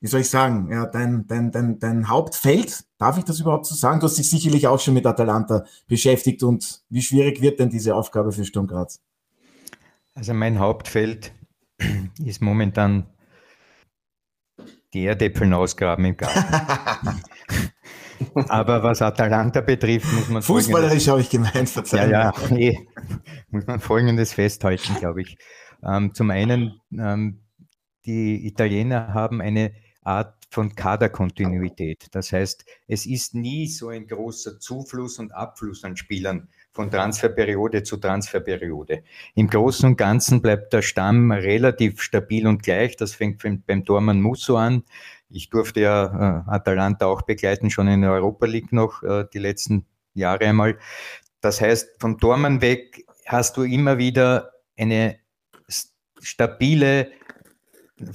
wie 0.00 0.06
soll 0.06 0.20
ich 0.20 0.30
sagen, 0.30 0.70
ja, 0.70 0.86
dein, 0.86 1.26
dein, 1.26 1.50
dein, 1.50 1.78
dein 1.78 2.08
Hauptfeld, 2.08 2.84
darf 2.98 3.18
ich 3.18 3.24
das 3.24 3.40
überhaupt 3.40 3.66
so 3.66 3.74
sagen? 3.74 3.98
Du 3.98 4.06
hast 4.06 4.16
dich 4.16 4.30
sicherlich 4.30 4.66
auch 4.68 4.78
schon 4.78 4.94
mit 4.94 5.06
Atalanta 5.06 5.64
beschäftigt 5.88 6.42
und 6.42 6.82
wie 6.88 7.02
schwierig 7.02 7.42
wird 7.42 7.58
denn 7.58 7.70
diese 7.70 7.94
Aufgabe 7.94 8.30
für 8.30 8.44
Sturm 8.44 8.68
Graz? 8.68 9.00
Also 10.14 10.34
mein 10.34 10.58
Hauptfeld 10.58 11.32
ist 12.24 12.40
momentan 12.40 13.06
die 14.94 15.04
Erdäpfel 15.04 15.52
ausgraben 15.52 16.04
im 16.04 16.16
Garten. 16.16 16.44
Aber 18.48 18.82
was 18.82 19.02
Atalanta 19.02 19.60
betrifft, 19.60 20.12
muss 20.12 20.28
man. 20.28 20.42
Fußballerisch 20.42 21.08
habe 21.08 21.20
ich 21.20 21.30
gemeint, 21.30 21.68
verzeihen. 21.68 22.10
Ja, 22.10 22.32
ja, 22.36 22.48
nee, 22.50 22.88
muss 23.50 23.66
man 23.66 23.80
Folgendes 23.80 24.32
festhalten, 24.32 24.94
glaube 24.98 25.22
ich. 25.22 25.38
Ähm, 25.84 26.14
zum 26.14 26.30
einen, 26.30 26.80
ähm, 26.92 27.42
die 28.06 28.46
Italiener 28.46 29.14
haben 29.14 29.40
eine 29.40 29.72
Art 30.08 30.34
von 30.50 30.74
Kaderkontinuität. 30.74 32.06
Das 32.12 32.32
heißt, 32.32 32.64
es 32.86 33.04
ist 33.04 33.34
nie 33.34 33.66
so 33.66 33.88
ein 33.88 34.06
großer 34.06 34.58
Zufluss 34.58 35.18
und 35.18 35.32
Abfluss 35.32 35.84
an 35.84 35.96
Spielern 35.96 36.48
von 36.72 36.90
Transferperiode 36.90 37.82
zu 37.82 37.98
Transferperiode. 37.98 39.02
Im 39.34 39.48
Großen 39.48 39.90
und 39.90 39.96
Ganzen 39.96 40.40
bleibt 40.40 40.72
der 40.72 40.80
Stamm 40.80 41.30
relativ 41.30 42.00
stabil 42.00 42.46
und 42.46 42.62
gleich. 42.62 42.96
Das 42.96 43.14
fängt 43.14 43.42
beim 43.66 43.84
Dorman 43.84 44.22
Musso 44.22 44.56
an. 44.56 44.82
Ich 45.28 45.50
durfte 45.50 45.80
ja 45.80 46.44
äh, 46.46 46.50
Atalanta 46.50 47.04
auch 47.06 47.22
begleiten, 47.22 47.68
schon 47.68 47.88
in 47.88 48.00
der 48.00 48.12
Europa 48.12 48.46
League 48.46 48.72
noch 48.72 49.02
äh, 49.02 49.26
die 49.30 49.38
letzten 49.38 49.84
Jahre 50.14 50.46
einmal. 50.46 50.78
Das 51.42 51.60
heißt, 51.60 52.00
vom 52.00 52.16
Dorman 52.16 52.62
weg 52.62 53.04
hast 53.26 53.58
du 53.58 53.62
immer 53.62 53.98
wieder 53.98 54.52
eine 54.78 55.18
stabile 56.20 57.10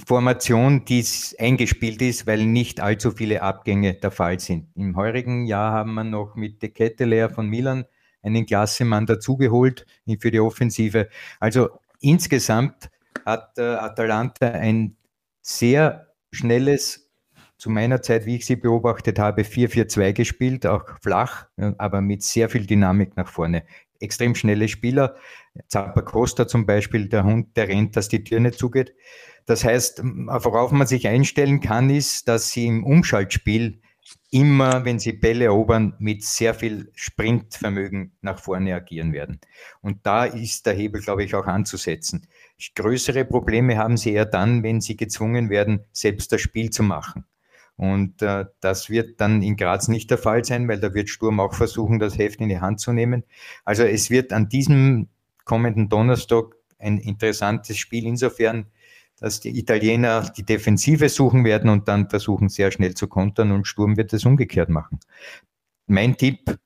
Formation, 0.06 0.84
die 0.84 1.04
eingespielt 1.38 2.00
ist, 2.00 2.26
weil 2.26 2.46
nicht 2.46 2.80
allzu 2.80 3.10
viele 3.10 3.42
Abgänge 3.42 3.94
der 3.94 4.10
Fall 4.10 4.40
sind. 4.40 4.68
Im 4.74 4.96
heurigen 4.96 5.46
Jahr 5.46 5.72
haben 5.72 5.94
wir 5.94 6.04
noch 6.04 6.36
mit 6.36 6.62
De 6.62 6.70
Ketteler 6.70 7.30
von 7.30 7.48
Milan 7.48 7.84
einen 8.22 8.46
Klassemann 8.46 9.06
dazugeholt 9.06 9.86
für 10.20 10.30
die 10.30 10.40
Offensive. 10.40 11.08
Also 11.38 11.68
insgesamt 12.00 12.90
hat 13.26 13.58
äh, 13.58 13.62
Atalanta 13.62 14.48
ein 14.48 14.96
sehr 15.42 16.14
schnelles, 16.32 17.10
zu 17.56 17.70
meiner 17.70 18.02
Zeit, 18.02 18.26
wie 18.26 18.36
ich 18.36 18.46
sie 18.46 18.56
beobachtet 18.56 19.18
habe, 19.18 19.42
4-4-2 19.42 20.12
gespielt, 20.12 20.66
auch 20.66 20.84
flach, 21.00 21.46
aber 21.78 22.00
mit 22.00 22.22
sehr 22.22 22.48
viel 22.48 22.66
Dynamik 22.66 23.16
nach 23.16 23.28
vorne. 23.28 23.64
Extrem 24.00 24.34
schnelle 24.34 24.68
Spieler. 24.68 25.14
Zappa 25.68 26.02
Costa 26.02 26.48
zum 26.48 26.66
Beispiel, 26.66 27.08
der 27.08 27.24
Hund, 27.24 27.56
der 27.56 27.68
rennt, 27.68 27.96
dass 27.96 28.08
die 28.08 28.24
Tür 28.24 28.40
nicht 28.40 28.58
zugeht. 28.58 28.92
Das 29.46 29.64
heißt, 29.64 30.02
worauf 30.02 30.72
man 30.72 30.86
sich 30.86 31.06
einstellen 31.06 31.60
kann, 31.60 31.90
ist, 31.90 32.28
dass 32.28 32.50
sie 32.50 32.66
im 32.66 32.84
Umschaltspiel 32.84 33.80
immer, 34.30 34.84
wenn 34.84 34.98
sie 34.98 35.12
Bälle 35.12 35.46
erobern, 35.46 35.94
mit 35.98 36.24
sehr 36.24 36.54
viel 36.54 36.90
Sprintvermögen 36.94 38.12
nach 38.20 38.38
vorne 38.38 38.74
agieren 38.74 39.12
werden. 39.12 39.40
Und 39.80 40.06
da 40.06 40.24
ist 40.24 40.66
der 40.66 40.74
Hebel, 40.74 41.00
glaube 41.00 41.24
ich, 41.24 41.34
auch 41.34 41.46
anzusetzen. 41.46 42.26
Größere 42.74 43.24
Probleme 43.24 43.78
haben 43.78 43.96
sie 43.96 44.12
eher 44.12 44.26
dann, 44.26 44.62
wenn 44.62 44.80
sie 44.80 44.96
gezwungen 44.96 45.50
werden, 45.50 45.84
selbst 45.92 46.32
das 46.32 46.40
Spiel 46.40 46.70
zu 46.70 46.82
machen. 46.82 47.24
Und 47.76 48.22
äh, 48.22 48.46
das 48.60 48.88
wird 48.88 49.20
dann 49.20 49.42
in 49.42 49.56
Graz 49.56 49.88
nicht 49.88 50.10
der 50.10 50.18
Fall 50.18 50.44
sein, 50.44 50.68
weil 50.68 50.80
da 50.80 50.94
wird 50.94 51.08
Sturm 51.08 51.40
auch 51.40 51.54
versuchen, 51.54 51.98
das 51.98 52.18
Heft 52.18 52.40
in 52.40 52.48
die 52.48 52.60
Hand 52.60 52.80
zu 52.80 52.92
nehmen. 52.92 53.24
Also 53.64 53.82
es 53.82 54.10
wird 54.10 54.32
an 54.32 54.48
diesem 54.48 55.08
kommenden 55.44 55.88
Donnerstag 55.88 56.54
ein 56.78 56.98
interessantes 56.98 57.78
Spiel 57.78 58.06
insofern, 58.06 58.66
dass 59.18 59.40
die 59.40 59.58
Italiener 59.58 60.30
die 60.36 60.44
Defensive 60.44 61.08
suchen 61.08 61.44
werden 61.44 61.70
und 61.70 61.88
dann 61.88 62.10
versuchen 62.10 62.48
sehr 62.48 62.70
schnell 62.70 62.94
zu 62.94 63.08
kontern 63.08 63.52
und 63.52 63.66
Sturm 63.66 63.96
wird 63.96 64.12
es 64.12 64.24
umgekehrt 64.24 64.68
machen. 64.68 65.00
Mein 65.86 66.16
Tipp 66.16 66.58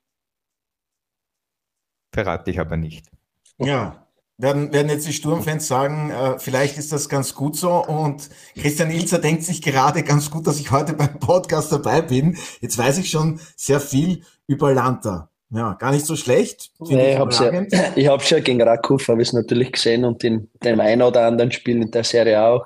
verrate 2.11 2.51
ich 2.51 2.59
aber 2.59 2.77
nicht. 2.77 3.09
Ja, 3.57 4.07
werden, 4.39 4.71
werden 4.71 4.89
jetzt 4.89 5.05
die 5.05 5.13
Sturmfans 5.13 5.67
sagen, 5.67 6.11
äh, 6.11 6.39
vielleicht 6.39 6.77
ist 6.77 6.93
das 6.93 7.09
ganz 7.09 7.35
gut 7.35 7.57
so. 7.57 7.85
Und 7.85 8.29
Christian 8.55 8.89
Ilzer 8.89 9.19
denkt 9.19 9.43
sich 9.43 9.61
gerade 9.61 10.01
ganz 10.01 10.31
gut, 10.31 10.47
dass 10.47 10.59
ich 10.59 10.71
heute 10.71 10.93
beim 10.93 11.19
Podcast 11.19 11.71
dabei 11.71 12.01
bin. 12.01 12.37
Jetzt 12.61 12.77
weiß 12.77 12.99
ich 12.99 13.09
schon 13.09 13.39
sehr 13.57 13.81
viel 13.81 14.23
über 14.47 14.73
Lanta. 14.73 15.28
Ja, 15.51 15.73
gar 15.73 15.91
nicht 15.91 16.05
so 16.05 16.15
schlecht. 16.15 16.69
Nee, 16.79 17.13
ich 17.13 17.19
habe 17.19 17.31
es 17.31 17.39
ja, 17.39 17.51
ich 17.95 18.07
hab's 18.07 18.29
ja 18.29 18.39
gegen 18.39 18.61
Rakuf, 18.61 19.07
habe 19.07 19.21
ich 19.21 19.33
natürlich 19.33 19.71
gesehen 19.71 20.05
und 20.05 20.23
in 20.23 20.49
dem 20.63 20.79
einen 20.79 21.01
oder 21.01 21.25
anderen 21.25 21.51
Spiel 21.51 21.81
in 21.81 21.91
der 21.91 22.03
Serie 22.03 22.43
auch. 22.43 22.65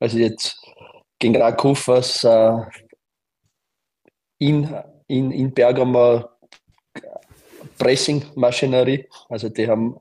Also 0.00 0.18
jetzt 0.18 0.56
gegen 1.18 1.36
Rakuf 1.36 1.88
was 1.88 2.24
äh, 2.24 2.56
in, 4.38 4.74
in, 5.06 5.30
in 5.30 5.52
Bergamo 5.52 6.24
Pressing-Maschinerie. 7.78 9.08
Also 9.28 9.48
die 9.48 9.68
haben 9.68 9.96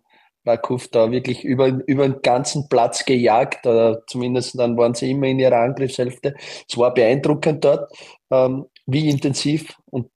Rakuf 0.46 0.88
da 0.90 1.12
wirklich 1.12 1.44
über, 1.44 1.68
über 1.88 2.08
den 2.08 2.22
ganzen 2.22 2.68
Platz 2.68 3.06
gejagt, 3.06 3.66
oder 3.66 4.06
zumindest 4.08 4.58
dann 4.60 4.78
waren 4.78 4.94
sie 4.94 5.12
immer 5.12 5.28
in 5.28 5.40
ihrer 5.40 5.58
Angriffshälfte. 5.58 6.36
Es 6.70 6.78
war 6.78 6.94
beeindruckend 6.94 7.64
dort, 7.64 7.92
ähm, 8.32 8.66
wie 8.86 9.10
intensiv 9.10 9.74
und 9.90 10.10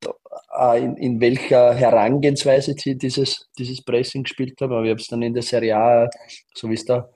in, 0.77 0.97
in, 0.97 1.21
welcher 1.21 1.73
Herangehensweise 1.73 2.73
sie 2.77 2.97
dieses, 2.97 3.47
dieses 3.57 3.81
Pressing 3.83 4.23
gespielt 4.23 4.59
haben. 4.61 4.73
Aber 4.73 4.83
ich 4.83 4.91
habe 4.91 5.01
es 5.01 5.07
dann 5.07 5.21
in 5.21 5.33
der 5.33 5.43
Serie 5.43 5.77
A, 5.77 6.09
so 6.53 6.69
wie 6.69 6.73
es 6.73 6.85
der, 6.85 7.09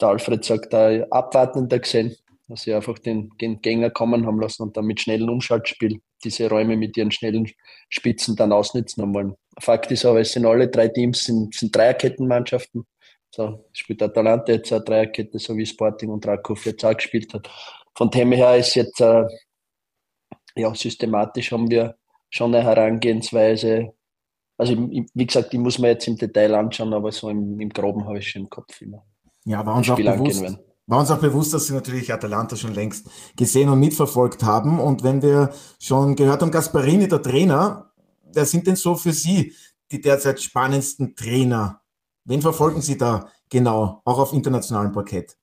der 0.00 0.08
Alfred 0.08 0.44
sagt, 0.44 0.74
abwartender 0.74 1.78
gesehen, 1.78 2.16
dass 2.48 2.62
sie 2.62 2.74
einfach 2.74 2.98
den, 2.98 3.30
den 3.40 3.60
Gänger 3.60 3.90
kommen 3.90 4.26
haben 4.26 4.40
lassen 4.40 4.62
und 4.62 4.76
dann 4.76 4.84
mit 4.86 5.00
schnellem 5.00 5.28
Umschaltspiel 5.28 6.00
diese 6.24 6.48
Räume 6.48 6.76
mit 6.76 6.96
ihren 6.96 7.10
schnellen 7.10 7.50
Spitzen 7.88 8.36
dann 8.36 8.52
ausnutzen 8.52 9.14
wollen. 9.14 9.34
Fakt 9.58 9.90
ist 9.90 10.04
aber, 10.04 10.20
es 10.20 10.32
sind 10.32 10.46
alle 10.46 10.68
drei 10.68 10.88
Teams, 10.88 11.24
sind, 11.24 11.54
sind 11.54 11.74
Dreierkettenmannschaften. 11.74 12.86
So 13.30 13.64
spielt 13.72 14.02
Atalanta 14.02 14.52
jetzt 14.52 14.72
eine 14.72 14.82
Dreierkette, 14.82 15.38
so 15.38 15.56
wie 15.56 15.64
Sporting 15.64 16.10
und 16.10 16.26
Rakov 16.26 16.66
jetzt 16.66 16.84
auch 16.84 16.96
gespielt 16.96 17.32
hat. 17.32 17.48
Von 17.94 18.10
dem 18.10 18.32
her 18.32 18.56
ist 18.56 18.74
jetzt, 18.74 19.00
äh, 19.00 19.24
ja, 20.56 20.74
systematisch 20.74 21.52
haben 21.52 21.70
wir 21.70 21.94
schon 22.30 22.54
eine 22.54 22.64
Herangehensweise. 22.64 23.92
Also, 24.56 24.76
wie 24.76 25.26
gesagt, 25.26 25.52
die 25.52 25.58
muss 25.58 25.78
man 25.78 25.90
jetzt 25.90 26.06
im 26.06 26.16
Detail 26.16 26.54
anschauen, 26.54 26.92
aber 26.92 27.12
so 27.12 27.28
im, 27.28 27.58
im 27.60 27.70
Groben 27.70 28.04
habe 28.06 28.18
ich 28.18 28.30
schon 28.30 28.42
im 28.42 28.50
Kopf 28.50 28.80
immer. 28.80 29.04
Ja, 29.44 29.64
war 29.64 29.76
uns 29.76 29.88
auch 29.88 29.96
bewusst, 29.96 30.58
war 30.86 31.00
uns 31.00 31.10
auch 31.10 31.18
bewusst, 31.18 31.54
dass 31.54 31.66
Sie 31.66 31.72
natürlich 31.72 32.12
Atalanta 32.12 32.56
schon 32.56 32.74
längst 32.74 33.08
gesehen 33.36 33.68
und 33.68 33.80
mitverfolgt 33.80 34.42
haben. 34.42 34.78
Und 34.78 35.02
wenn 35.02 35.22
wir 35.22 35.50
schon 35.80 36.14
gehört 36.14 36.42
haben, 36.42 36.50
Gasparini, 36.50 37.08
der 37.08 37.22
Trainer, 37.22 37.90
wer 38.32 38.44
sind 38.44 38.66
denn 38.66 38.76
so 38.76 38.94
für 38.94 39.12
Sie 39.12 39.54
die 39.90 40.00
derzeit 40.00 40.40
spannendsten 40.40 41.14
Trainer? 41.16 41.80
Wen 42.24 42.42
verfolgen 42.42 42.82
Sie 42.82 42.98
da 42.98 43.28
genau, 43.48 44.02
auch 44.04 44.18
auf 44.18 44.32
internationalem 44.32 44.92
Parkett? 44.92 45.36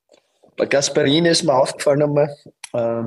Bei 0.56 0.66
Gasparini 0.66 1.28
ist 1.28 1.44
mir 1.44 1.54
aufgefallen 1.54 2.02
einmal, 2.02 2.34
äh, 2.72 3.04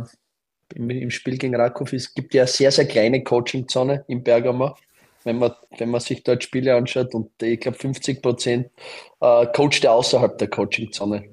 im, 0.74 0.90
im, 0.90 1.12
Spiel 1.12 1.38
gegen 1.38 1.56
Rakov, 1.56 1.94
es 1.94 2.14
gibt 2.14 2.34
ja 2.34 2.44
eine 2.44 2.48
sehr, 2.48 2.72
sehr 2.72 2.86
kleine 2.86 3.24
Coaching-Zone 3.24 4.06
im 4.08 4.24
Bergamo. 4.24 4.76
Wenn 5.24 5.38
man, 5.38 5.54
wenn 5.78 5.90
man 5.90 6.02
sich 6.02 6.24
dort 6.24 6.44
Spiele 6.44 6.76
anschaut 6.76 7.14
und 7.14 7.30
ich 7.44 7.60
glaube 7.60 7.78
50 7.78 8.24
Prozent 8.24 8.72
äh, 9.20 9.46
coacht 9.56 9.84
er 9.84 9.94
außerhalb 9.94 10.38
der 10.38 10.50
Coaching-Zone. 10.50 11.30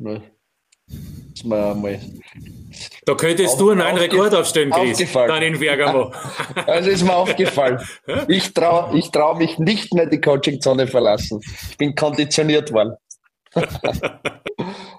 Da 3.04 3.14
könntest 3.14 3.60
du 3.60 3.70
einen 3.70 3.80
neuen 3.80 3.96
Rekord 3.96 4.34
aufstellen, 4.34 4.70
Chris, 4.70 5.12
dann 5.12 5.42
in 5.42 5.58
Bergamo. 5.58 6.12
Also 6.66 6.90
ist 6.90 7.02
mir 7.02 7.14
aufgefallen. 7.14 7.80
Ich 8.28 8.52
traue 8.52 8.96
ich 8.98 9.10
trau 9.10 9.34
mich 9.34 9.58
nicht 9.58 9.94
mehr 9.94 10.06
die 10.06 10.20
Coaching-Zone 10.20 10.86
verlassen. 10.86 11.40
Ich 11.70 11.78
bin 11.78 11.94
konditioniert 11.94 12.72
worden. 12.72 12.94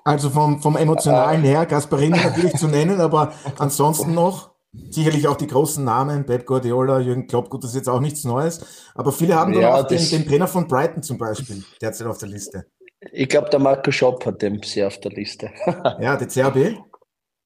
Also 0.03 0.29
vom, 0.29 0.61
vom 0.61 0.75
Emotionalen 0.75 1.43
her, 1.43 1.65
Gasparini 1.65 2.17
natürlich 2.23 2.55
zu 2.55 2.67
nennen, 2.67 3.01
aber 3.01 3.33
ansonsten 3.57 4.13
noch 4.13 4.51
sicherlich 4.89 5.27
auch 5.27 5.35
die 5.35 5.47
großen 5.47 5.83
Namen, 5.83 6.25
Pep 6.25 6.45
Guardiola, 6.45 6.99
Jürgen 6.99 7.27
Klopp, 7.27 7.49
gut, 7.49 7.63
das 7.63 7.71
ist 7.71 7.77
jetzt 7.77 7.89
auch 7.89 7.99
nichts 7.99 8.23
Neues, 8.23 8.89
aber 8.95 9.11
viele 9.11 9.35
haben 9.35 9.53
dann 9.53 9.61
ja, 9.61 9.75
auch 9.75 9.87
den, 9.87 9.99
den 10.09 10.27
Trainer 10.27 10.47
von 10.47 10.67
Brighton 10.67 11.03
zum 11.03 11.17
Beispiel 11.17 11.63
derzeit 11.81 12.07
auf 12.07 12.17
der 12.17 12.29
Liste. 12.29 12.65
Ich 13.11 13.29
glaube, 13.29 13.49
der 13.49 13.59
Marco 13.59 13.91
Schopp 13.91 14.25
hat 14.25 14.41
den 14.41 14.61
sehr 14.61 14.87
auf 14.87 14.99
der 14.99 15.11
Liste. 15.11 15.51
ja, 15.99 16.17
die 16.17 16.27
CRB. 16.27 16.77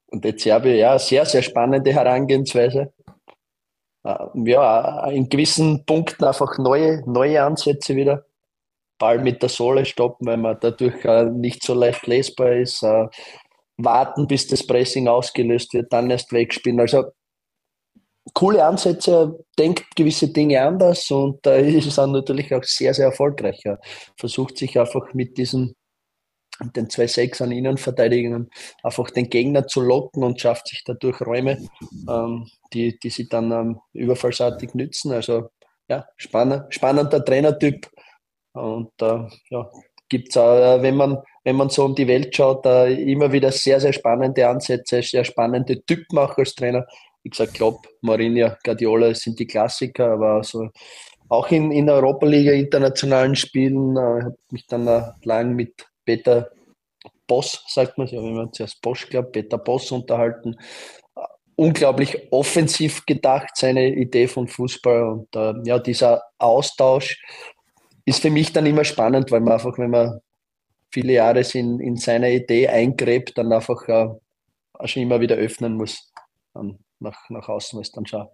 Und 0.07 0.25
die 0.25 0.33
CRB, 0.33 0.65
ja, 0.65 0.97
sehr, 0.97 1.25
sehr 1.25 1.41
spannende 1.41 1.93
Herangehensweise. 1.93 2.91
Äh, 4.03 4.25
ja, 4.45 5.07
in 5.09 5.29
gewissen 5.29 5.85
Punkten 5.85 6.23
einfach 6.23 6.57
neue, 6.57 7.03
neue 7.09 7.43
Ansätze 7.43 7.95
wieder. 7.95 8.25
Ball 9.03 9.19
mit 9.19 9.41
der 9.41 9.49
Sohle 9.49 9.83
stoppen, 9.83 10.25
weil 10.27 10.37
man 10.37 10.57
dadurch 10.61 11.03
äh, 11.03 11.25
nicht 11.25 11.61
so 11.61 11.73
leicht 11.73 12.07
lesbar 12.07 12.53
ist. 12.53 12.81
Äh, 12.83 13.07
warten, 13.75 14.27
bis 14.27 14.47
das 14.47 14.65
Pressing 14.65 15.09
ausgelöst 15.09 15.73
wird, 15.73 15.91
dann 15.91 16.09
erst 16.09 16.31
wegspielen. 16.31 16.79
Also 16.79 17.11
coole 18.33 18.63
Ansätze, 18.63 19.43
denkt 19.59 19.83
gewisse 19.97 20.29
Dinge 20.29 20.61
anders 20.61 21.11
und 21.11 21.45
da 21.45 21.55
ist 21.79 21.87
es 21.87 21.95
dann 21.95 22.13
natürlich 22.13 22.53
auch 22.53 22.63
sehr, 22.63 22.93
sehr 22.93 23.07
erfolgreich. 23.07 23.59
Er 23.65 23.79
versucht 24.15 24.57
sich 24.57 24.79
einfach 24.79 25.13
mit 25.13 25.37
diesen 25.37 25.75
den 26.75 26.89
zwei 26.89 27.07
Sechs 27.07 27.41
an 27.41 27.51
Innenverteidigungen 27.51 28.49
einfach 28.83 29.09
den 29.09 29.29
Gegner 29.29 29.67
zu 29.67 29.81
locken 29.81 30.23
und 30.23 30.39
schafft 30.39 30.67
sich 30.67 30.83
dadurch 30.85 31.19
Räume, 31.19 31.57
ähm, 32.07 32.47
die, 32.71 32.97
die 32.99 33.09
sie 33.09 33.27
dann 33.27 33.51
ähm, 33.51 33.79
überfallsartig 33.91 34.73
nützen. 34.75 35.11
Also 35.11 35.49
ja, 35.89 36.05
spannend, 36.15 36.73
spannender 36.73 37.25
Trainertyp. 37.25 37.89
Und 38.53 38.91
äh, 39.01 39.27
ja, 39.49 39.69
gibt 40.09 40.29
es 40.29 40.37
auch, 40.37 40.81
wenn 40.81 40.95
man, 40.95 41.17
wenn 41.43 41.55
man 41.55 41.69
so 41.69 41.85
um 41.85 41.95
die 41.95 42.07
Welt 42.07 42.35
schaut, 42.35 42.65
äh, 42.65 42.93
immer 42.93 43.31
wieder 43.31 43.51
sehr, 43.51 43.79
sehr 43.79 43.93
spannende 43.93 44.47
Ansätze, 44.47 45.01
sehr 45.01 45.23
spannende 45.23 45.83
Typen 45.83 46.17
auch 46.17 46.37
als 46.37 46.55
Trainer 46.55 46.85
wie 47.23 47.29
gesagt, 47.29 47.53
Klopp, 47.53 47.87
Mourinho, 48.01 48.51
Guardiola 48.63 49.13
sind 49.15 49.39
die 49.39 49.47
Klassiker, 49.47 50.11
aber 50.13 50.33
also 50.35 50.69
auch 51.29 51.49
in, 51.49 51.71
in 51.71 51.87
der 51.87 51.95
Europa-Liga 51.95 52.51
internationalen 52.51 53.35
Spielen 53.35 53.95
äh, 53.95 54.23
habe 54.23 54.37
mich 54.51 54.67
dann 54.67 54.87
äh, 54.87 55.03
lang 55.23 55.55
mit 55.55 55.87
Peter 56.05 56.51
Boss, 57.25 57.63
sagt 57.67 57.97
man, 57.97 58.07
ja, 58.07 58.21
wenn 58.21 58.35
man 58.35 58.51
zuerst 58.51 58.81
Bosch 58.81 59.09
glaubt, 59.09 59.31
Peter 59.31 59.57
Boss 59.57 59.91
unterhalten. 59.91 60.57
unglaublich 61.55 62.31
offensiv 62.31 63.05
gedacht, 63.05 63.51
seine 63.55 63.87
Idee 63.87 64.27
von 64.27 64.47
Fußball 64.47 65.03
und 65.03 65.35
äh, 65.35 65.53
ja, 65.63 65.79
dieser 65.79 66.23
Austausch 66.39 67.23
ist 68.05 68.21
für 68.21 68.29
mich 68.29 68.53
dann 68.53 68.65
immer 68.65 68.83
spannend, 68.83 69.31
weil 69.31 69.41
man 69.41 69.53
einfach, 69.53 69.77
wenn 69.77 69.91
man 69.91 70.19
viele 70.89 71.13
Jahre 71.13 71.41
in, 71.53 71.79
in 71.79 71.97
seiner 71.97 72.29
Idee 72.29 72.67
eingräbt, 72.67 73.37
dann 73.37 73.51
einfach 73.51 73.87
äh, 73.87 74.07
schon 74.85 75.03
immer 75.03 75.21
wieder 75.21 75.35
öffnen 75.35 75.75
muss. 75.75 76.11
Um, 76.53 76.79
nach, 76.99 77.29
nach 77.29 77.49
außen 77.49 77.81
ist 77.81 77.97
dann 77.97 78.05
schon 78.05 78.27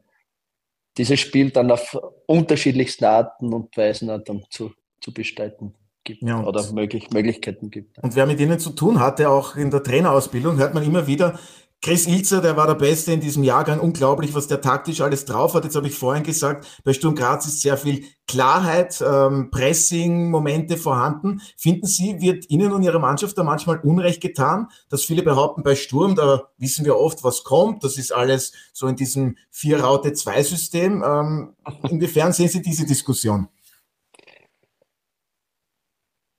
dieses 0.97 1.20
Spiel 1.20 1.51
dann 1.51 1.72
auf 1.72 1.97
unterschiedlichsten 2.26 3.05
Arten 3.05 3.53
und 3.53 3.76
Weisen 3.78 4.07
dann 4.07 4.43
zu, 4.49 4.72
zu 4.99 5.13
gestalten 5.13 5.74
gibt 6.03 6.24
ja, 6.24 6.43
oder 6.43 6.72
möglich, 6.74 7.09
Möglichkeiten 7.11 7.70
gibt. 7.70 7.97
Und 7.99 8.15
wer 8.15 8.26
mit 8.26 8.39
ihnen 8.39 8.59
zu 8.59 8.72
tun 8.72 8.99
hatte, 8.99 9.30
auch 9.30 9.55
in 9.55 9.70
der 9.70 9.84
Trainerausbildung, 9.84 10.57
hört 10.57 10.74
man 10.74 10.84
immer 10.84 11.07
wieder, 11.07 11.39
Chris 11.82 12.08
Ilzer, 12.08 12.42
der 12.42 12.58
war 12.58 12.68
der 12.68 12.76
Beste 12.76 13.14
in 13.14 13.22
diesem 13.22 13.42
Jahrgang. 13.42 13.80
Unglaublich, 13.80 14.36
was 14.36 14.48
der 14.48 14.60
taktisch 14.60 15.00
alles 15.00 15.24
drauf 15.24 15.54
hat. 15.54 15.64
Jetzt 15.64 15.78
habe 15.78 15.88
ich 15.88 15.96
vorhin 15.96 16.24
gesagt, 16.24 16.68
bei 16.84 16.92
Sturm 16.92 17.16
Graz 17.16 17.46
ist 17.46 17.62
sehr 17.62 17.78
viel 17.78 18.06
Klarheit, 18.28 19.02
ähm, 19.02 19.50
Pressing-Momente 19.50 20.76
vorhanden. 20.76 21.42
Finden 21.56 21.88
Sie, 21.88 22.20
wird 22.20 22.50
Ihnen 22.50 22.74
und 22.74 22.84
Ihrer 22.84 23.00
Mannschaft 23.00 23.38
da 23.38 23.44
manchmal 23.44 23.80
Unrecht 23.80 24.20
getan, 24.20 24.68
dass 24.90 25.06
viele 25.06 25.24
behaupten, 25.24 25.64
bei 25.64 25.76
Sturm, 25.76 26.16
da 26.16 26.50
wissen 26.58 26.84
wir 26.84 26.98
oft, 26.98 27.24
was 27.24 27.46
kommt. 27.46 27.86
Das 27.86 27.98
ist 27.98 28.12
alles 28.14 28.52
so 28.74 28.88
in 28.88 28.98
diesem 28.98 29.38
Vier-Raute-Zwei-System. 29.50 31.02
Ähm, 31.02 31.56
inwiefern 31.90 32.34
sehen 32.34 32.50
Sie 32.50 32.62
diese 32.62 32.86
Diskussion? 32.86 33.48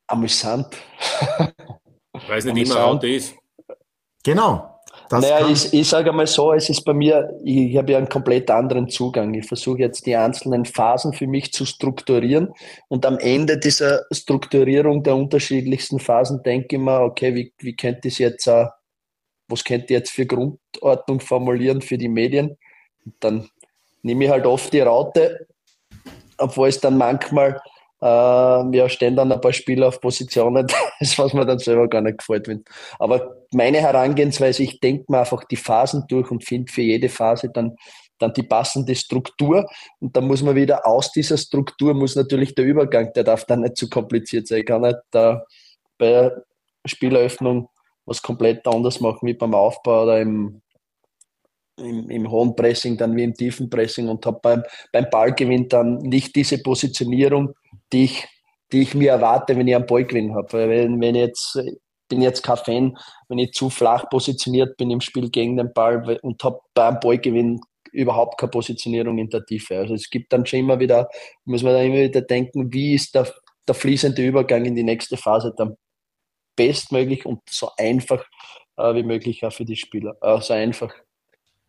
Amüsant. 0.07 0.77
Ich 2.13 2.29
weiß 2.29 2.45
nicht, 2.45 2.57
wie 2.57 2.63
immer 2.63 2.81
Raute 2.81 3.09
ist. 3.09 3.35
Genau. 4.23 4.80
Das 5.11 5.29
naja, 5.29 5.49
ich, 5.49 5.75
ich 5.75 5.89
sage 5.89 6.11
einmal 6.11 6.29
so, 6.29 6.53
es 6.53 6.71
ist 6.71 6.85
bei 6.85 6.95
mir, 6.95 7.37
ich, 7.43 7.73
ich 7.73 7.77
habe 7.77 7.91
ja 7.91 7.99
einen 7.99 8.09
komplett 8.09 8.49
anderen 8.49 8.89
Zugang. 8.89 9.35
Ich 9.35 9.45
versuche 9.45 9.81
jetzt 9.81 10.07
die 10.07 10.15
einzelnen 10.15 10.65
Phasen 10.65 11.13
für 11.13 11.27
mich 11.27 11.53
zu 11.53 11.67
strukturieren 11.67 12.55
und 12.87 13.05
am 13.05 13.19
Ende 13.19 13.59
dieser 13.59 14.05
Strukturierung 14.13 15.03
der 15.03 15.17
unterschiedlichsten 15.17 15.99
Phasen 15.99 16.45
denke 16.45 16.77
ich 16.77 16.81
mir, 16.81 17.01
okay, 17.01 17.35
wie, 17.35 17.53
wie 17.59 17.75
könnte 17.75 18.07
ich 18.07 18.21
jetzt, 18.21 18.47
äh, 18.47 18.67
was 19.49 19.65
könnte 19.65 19.87
ich 19.87 19.91
jetzt 19.91 20.11
für 20.13 20.27
Grundordnung 20.27 21.19
formulieren 21.19 21.83
für 21.83 21.99
die 21.99 22.09
Medien? 22.09 22.57
Und 23.05 23.15
dann 23.19 23.51
nehme 24.03 24.27
ich 24.27 24.31
halt 24.31 24.47
oft 24.47 24.73
die 24.73 24.79
Raute, 24.79 25.49
obwohl 26.39 26.69
es 26.69 26.79
dann 26.79 26.97
manchmal 26.97 27.61
äh, 28.03 28.77
ja, 28.77 28.89
stehen 28.89 29.17
dann 29.17 29.33
ein 29.33 29.41
paar 29.41 29.53
Spieler 29.53 29.89
auf 29.89 30.01
Positionen, 30.01 30.67
das 31.01 31.19
was 31.19 31.35
mir 31.35 31.47
dann 31.47 31.59
selber 31.59 31.89
gar 31.89 32.01
nicht 32.01 32.19
gefällt. 32.19 32.49
Wird. 32.49 32.69
Aber 32.99 33.37
meine 33.53 33.79
Herangehensweise, 33.79 34.63
ich 34.63 34.81
denke 34.81 35.05
mir 35.09 35.21
einfach 35.21 35.45
die 35.45 35.57
Phasen 35.57 36.05
durch 36.09 36.31
und 36.31 36.45
finde 36.45 36.73
für 36.73 36.83
jede 36.83 37.09
Phase 37.09 37.51
dann, 37.51 37.77
dann 38.19 38.33
die 38.33 38.43
passende 38.43 38.95
Struktur. 38.95 39.69
Und 39.99 40.17
dann 40.17 40.27
muss 40.27 40.43
man 40.43 40.55
wieder 40.55 40.87
aus 40.87 41.13
dieser 41.13 41.37
Struktur, 41.37 41.95
muss 41.95 42.17
natürlich 42.17 42.55
der 42.55 42.65
Übergang, 42.65 43.13
der 43.13 43.25
darf 43.25 43.45
dann 43.45 43.61
nicht 43.61 43.77
zu 43.77 43.89
kompliziert 43.89 44.47
sein. 44.47 44.61
Ich 44.61 44.67
kann 44.67 44.83
nicht 44.83 44.99
da 45.11 45.45
bei 45.99 46.31
Spieleröffnung 46.87 47.69
was 48.07 48.21
komplett 48.23 48.67
anders 48.67 49.01
machen 49.01 49.27
wie 49.27 49.35
beim 49.35 49.55
Aufbau 49.55 50.03
oder 50.03 50.21
im, 50.21 50.61
im, 51.77 52.11
im 52.11 52.31
hohen 52.31 52.57
Pressing, 52.57 52.97
dann 52.97 53.15
wie 53.15 53.23
im 53.23 53.35
tiefen 53.35 53.71
Pressing 53.71 54.09
und 54.09 54.27
habe 54.27 54.41
beim, 54.43 54.63
beim 54.93 55.07
Ballgewinn 55.11 55.69
dann 55.69 55.99
nicht 55.99 56.35
diese 56.35 56.59
Positionierung, 56.63 57.55
die 57.93 58.05
ich, 58.05 58.29
die 58.73 58.83
ich 58.83 58.95
mir 58.95 59.13
erwarte, 59.13 59.57
wenn 59.57 59.69
ich 59.69 59.75
einen 59.75 59.87
Ballgewinn 59.87 60.35
habe. 60.35 60.69
Wenn, 60.69 61.01
wenn 61.01 61.15
ich 61.15 61.23
jetzt, 61.23 61.59
bin 62.09 62.23
jetzt 62.23 62.43
kein 62.43 62.57
Fan, 62.57 62.99
wenn 63.29 63.39
ich 63.39 63.53
zu 63.53 63.71
flach 63.71 64.09
positioniert 64.11 64.77
bin 64.77 64.91
im 64.91 65.01
Spiel 65.01 65.31
gegen 65.31 65.57
den 65.57 65.73
Ball 65.73 66.19
und 66.23 66.43
habe 66.45 66.61
beim 66.75 67.01
Ballgewinn 67.01 67.61
überhaupt 67.93 68.39
keine 68.39 68.51
Positionierung 68.51 69.19
in 69.19 69.31
der 69.31 69.45
Tiefe. 69.45 69.79
Also 69.79 69.95
es 69.95 70.11
gibt 70.11 70.33
dann 70.33 70.47
schon 70.47 70.61
immer 70.61 70.79
wieder, 70.79 71.09
muss 71.45 71.63
man 71.63 71.73
da 71.73 71.83
immer 71.83 71.97
wieder 71.97 72.23
denken, 72.23 72.73
wie 72.73 72.95
ist 72.95 73.15
der, 73.15 73.33
der 73.67 73.75
fließende 73.75 74.25
Übergang 74.25 74.65
in 74.65 74.75
die 74.75 74.83
nächste 74.83 75.17
Phase 75.17 75.53
dann 75.57 75.77
bestmöglich 76.57 77.27
und 77.27 77.41
so 77.49 77.71
einfach 77.77 78.25
äh, 78.77 78.95
wie 78.95 79.03
möglich 79.03 79.45
auch 79.45 79.53
für 79.53 79.65
die 79.65 79.77
Spieler. 79.77 80.17
Äh, 80.21 80.41
so 80.41 80.53
einfach 80.53 80.95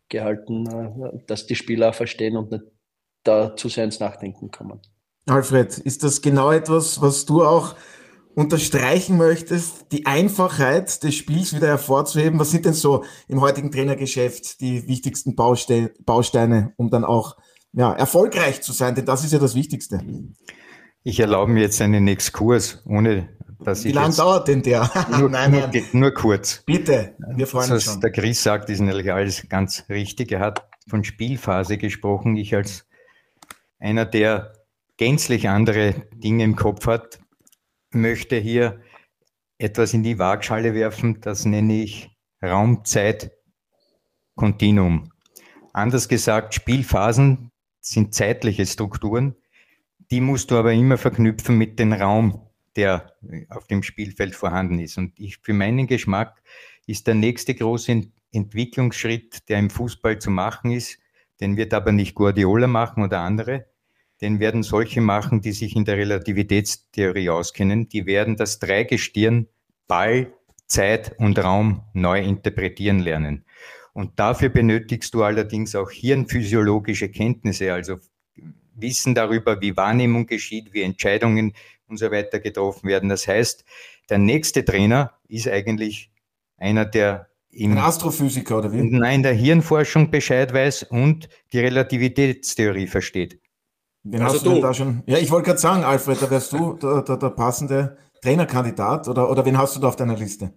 gehalten, 0.08 0.66
äh, 0.66 1.24
dass 1.26 1.46
die 1.46 1.56
Spieler 1.56 1.92
verstehen 1.92 2.36
und 2.36 2.50
nicht 2.50 2.64
da 3.24 3.56
zu 3.56 3.68
sehr 3.68 3.84
ins 3.84 4.00
Nachdenken 4.00 4.50
kommen. 4.50 4.80
Alfred, 5.26 5.78
ist 5.78 6.02
das 6.02 6.20
genau 6.20 6.50
etwas, 6.50 7.00
was 7.00 7.26
du 7.26 7.44
auch 7.44 7.76
unterstreichen 8.34 9.18
möchtest, 9.18 9.92
die 9.92 10.06
Einfachheit 10.06 11.02
des 11.02 11.14
Spiels 11.14 11.54
wieder 11.54 11.68
hervorzuheben? 11.68 12.38
Was 12.38 12.50
sind 12.50 12.64
denn 12.64 12.72
so 12.72 13.04
im 13.28 13.40
heutigen 13.40 13.70
Trainergeschäft 13.70 14.60
die 14.60 14.86
wichtigsten 14.88 15.36
Bauste 15.36 15.92
Bausteine, 16.04 16.72
um 16.76 16.90
dann 16.90 17.04
auch 17.04 17.36
ja, 17.72 17.92
erfolgreich 17.92 18.62
zu 18.62 18.72
sein? 18.72 18.94
Denn 18.94 19.04
das 19.04 19.24
ist 19.24 19.32
ja 19.32 19.38
das 19.38 19.54
Wichtigste. 19.54 20.00
Ich 21.04 21.20
erlaube 21.20 21.52
mir 21.52 21.62
jetzt 21.62 21.80
einen 21.82 22.08
Exkurs, 22.08 22.82
ohne 22.86 23.28
dass 23.60 23.84
Wie 23.84 23.88
ich. 23.88 23.94
Wie 23.94 23.98
lange 23.98 24.14
dauert 24.14 24.48
denn 24.48 24.62
der? 24.62 24.90
Nur, 25.18 25.28
nein, 25.28 25.52
nein. 25.52 25.70
Nur, 25.72 25.82
nur, 25.92 26.10
kurz. 26.14 26.62
Bitte, 26.66 27.14
wir 27.34 27.46
freuen 27.46 27.72
uns. 27.72 27.86
Was 27.86 28.00
der 28.00 28.10
Chris 28.10 28.42
sagt, 28.42 28.70
ist 28.70 28.80
natürlich 28.80 29.12
alles 29.12 29.48
ganz 29.48 29.84
richtig. 29.88 30.32
Er 30.32 30.40
hat 30.40 30.66
von 30.88 31.04
Spielphase 31.04 31.76
gesprochen. 31.76 32.36
Ich 32.36 32.54
als 32.54 32.86
einer, 33.78 34.04
der 34.04 34.52
gänzlich 34.96 35.48
andere 35.48 36.06
Dinge 36.14 36.44
im 36.44 36.56
Kopf 36.56 36.86
hat, 36.86 37.20
möchte 37.90 38.36
hier 38.36 38.80
etwas 39.58 39.92
in 39.94 40.02
die 40.02 40.18
Waagschale 40.18 40.74
werfen, 40.74 41.20
das 41.20 41.44
nenne 41.44 41.82
ich 41.82 42.10
Raumzeit-Kontinuum. 42.42 45.12
Anders 45.72 46.08
gesagt, 46.08 46.54
Spielphasen 46.54 47.52
sind 47.80 48.14
zeitliche 48.14 48.66
Strukturen, 48.66 49.36
die 50.10 50.20
musst 50.20 50.50
du 50.50 50.56
aber 50.56 50.72
immer 50.72 50.98
verknüpfen 50.98 51.56
mit 51.56 51.78
dem 51.78 51.92
Raum, 51.92 52.48
der 52.76 53.14
auf 53.48 53.66
dem 53.66 53.82
Spielfeld 53.82 54.34
vorhanden 54.34 54.78
ist. 54.78 54.98
Und 54.98 55.18
ich, 55.18 55.38
für 55.38 55.54
meinen 55.54 55.86
Geschmack 55.86 56.42
ist 56.86 57.06
der 57.06 57.14
nächste 57.14 57.54
große 57.54 58.02
Entwicklungsschritt, 58.32 59.48
der 59.48 59.58
im 59.58 59.70
Fußball 59.70 60.18
zu 60.18 60.30
machen 60.30 60.72
ist, 60.72 60.98
den 61.40 61.56
wird 61.56 61.72
aber 61.72 61.92
nicht 61.92 62.14
Guardiola 62.14 62.66
machen 62.66 63.02
oder 63.02 63.20
andere, 63.20 63.71
den 64.22 64.38
werden 64.40 64.62
solche 64.62 65.00
machen, 65.00 65.40
die 65.40 65.52
sich 65.52 65.74
in 65.74 65.84
der 65.84 65.98
Relativitätstheorie 65.98 67.28
auskennen. 67.28 67.88
Die 67.88 68.06
werden 68.06 68.36
das 68.36 68.60
Dreigestirn 68.60 69.48
Ball, 69.88 70.32
Zeit 70.66 71.14
und 71.18 71.38
Raum 71.38 71.82
neu 71.92 72.20
interpretieren 72.20 73.00
lernen. 73.00 73.44
Und 73.92 74.18
dafür 74.18 74.48
benötigst 74.48 75.12
du 75.12 75.22
allerdings 75.22 75.74
auch 75.74 75.90
hirnphysiologische 75.90 77.10
Kenntnisse, 77.10 77.72
also 77.72 77.98
Wissen 78.74 79.14
darüber, 79.14 79.60
wie 79.60 79.76
Wahrnehmung 79.76 80.26
geschieht, 80.26 80.72
wie 80.72 80.80
Entscheidungen 80.82 81.52
und 81.88 81.98
so 81.98 82.10
weiter 82.10 82.40
getroffen 82.40 82.88
werden. 82.88 83.10
Das 83.10 83.28
heißt, 83.28 83.66
der 84.08 84.18
nächste 84.18 84.64
Trainer 84.64 85.12
ist 85.28 85.46
eigentlich 85.46 86.10
einer, 86.56 86.86
der 86.86 87.28
im, 87.50 87.72
Ein 87.72 87.78
Astrophysiker 87.78 88.58
oder 88.58 88.72
wie? 88.72 88.82
Nein, 88.82 89.22
der 89.22 89.34
Hirnforschung 89.34 90.10
Bescheid 90.10 90.54
weiß 90.54 90.84
und 90.84 91.28
die 91.52 91.58
Relativitätstheorie 91.58 92.86
versteht. 92.86 93.41
Wen 94.04 94.22
also 94.22 94.36
hast 94.36 94.46
du 94.46 94.60
da 94.60 94.74
schon? 94.74 95.02
Ja, 95.06 95.18
ich 95.18 95.30
wollte 95.30 95.46
gerade 95.46 95.60
sagen, 95.60 95.84
Alfred, 95.84 96.20
da 96.20 96.30
wärst 96.30 96.52
du 96.52 96.74
der, 96.74 97.02
der, 97.02 97.16
der, 97.16 97.30
passende 97.30 97.96
Trainerkandidat 98.20 99.08
oder, 99.08 99.30
oder 99.30 99.44
wen 99.44 99.56
hast 99.56 99.76
du 99.76 99.80
da 99.80 99.88
auf 99.88 99.96
deiner 99.96 100.16
Liste? 100.16 100.52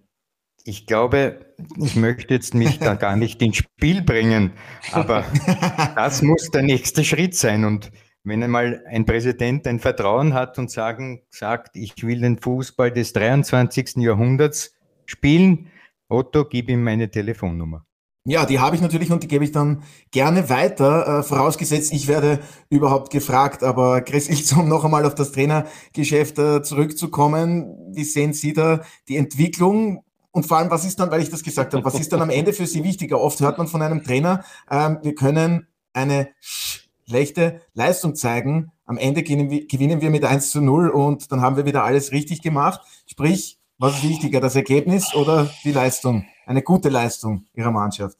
Ich 0.64 0.86
glaube, 0.86 1.54
ich 1.80 1.94
möchte 1.94 2.34
jetzt 2.34 2.54
mich 2.54 2.80
da 2.80 2.94
gar 2.96 3.14
nicht 3.14 3.40
ins 3.40 3.58
Spiel 3.58 4.02
bringen, 4.02 4.52
aber 4.90 5.24
das 5.94 6.22
muss 6.22 6.50
der 6.50 6.62
nächste 6.62 7.04
Schritt 7.04 7.36
sein. 7.36 7.64
Und 7.64 7.92
wenn 8.24 8.42
einmal 8.42 8.82
ein 8.88 9.06
Präsident 9.06 9.68
ein 9.68 9.78
Vertrauen 9.78 10.34
hat 10.34 10.58
und 10.58 10.68
sagen, 10.68 11.22
sagt, 11.30 11.76
ich 11.76 12.04
will 12.04 12.22
den 12.22 12.38
Fußball 12.38 12.90
des 12.90 13.12
23. 13.12 13.98
Jahrhunderts 13.98 14.74
spielen, 15.04 15.70
Otto, 16.08 16.44
gib 16.44 16.68
ihm 16.68 16.82
meine 16.82 17.08
Telefonnummer. 17.08 17.86
Ja, 18.28 18.44
die 18.44 18.58
habe 18.58 18.74
ich 18.74 18.82
natürlich 18.82 19.12
und 19.12 19.22
die 19.22 19.28
gebe 19.28 19.44
ich 19.44 19.52
dann 19.52 19.84
gerne 20.10 20.50
weiter, 20.50 21.20
äh, 21.20 21.22
vorausgesetzt, 21.22 21.92
ich 21.92 22.08
werde 22.08 22.40
überhaupt 22.68 23.12
gefragt. 23.12 23.62
Aber 23.62 24.00
Chris 24.00 24.28
Ilz, 24.28 24.50
um 24.52 24.68
noch 24.68 24.84
einmal 24.84 25.04
auf 25.04 25.14
das 25.14 25.30
Trainergeschäft 25.30 26.36
äh, 26.40 26.60
zurückzukommen, 26.60 27.92
wie 27.94 28.02
sehen 28.02 28.32
Sie 28.32 28.52
da 28.52 28.80
die 29.08 29.16
Entwicklung? 29.16 30.02
Und 30.32 30.44
vor 30.44 30.58
allem, 30.58 30.70
was 30.70 30.84
ist 30.84 30.98
dann, 30.98 31.12
weil 31.12 31.22
ich 31.22 31.30
das 31.30 31.44
gesagt 31.44 31.72
habe, 31.72 31.84
was 31.84 32.00
ist 32.00 32.12
dann 32.12 32.20
am 32.20 32.30
Ende 32.30 32.52
für 32.52 32.66
Sie 32.66 32.82
wichtiger? 32.82 33.20
Oft 33.20 33.38
hört 33.40 33.58
man 33.58 33.68
von 33.68 33.80
einem 33.80 34.02
Trainer, 34.02 34.44
ähm, 34.68 34.98
wir 35.02 35.14
können 35.14 35.68
eine 35.92 36.28
schlechte 36.40 37.60
Leistung 37.74 38.16
zeigen. 38.16 38.72
Am 38.86 38.98
Ende 38.98 39.22
gewinnen 39.22 40.00
wir 40.00 40.10
mit 40.10 40.24
1 40.24 40.50
zu 40.50 40.60
0 40.60 40.90
und 40.90 41.30
dann 41.30 41.42
haben 41.42 41.56
wir 41.56 41.64
wieder 41.64 41.84
alles 41.84 42.10
richtig 42.10 42.42
gemacht. 42.42 42.80
Sprich, 43.06 43.60
was 43.78 43.98
ist 43.98 44.08
wichtiger, 44.08 44.40
das 44.40 44.56
Ergebnis 44.56 45.14
oder 45.14 45.48
die 45.62 45.72
Leistung? 45.72 46.26
Eine 46.46 46.62
gute 46.62 46.88
Leistung 46.88 47.44
Ihrer 47.54 47.72
Mannschaft? 47.72 48.16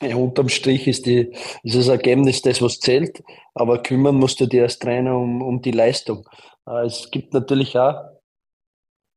Ja, 0.00 0.16
unterm 0.16 0.48
Strich 0.48 0.86
ist, 0.86 1.04
die, 1.04 1.32
ist 1.62 1.76
das 1.76 1.88
Ergebnis 1.88 2.40
das, 2.40 2.62
was 2.62 2.78
zählt, 2.78 3.22
aber 3.52 3.82
kümmern 3.82 4.14
musst 4.14 4.40
du 4.40 4.46
dir 4.46 4.62
als 4.62 4.78
Trainer 4.78 5.14
um, 5.16 5.42
um 5.42 5.60
die 5.60 5.72
Leistung. 5.72 6.26
Äh, 6.66 6.86
es 6.86 7.10
gibt 7.10 7.34
natürlich 7.34 7.76
auch, 7.76 7.96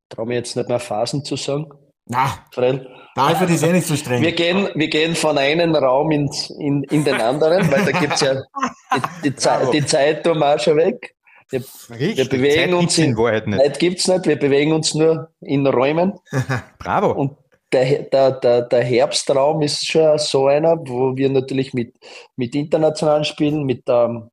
traue 0.09 0.25
mir 0.25 0.35
jetzt 0.35 0.57
nicht 0.57 0.67
mehr 0.67 0.79
Phasen 0.79 1.23
zu 1.23 1.37
sagen. 1.37 1.69
Na, 2.05 2.45
Fred, 2.51 2.85
Alfred 3.15 3.51
ist 3.51 3.63
eh 3.63 3.71
nicht 3.71 3.87
so 3.87 3.95
streng. 3.95 4.21
Wir 4.21 4.33
gehen, 4.33 4.67
wir 4.73 4.89
gehen 4.89 5.15
von 5.15 5.37
einem 5.37 5.75
Raum 5.75 6.11
ins, 6.11 6.49
in, 6.49 6.83
in 6.85 7.05
den 7.05 7.21
anderen, 7.21 7.71
weil 7.71 7.85
da 7.85 7.91
gibt 7.91 8.15
es 8.15 8.21
ja 8.21 8.33
die, 8.33 9.29
die, 9.29 9.35
Zeit, 9.35 9.71
die 9.73 9.85
Zeit 9.85 10.23
tun 10.23 10.39
wir 10.39 10.55
auch 10.55 10.59
schon 10.59 10.77
weg. 10.77 11.15
Wir, 11.49 11.63
Richtig, 11.91 12.17
wir 12.17 12.29
bewegen 12.29 12.71
Zeit 12.71 12.73
uns 12.73 12.97
in, 12.97 13.11
in 13.11 13.17
Wahrheit 13.17 13.47
nicht. 13.47 13.59
Zeit 13.59 13.79
gibt 13.79 13.99
es 13.99 14.07
nicht, 14.07 14.25
wir 14.25 14.39
bewegen 14.39 14.73
uns 14.73 14.95
nur 14.95 15.29
in 15.39 15.65
Räumen. 15.67 16.19
Bravo. 16.79 17.11
Und 17.11 17.37
der, 17.73 18.03
der, 18.03 18.31
der, 18.31 18.61
der 18.61 18.83
Herbstraum 18.83 19.61
ist 19.61 19.85
schon 19.85 20.17
so 20.19 20.47
einer, 20.47 20.77
wo 20.87 21.15
wir 21.17 21.29
natürlich 21.29 21.73
mit, 21.73 21.95
mit 22.35 22.55
internationalen 22.55 23.25
Spielen, 23.25 23.63
mit 23.63 23.87
dem 23.87 24.29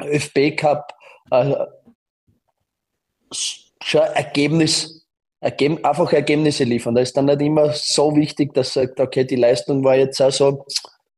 ÖFB 0.00 0.56
Cup 0.56 0.94
äh, 1.30 1.54
schon 3.32 4.00
Ergebnis, 4.00 5.06
Ergeb, 5.40 5.84
einfach 5.84 6.12
Ergebnisse 6.12 6.62
liefern. 6.62 6.94
Da 6.94 7.00
ist 7.00 7.16
dann 7.16 7.24
nicht 7.24 7.40
immer 7.40 7.72
so 7.72 8.14
wichtig, 8.14 8.54
dass 8.54 8.74
sagt, 8.74 9.00
okay, 9.00 9.24
die 9.24 9.36
Leistung 9.36 9.82
war 9.82 9.96
jetzt 9.96 10.20
auch 10.22 10.30
so, 10.30 10.64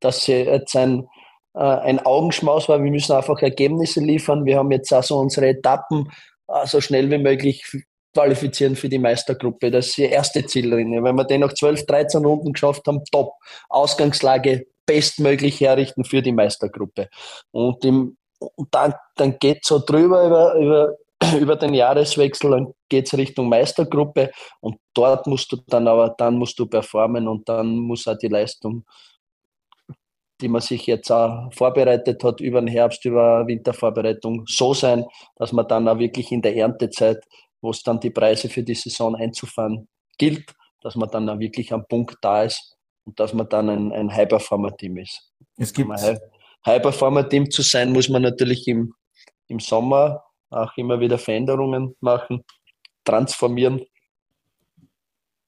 dass 0.01 0.25
sie 0.25 0.33
jetzt 0.33 0.75
ein, 0.77 1.07
äh, 1.55 1.59
ein 1.59 2.05
Augenschmaus 2.07 2.69
war. 2.69 2.83
Wir 2.83 2.91
müssen 2.91 3.13
einfach 3.13 3.43
Ergebnisse 3.43 4.01
liefern. 4.01 4.47
Wir 4.47 4.57
haben 4.57 4.73
jetzt 4.73 4.93
auch 4.95 5.03
so 5.03 5.19
unsere 5.19 5.49
Etappen 5.49 6.11
äh, 6.49 6.67
so 6.67 6.81
schnell 6.81 7.11
wie 7.11 7.19
möglich 7.19 7.85
qualifizieren 8.15 8.77
für 8.77 8.89
die 8.89 8.99
Meistergruppe. 8.99 9.71
Das 9.71 9.89
ist 9.89 9.99
die 9.99 10.05
erste 10.05 10.47
Ziellinie. 10.47 11.03
Wenn 11.03 11.17
wir 11.17 11.25
den 11.25 11.43
noch 11.43 11.53
12, 11.53 11.85
13 11.85 12.25
Runden 12.25 12.53
geschafft 12.53 12.87
haben, 12.87 13.05
top. 13.11 13.33
Ausgangslage 13.69 14.67
bestmöglich 14.87 15.61
herrichten 15.61 16.05
für 16.05 16.23
die 16.23 16.33
Meistergruppe. 16.33 17.09
Und, 17.51 17.85
im, 17.85 18.17
und 18.39 18.69
dann, 18.71 18.95
dann 19.17 19.39
geht 19.39 19.65
so 19.65 19.81
drüber 19.85 20.25
über, 20.25 20.55
über, 20.55 20.97
über 21.41 21.57
den 21.57 21.75
Jahreswechsel, 21.75 22.51
dann 22.51 22.75
geht 22.89 23.07
es 23.07 23.17
Richtung 23.17 23.49
Meistergruppe 23.49 24.31
und 24.61 24.77
dort 24.95 25.27
musst 25.27 25.53
du 25.53 25.57
dann 25.67 25.89
aber, 25.89 26.15
dann 26.17 26.37
musst 26.37 26.59
du 26.59 26.67
performen 26.67 27.29
und 27.29 27.49
dann 27.49 27.77
muss 27.77 28.07
auch 28.07 28.19
die 28.19 28.29
Leistung, 28.29 28.85
die 30.41 30.49
man 30.49 30.61
sich 30.61 30.87
jetzt 30.87 31.11
auch 31.11 31.53
vorbereitet 31.53 32.23
hat 32.25 32.41
über 32.41 32.61
den 32.61 32.69
Herbst, 32.69 33.05
über 33.05 33.47
Wintervorbereitung, 33.47 34.45
so 34.47 34.75
sein, 34.75 35.07
dass 35.37 35.53
man 35.53 35.67
dann 35.69 35.89
auch 35.89 35.99
wirklich 35.99 36.33
in 36.33 36.43
der 36.43 36.57
Erntezeit 36.57 37.25
wo 37.65 37.71
es 37.71 37.83
dann 37.83 37.99
die 37.99 38.11
Preise 38.11 38.51
für 38.51 38.63
die 38.63 38.75
Saison 38.75 39.17
einzufahren 39.17 39.89
gilt, 40.19 40.55
dass 40.83 40.97
man 40.97 41.09
dann 41.11 41.29
auch 41.31 41.39
wirklich 41.39 41.73
am 41.73 41.87
Punkt 41.89 42.19
da 42.21 42.43
ist 42.43 42.77
und 43.05 43.19
dass 43.19 43.33
man 43.33 43.49
dann 43.49 43.71
ein, 43.71 43.91
ein 43.91 44.15
High-Performer-Team 44.15 44.99
ist. 44.99 45.33
Es 45.57 45.73
gibt 45.73 45.91
ein 45.91 46.19
High-Performer-Team 46.67 47.51
zu 47.51 47.63
sein, 47.63 47.91
muss 47.91 48.11
man 48.11 48.21
natürlich 48.21 48.69
im, 48.69 48.93
im 49.49 49.61
Sommer 49.61 50.23
auch 50.51 50.77
immer 50.77 51.01
wieder 51.01 51.17
Veränderungen 51.17 51.97
machen, 52.01 52.45
transformieren, 53.03 53.81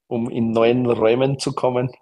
um 0.06 0.30
in 0.30 0.52
neuen 0.52 0.86
Räumen 0.86 1.38
zu 1.38 1.52
kommen. 1.52 1.92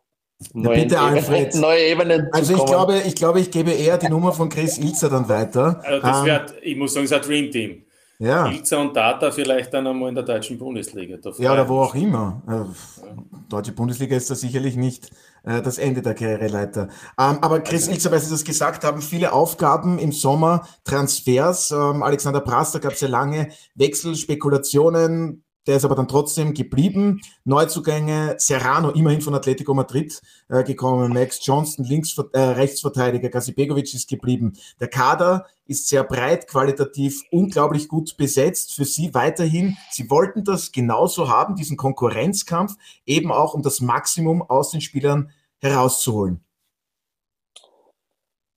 Neue, 0.53 0.83
bitte, 0.83 1.01
Alfred. 1.01 1.55
neue 1.57 1.87
Ebenen 1.87 2.29
also 2.33 2.53
ich 2.53 2.59
kommen. 2.59 2.71
glaube, 2.71 3.03
ich 3.05 3.17
glaube, 3.17 3.41
ich 3.41 3.51
gebe 3.51 3.73
eher 3.73 3.99
die 3.99 4.09
Nummer 4.09 4.33
von 4.33 4.49
Chris 4.49 4.79
Ilzer 4.79 5.11
dann 5.11 5.29
weiter. 5.29 5.81
Also 5.85 6.01
das 6.01 6.53
ähm, 6.53 6.59
ich 6.63 6.77
muss 6.77 6.95
sagen, 6.95 7.05
es 7.05 7.11
ist 7.11 7.17
ein 7.17 7.23
Dream 7.23 7.51
Team. 7.51 7.85
Ja. 8.25 8.47
Ilza 8.47 8.79
und 8.79 8.97
Data 8.97 9.31
vielleicht 9.31 9.75
dann 9.75 9.87
einmal 9.87 10.09
in 10.09 10.15
der 10.15 10.25
deutschen 10.25 10.57
Bundesliga. 10.57 11.19
ja, 11.37 11.53
oder 11.53 11.69
wo 11.69 11.81
auch 11.81 11.95
immer. 11.95 12.43
Äh, 12.49 13.11
deutsche 13.51 13.73
Bundesliga 13.73 14.17
ist 14.17 14.31
da 14.31 14.35
sicherlich 14.35 14.77
nicht 14.77 15.11
äh, 15.43 15.61
das 15.61 15.77
Ende 15.77 16.01
der 16.01 16.15
Karriereleiter. 16.15 16.89
Ähm, 17.19 17.39
aber 17.43 17.61
Chris 17.61 17.87
Ilzer, 17.87 18.11
weil 18.11 18.21
Sie 18.21 18.31
das 18.31 18.45
gesagt 18.45 18.83
haben, 18.83 19.03
viele 19.03 19.35
Aufgaben 19.35 19.99
im 19.99 20.11
Sommer, 20.11 20.67
Transfers. 20.85 21.71
Ähm, 21.71 22.03
Alexander 22.03 22.41
Prass, 22.41 22.73
da 22.73 22.79
gab 22.79 22.93
es 22.93 23.03
ja 23.03 23.09
lange 23.09 23.49
Wechselspekulationen. 23.75 25.45
Der 25.67 25.77
ist 25.77 25.85
aber 25.85 25.95
dann 25.95 26.09
trotzdem 26.09 26.55
geblieben. 26.55 27.21
Neuzugänge, 27.45 28.37
Serrano, 28.39 28.91
immerhin 28.91 29.21
von 29.21 29.35
Atletico 29.35 29.75
Madrid 29.75 30.21
äh, 30.49 30.63
gekommen, 30.63 31.13
Max 31.13 31.45
Johnston, 31.45 31.85
Links, 31.85 32.17
äh, 32.33 32.39
Rechtsverteidiger, 32.39 33.29
Gasibegovic 33.29 33.95
ist 33.95 34.09
geblieben. 34.09 34.55
Der 34.81 34.89
Kader 34.89 35.47
ist 35.67 35.89
sehr 35.89 36.05
breit, 36.05 36.47
qualitativ 36.47 37.23
unglaublich 37.31 37.89
gut 37.89 38.17
besetzt. 38.17 38.75
Für 38.75 38.85
Sie 38.85 39.15
weiterhin, 39.15 39.77
Sie 39.91 40.11
wollten 40.11 40.45
das 40.45 40.73
genauso 40.73 41.29
haben, 41.29 41.57
diesen 41.57 41.77
Konkurrenzkampf, 41.77 42.75
eben 43.07 43.33
auch 43.33 43.55
um 43.55 43.63
das 43.63 43.81
Maximum 43.81 44.43
aus 44.43 44.71
den 44.71 44.81
Spielern 44.81 45.31
herauszuholen. 45.61 46.45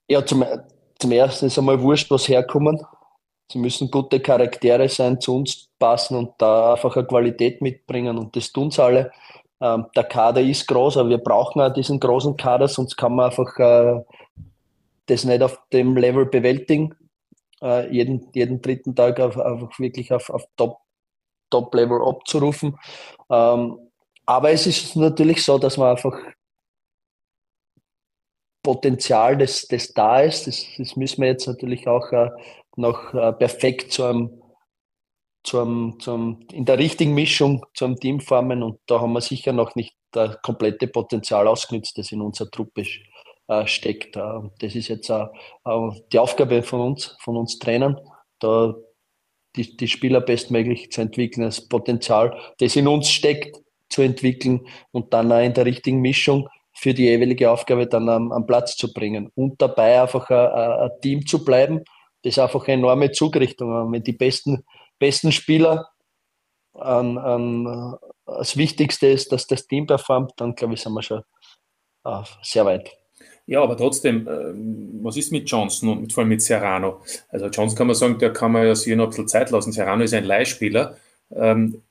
Ja, 0.10 0.26
zum, 0.26 0.44
zum 1.00 1.12
ersten 1.12 1.46
ist 1.48 1.58
einmal 1.58 1.82
wurscht, 1.82 2.10
was 2.12 2.28
herkommen. 2.28 2.82
Sie 3.52 3.60
müssen 3.60 3.90
gute 3.90 4.20
Charaktere 4.20 4.90
sein, 4.90 5.22
zu 5.22 5.36
uns 5.36 5.70
passen 5.80 6.18
und 6.18 6.34
da 6.38 6.74
einfach 6.74 6.96
eine 6.96 7.08
Qualität 7.08 7.62
mitbringen. 7.62 8.18
Und 8.18 8.36
das 8.36 8.52
tun 8.52 8.72
sie 8.72 8.84
alle. 8.84 9.12
Ähm, 9.62 9.86
der 9.96 10.04
Kader 10.04 10.42
ist 10.42 10.68
groß, 10.68 10.98
aber 10.98 11.10
wir 11.10 11.18
brauchen 11.18 11.62
auch 11.62 11.74
diesen 11.74 12.00
großen 12.00 12.36
Kader, 12.38 12.68
sonst 12.68 12.96
kann 12.96 13.16
man 13.16 13.28
einfach 13.28 13.58
äh, 13.58 14.04
das 15.08 15.24
nicht 15.24 15.42
auf 15.42 15.60
dem 15.72 15.96
Level 15.96 16.26
bewältigen. 16.26 16.94
Äh, 17.62 17.92
jeden, 17.92 18.30
jeden 18.34 18.62
dritten 18.62 18.96
Tag 18.96 19.20
auf, 19.20 19.38
einfach 19.38 19.80
wirklich 19.80 20.12
auf, 20.14 20.30
auf 20.30 20.44
Top, 20.58 20.80
Top-Level 21.50 22.02
abzurufen. 22.06 22.78
Ähm, 23.30 23.80
aber 24.26 24.52
es 24.52 24.68
ist 24.68 24.96
natürlich 24.96 25.44
so, 25.44 25.58
dass 25.58 25.78
man 25.78 25.92
einfach 25.92 26.20
Potenzial, 28.62 29.38
das, 29.38 29.66
das 29.68 29.94
da 29.94 30.20
ist, 30.20 30.46
das, 30.46 30.66
das 30.78 30.96
müssen 30.98 31.22
wir 31.22 31.30
jetzt 31.30 31.48
natürlich 31.48 31.88
auch 31.88 32.12
äh, 32.12 32.30
noch 32.78 33.14
äh, 33.14 33.34
perfekt 33.34 33.92
zu 33.92 34.06
einem, 34.06 34.42
zu 35.44 35.60
einem, 35.60 36.00
zu 36.00 36.14
einem, 36.14 36.40
in 36.52 36.66
der 36.66 36.78
richtigen 36.78 37.14
Mischung 37.14 37.66
zu 37.74 37.86
einem 37.86 38.00
Team 38.00 38.20
formen. 38.20 38.64
Und 38.64 38.80
da 38.88 39.02
haben 39.02 39.14
wir 39.14 39.22
sicher 39.22 39.52
noch 39.52 39.76
nicht 39.76 39.96
das 40.12 40.42
komplette 40.42 40.88
Potenzial 40.88 41.48
ausgenutzt, 41.48 41.98
das 41.98 42.12
in 42.12 42.22
unserer 42.22 42.50
Truppe 42.50 42.84
äh, 43.48 43.68
steckt. 43.68 44.16
Äh, 44.16 44.42
das 44.60 44.76
ist 44.76 44.88
jetzt 44.88 45.10
äh, 45.10 45.26
die 46.12 46.20
Aufgabe 46.20 46.64
von 46.64 46.82
uns, 46.82 47.16
von 47.22 47.38
uns 47.38 47.60
Trainern, 47.60 48.00
da 48.40 48.76
die, 49.56 49.76
die 49.76 49.88
Spieler 49.88 50.22
bestmöglich 50.22 50.92
zu 50.92 51.02
entwickeln, 51.02 51.44
das 51.44 51.68
Potenzial, 51.68 52.38
das 52.60 52.76
in 52.76 52.88
uns 52.88 53.10
steckt, 53.10 53.58
zu 53.90 54.02
entwickeln 54.02 54.68
und 54.92 55.14
dann 55.14 55.32
auch 55.32 55.42
in 55.42 55.54
der 55.54 55.66
richtigen 55.66 56.02
Mischung 56.02 56.48
für 56.74 56.94
die 56.94 57.06
jeweilige 57.06 57.50
Aufgabe 57.50 57.88
dann 57.88 58.08
am, 58.10 58.32
am 58.32 58.46
Platz 58.46 58.76
zu 58.76 58.94
bringen 58.94 59.32
und 59.34 59.60
dabei 59.62 60.02
einfach 60.02 60.30
ein, 60.30 60.92
ein 60.92 61.02
Team 61.02 61.26
zu 61.26 61.44
bleiben, 61.44 61.84
das 62.24 62.40
einfach 62.40 62.68
eine 62.68 62.74
enorme 62.74 63.12
Zugrichtung. 63.12 63.92
Wenn 63.92 64.04
die 64.04 64.14
besten, 64.14 64.66
besten 65.00 65.32
Spieler 65.32 65.90
an, 66.74 67.18
an, 67.18 67.98
das 68.26 68.58
Wichtigste 68.58 69.08
ist, 69.08 69.32
dass 69.32 69.48
das 69.48 69.68
Team 69.68 69.88
performt, 69.88 70.34
dann 70.38 70.56
glaube 70.56 70.74
ich, 70.74 70.82
sind 70.82 70.94
wir 70.94 71.02
schon 71.02 71.24
uh, 72.06 72.24
sehr 72.42 72.66
weit. 72.66 72.92
Ja, 73.46 73.64
aber 73.64 73.78
trotzdem, 73.78 74.28
äh, 74.28 74.54
was 75.04 75.16
ist 75.16 75.32
mit 75.32 75.50
Johnson 75.50 75.90
und 75.90 76.12
vor 76.12 76.22
allem 76.22 76.30
mit 76.30 76.42
Serrano? 76.42 77.02
Also 77.30 77.48
Johnson 77.48 77.78
kann 77.78 77.88
man 77.88 77.96
sagen, 77.96 78.20
der 78.20 78.34
kann 78.34 78.52
man 78.52 78.68
ja 78.68 78.76
sich 78.76 78.94
noch 78.96 79.06
ein 79.06 79.10
bisschen 79.10 79.30
Zeit 79.30 79.52
lassen. 79.52 79.72
Serrano 79.72 80.04
ist 80.04 80.14
ein 80.14 80.26
Leihspieler. 80.26 80.98
Ähm, 81.34 81.82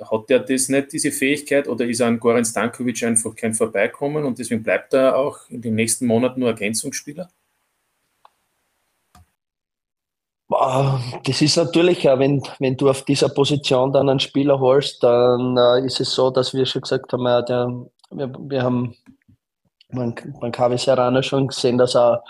hat 0.00 0.30
der 0.30 0.40
das 0.40 0.68
nicht, 0.68 0.92
diese 0.92 1.12
Fähigkeit, 1.12 1.68
oder 1.68 1.86
ist 1.86 2.00
an 2.00 2.18
Goran 2.18 2.44
Stankovic 2.44 3.02
einfach 3.02 3.34
kein 3.34 3.54
Vorbeikommen 3.54 4.24
und 4.24 4.38
deswegen 4.38 4.62
bleibt 4.62 4.94
er 4.94 5.16
auch 5.16 5.48
in 5.48 5.60
den 5.60 5.74
nächsten 5.74 6.06
Monaten 6.06 6.40
nur 6.40 6.50
Ergänzungsspieler? 6.50 7.30
Das 11.24 11.42
ist 11.42 11.56
natürlich, 11.56 12.04
wenn, 12.04 12.42
wenn 12.58 12.76
du 12.76 12.90
auf 12.90 13.02
dieser 13.02 13.28
Position 13.28 13.92
dann 13.92 14.08
einen 14.08 14.20
Spieler 14.20 14.58
holst, 14.58 15.02
dann 15.02 15.56
äh, 15.56 15.86
ist 15.86 16.00
es 16.00 16.14
so, 16.14 16.30
dass 16.30 16.52
wir 16.54 16.66
schon 16.66 16.82
gesagt 16.82 17.12
haben, 17.12 17.24
ja, 17.26 17.42
der, 17.42 17.68
wir, 18.10 18.32
wir, 18.38 18.62
haben 18.62 18.94
man, 19.90 20.14
man 20.40 20.52
Kavi 20.52 20.78
Serrano 20.78 21.22
schon 21.22 21.48
gesehen, 21.48 21.78
dass 21.78 21.94
er 21.94 22.22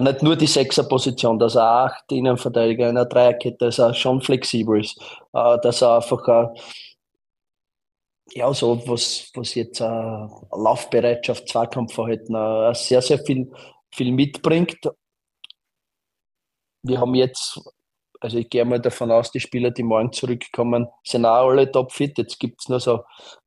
nicht 0.00 0.22
nur 0.22 0.36
die 0.36 0.46
Sechser-Position, 0.46 1.38
dass 1.38 1.54
er 1.54 1.86
acht 1.86 2.12
Innenverteidiger 2.12 2.90
in 2.90 2.96
einer 2.96 3.06
Dreierkette, 3.06 3.66
dass 3.66 3.78
er 3.78 3.94
schon 3.94 4.20
flexibel 4.20 4.80
ist, 4.80 5.00
äh, 5.32 5.58
dass 5.62 5.82
er 5.82 5.96
einfach 5.96 6.52
ja, 8.32 8.52
so 8.52 8.82
was, 8.86 9.30
was 9.34 9.54
jetzt 9.54 9.80
äh, 9.80 9.84
Laufbereitschaft, 9.84 11.48
Zweikampfverhalten 11.48 12.34
äh, 12.34 12.74
sehr, 12.74 13.00
sehr 13.00 13.18
viel, 13.20 13.50
viel 13.90 14.12
mitbringt 14.12 14.78
wir 16.86 17.00
haben 17.00 17.14
jetzt, 17.14 17.60
also 18.20 18.38
ich 18.38 18.48
gehe 18.48 18.64
mal 18.64 18.80
davon 18.80 19.10
aus, 19.10 19.30
die 19.30 19.40
Spieler, 19.40 19.70
die 19.70 19.82
morgen 19.82 20.12
zurückkommen, 20.12 20.88
sind 21.04 21.26
auch 21.26 21.48
alle 21.48 21.70
topfit. 21.70 22.18
Jetzt 22.18 22.38
gibt 22.38 22.60
es 22.60 22.68
nur 22.68 22.80
so 22.80 23.00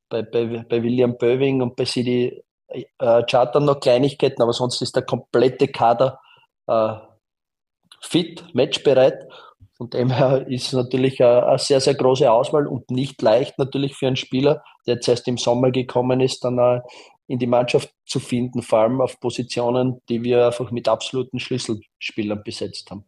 bei, 0.10 0.22
bei, 0.24 0.66
bei 0.68 0.84
William 0.84 1.18
Böwing 1.18 1.62
und 1.62 1.76
bei 1.76 1.86
City 1.86 2.44
äh, 2.68 3.24
Charter 3.24 3.60
noch 3.60 3.80
Kleinigkeiten, 3.80 4.42
aber 4.42 4.54
sonst 4.54 4.82
ist 4.82 4.96
der 4.96 5.04
komplette 5.04 5.68
Kader 5.68 6.20
äh, 6.68 6.94
fit, 8.02 8.44
matchbereit. 8.54 9.28
Von 9.78 9.90
dem 9.90 10.12
her 10.12 10.46
ist 10.48 10.68
es 10.68 10.74
natürlich 10.74 11.24
eine, 11.24 11.48
eine, 11.48 11.58
sehr, 11.58 11.80
sehr 11.80 11.96
große 11.96 12.30
Auswahl 12.30 12.68
und 12.68 12.92
nicht 12.92 13.22
leicht 13.22 13.58
natürlich 13.58 13.96
für 13.96 14.08
einen 14.08 14.18
Spieler, 14.18 14.64
der 14.86 14.96
jetzt 14.96 15.08
erst 15.08 15.28
im 15.28 15.38
Sommer 15.38 15.72
gekommen 15.72 16.20
ist, 16.20 16.44
dann 16.44 16.60
äh, 16.60 16.82
in 17.28 17.40
die 17.40 17.48
Mannschaft 17.48 17.94
zu 18.06 18.20
finden, 18.20 18.62
vor 18.62 18.80
allem 18.80 19.02
auf 19.02 19.20
Positionen, 19.20 20.02
die 20.10 20.24
wir 20.24 20.48
einfach 20.48 20.72
mit 20.72 20.88
absoluten 20.88 21.40
Schlüsselspielern 21.40 22.44
besetzt 22.44 22.90
haben. 22.92 23.06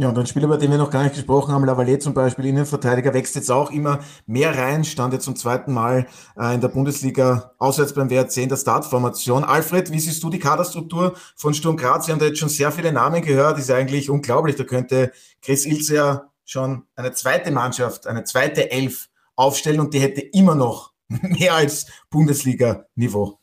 Ja, 0.00 0.08
und 0.08 0.18
ein 0.18 0.26
Spieler, 0.26 0.46
über 0.46 0.56
den 0.56 0.70
wir 0.70 0.78
noch 0.78 0.90
gar 0.90 1.02
nicht 1.02 1.14
gesprochen 1.14 1.52
haben, 1.52 1.66
Lavalier 1.66 2.00
zum 2.00 2.14
Beispiel, 2.14 2.46
Innenverteidiger, 2.46 3.12
wächst 3.12 3.34
jetzt 3.34 3.50
auch 3.50 3.70
immer 3.70 3.98
mehr 4.24 4.56
rein, 4.56 4.82
stand 4.82 5.12
jetzt 5.12 5.26
zum 5.26 5.36
zweiten 5.36 5.74
Mal 5.74 6.06
äh, 6.38 6.54
in 6.54 6.62
der 6.62 6.68
Bundesliga 6.68 7.52
auswärts 7.58 7.92
beim 7.92 8.08
WRC 8.08 8.38
in 8.38 8.48
der 8.48 8.56
Startformation. 8.56 9.44
Alfred, 9.44 9.92
wie 9.92 10.00
siehst 10.00 10.22
du 10.22 10.30
die 10.30 10.38
Kaderstruktur 10.38 11.16
von 11.36 11.52
Sturm 11.52 11.76
Graz? 11.76 12.06
Wir 12.06 12.14
haben 12.14 12.18
da 12.18 12.24
jetzt 12.24 12.38
schon 12.38 12.48
sehr 12.48 12.72
viele 12.72 12.92
Namen 12.92 13.20
gehört, 13.20 13.58
ist 13.58 13.70
eigentlich 13.70 14.08
unglaublich. 14.08 14.56
Da 14.56 14.64
könnte 14.64 15.12
Chris 15.42 15.66
Ilse 15.66 15.94
ja 15.94 16.30
schon 16.46 16.84
eine 16.96 17.12
zweite 17.12 17.50
Mannschaft, 17.50 18.06
eine 18.06 18.24
zweite 18.24 18.70
Elf 18.70 19.10
aufstellen 19.36 19.80
und 19.80 19.92
die 19.92 20.00
hätte 20.00 20.22
immer 20.22 20.54
noch 20.54 20.94
mehr 21.08 21.56
als 21.56 21.88
Bundesliga-Niveau. 22.08 23.38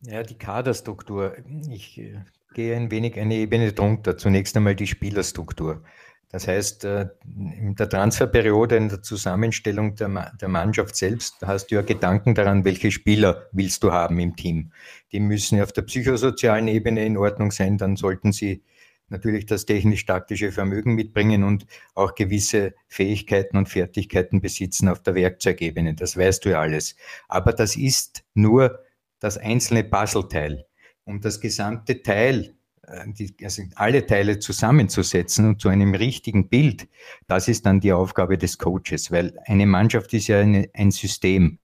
Ja, 0.00 0.22
die 0.22 0.38
Kaderstruktur. 0.38 1.36
Ich 1.68 1.98
äh, 1.98 2.22
gehe 2.56 2.74
ein 2.74 2.90
wenig 2.90 3.20
eine 3.20 3.34
Ebene 3.34 3.72
drunter. 3.74 4.16
Zunächst 4.16 4.56
einmal 4.56 4.74
die 4.74 4.86
Spielerstruktur. 4.86 5.82
Das 6.30 6.48
heißt, 6.48 6.84
äh, 6.84 7.08
in 7.24 7.76
der 7.76 7.88
Transferperiode, 7.88 8.76
in 8.76 8.88
der 8.88 9.02
Zusammenstellung 9.02 9.94
der, 9.94 10.32
der 10.40 10.48
Mannschaft 10.48 10.96
selbst, 10.96 11.36
hast 11.42 11.66
du 11.66 11.74
ja 11.76 11.82
Gedanken 11.82 12.34
daran, 12.34 12.64
welche 12.64 12.90
Spieler 12.90 13.46
willst 13.52 13.84
du 13.84 13.92
haben 13.92 14.18
im 14.18 14.34
Team. 14.36 14.72
Die 15.12 15.20
müssen 15.20 15.60
auf 15.60 15.72
der 15.72 15.82
psychosozialen 15.82 16.66
Ebene 16.66 17.04
in 17.04 17.18
Ordnung 17.18 17.50
sein, 17.50 17.76
dann 17.76 17.96
sollten 17.96 18.32
sie 18.32 18.64
natürlich 19.08 19.44
das 19.44 19.66
technisch-taktische 19.66 20.50
Vermögen 20.50 20.94
mitbringen 20.94 21.44
und 21.44 21.66
auch 21.94 22.14
gewisse 22.14 22.74
Fähigkeiten 22.88 23.58
und 23.58 23.68
Fertigkeiten 23.68 24.40
besitzen 24.40 24.88
auf 24.88 25.02
der 25.02 25.14
Werkzeugebene. 25.14 25.94
Das 25.94 26.16
weißt 26.16 26.44
du 26.44 26.50
ja 26.50 26.60
alles. 26.60 26.96
Aber 27.28 27.52
das 27.52 27.76
ist 27.76 28.24
nur 28.34 28.80
das 29.20 29.36
einzelne 29.38 29.84
Puzzleteil 29.84 30.64
um 31.06 31.20
das 31.20 31.40
gesamte 31.40 32.02
Teil, 32.02 32.54
äh, 32.82 33.04
die, 33.06 33.34
also 33.42 33.62
alle 33.76 34.04
Teile 34.04 34.38
zusammenzusetzen 34.38 35.48
und 35.48 35.60
zu 35.60 35.68
einem 35.70 35.94
richtigen 35.94 36.48
Bild, 36.48 36.88
das 37.26 37.48
ist 37.48 37.64
dann 37.64 37.80
die 37.80 37.92
Aufgabe 37.92 38.36
des 38.36 38.58
Coaches, 38.58 39.10
weil 39.10 39.38
eine 39.46 39.66
Mannschaft 39.66 40.12
ist 40.12 40.26
ja 40.26 40.40
eine, 40.40 40.68
ein 40.74 40.90
System 40.90 41.58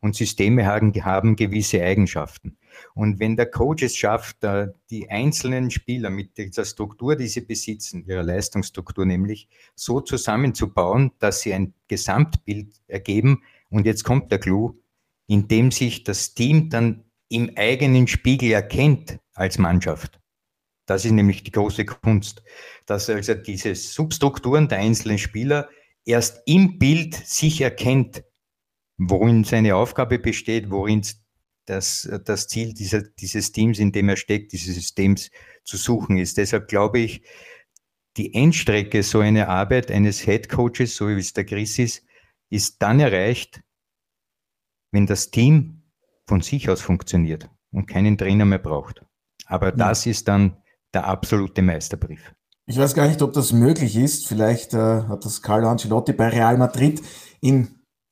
und 0.00 0.16
Systeme 0.16 0.66
haben, 0.66 0.92
haben 1.04 1.36
gewisse 1.36 1.82
Eigenschaften. 1.82 2.58
Und 2.94 3.18
wenn 3.18 3.36
der 3.36 3.46
Coach 3.46 3.82
es 3.82 3.96
schafft, 3.96 4.38
die 4.90 5.08
einzelnen 5.10 5.70
Spieler 5.70 6.10
mit 6.10 6.36
der 6.38 6.64
Struktur, 6.64 7.16
die 7.16 7.26
sie 7.26 7.40
besitzen, 7.40 8.04
ihrer 8.06 8.22
Leistungsstruktur 8.22 9.06
nämlich, 9.06 9.48
so 9.74 10.00
zusammenzubauen, 10.00 11.12
dass 11.18 11.40
sie 11.40 11.54
ein 11.54 11.74
Gesamtbild 11.88 12.72
ergeben, 12.86 13.42
und 13.70 13.84
jetzt 13.84 14.04
kommt 14.04 14.32
der 14.32 14.38
Clou, 14.38 14.78
in 15.26 15.46
dem 15.46 15.70
sich 15.70 16.04
das 16.04 16.34
Team 16.34 16.70
dann 16.70 17.04
im 17.28 17.52
eigenen 17.56 18.06
Spiegel 18.06 18.52
erkennt 18.52 19.18
als 19.34 19.58
Mannschaft. 19.58 20.18
Das 20.86 21.04
ist 21.04 21.12
nämlich 21.12 21.44
die 21.44 21.50
große 21.50 21.84
Kunst, 21.84 22.42
dass 22.86 23.10
also 23.10 23.34
diese 23.34 23.74
Substrukturen 23.74 24.68
der 24.68 24.78
einzelnen 24.78 25.18
Spieler 25.18 25.68
erst 26.06 26.42
im 26.46 26.78
Bild 26.78 27.14
sich 27.14 27.60
erkennt, 27.60 28.24
worin 28.96 29.44
seine 29.44 29.76
Aufgabe 29.76 30.18
besteht, 30.18 30.70
worin 30.70 31.02
das, 31.66 32.08
das 32.24 32.48
Ziel 32.48 32.72
dieser, 32.72 33.02
dieses 33.02 33.52
Teams, 33.52 33.78
in 33.78 33.92
dem 33.92 34.08
er 34.08 34.16
steckt, 34.16 34.52
dieses 34.52 34.74
Systems 34.74 35.30
zu 35.64 35.76
suchen 35.76 36.16
ist. 36.16 36.38
Deshalb 36.38 36.68
glaube 36.68 37.00
ich, 37.00 37.22
die 38.16 38.34
Endstrecke 38.34 39.02
so 39.02 39.20
eine 39.20 39.48
Arbeit 39.48 39.90
eines 39.90 40.24
Head 40.24 40.48
Coaches, 40.48 40.96
so 40.96 41.08
wie 41.08 41.20
es 41.20 41.34
der 41.34 41.44
Chris 41.44 41.78
ist, 41.78 42.04
ist 42.48 42.80
dann 42.80 42.98
erreicht, 42.98 43.60
wenn 44.90 45.06
das 45.06 45.30
Team 45.30 45.77
von 46.28 46.42
sich 46.42 46.68
aus 46.70 46.80
funktioniert 46.80 47.48
und 47.72 47.86
keinen 47.86 48.16
Trainer 48.16 48.44
mehr 48.44 48.58
braucht. 48.58 49.04
Aber 49.46 49.72
das 49.72 50.06
ist 50.06 50.28
dann 50.28 50.58
der 50.94 51.06
absolute 51.06 51.62
Meisterbrief. 51.62 52.34
Ich 52.66 52.78
weiß 52.78 52.94
gar 52.94 53.08
nicht, 53.08 53.22
ob 53.22 53.32
das 53.32 53.52
möglich 53.52 53.96
ist. 53.96 54.28
Vielleicht 54.28 54.74
äh, 54.74 55.02
hat 55.02 55.24
das 55.24 55.40
Carlo 55.40 55.68
Ancelotti 55.68 56.12
bei 56.12 56.28
Real 56.28 56.58
Madrid 56.58 57.02
in 57.40 57.68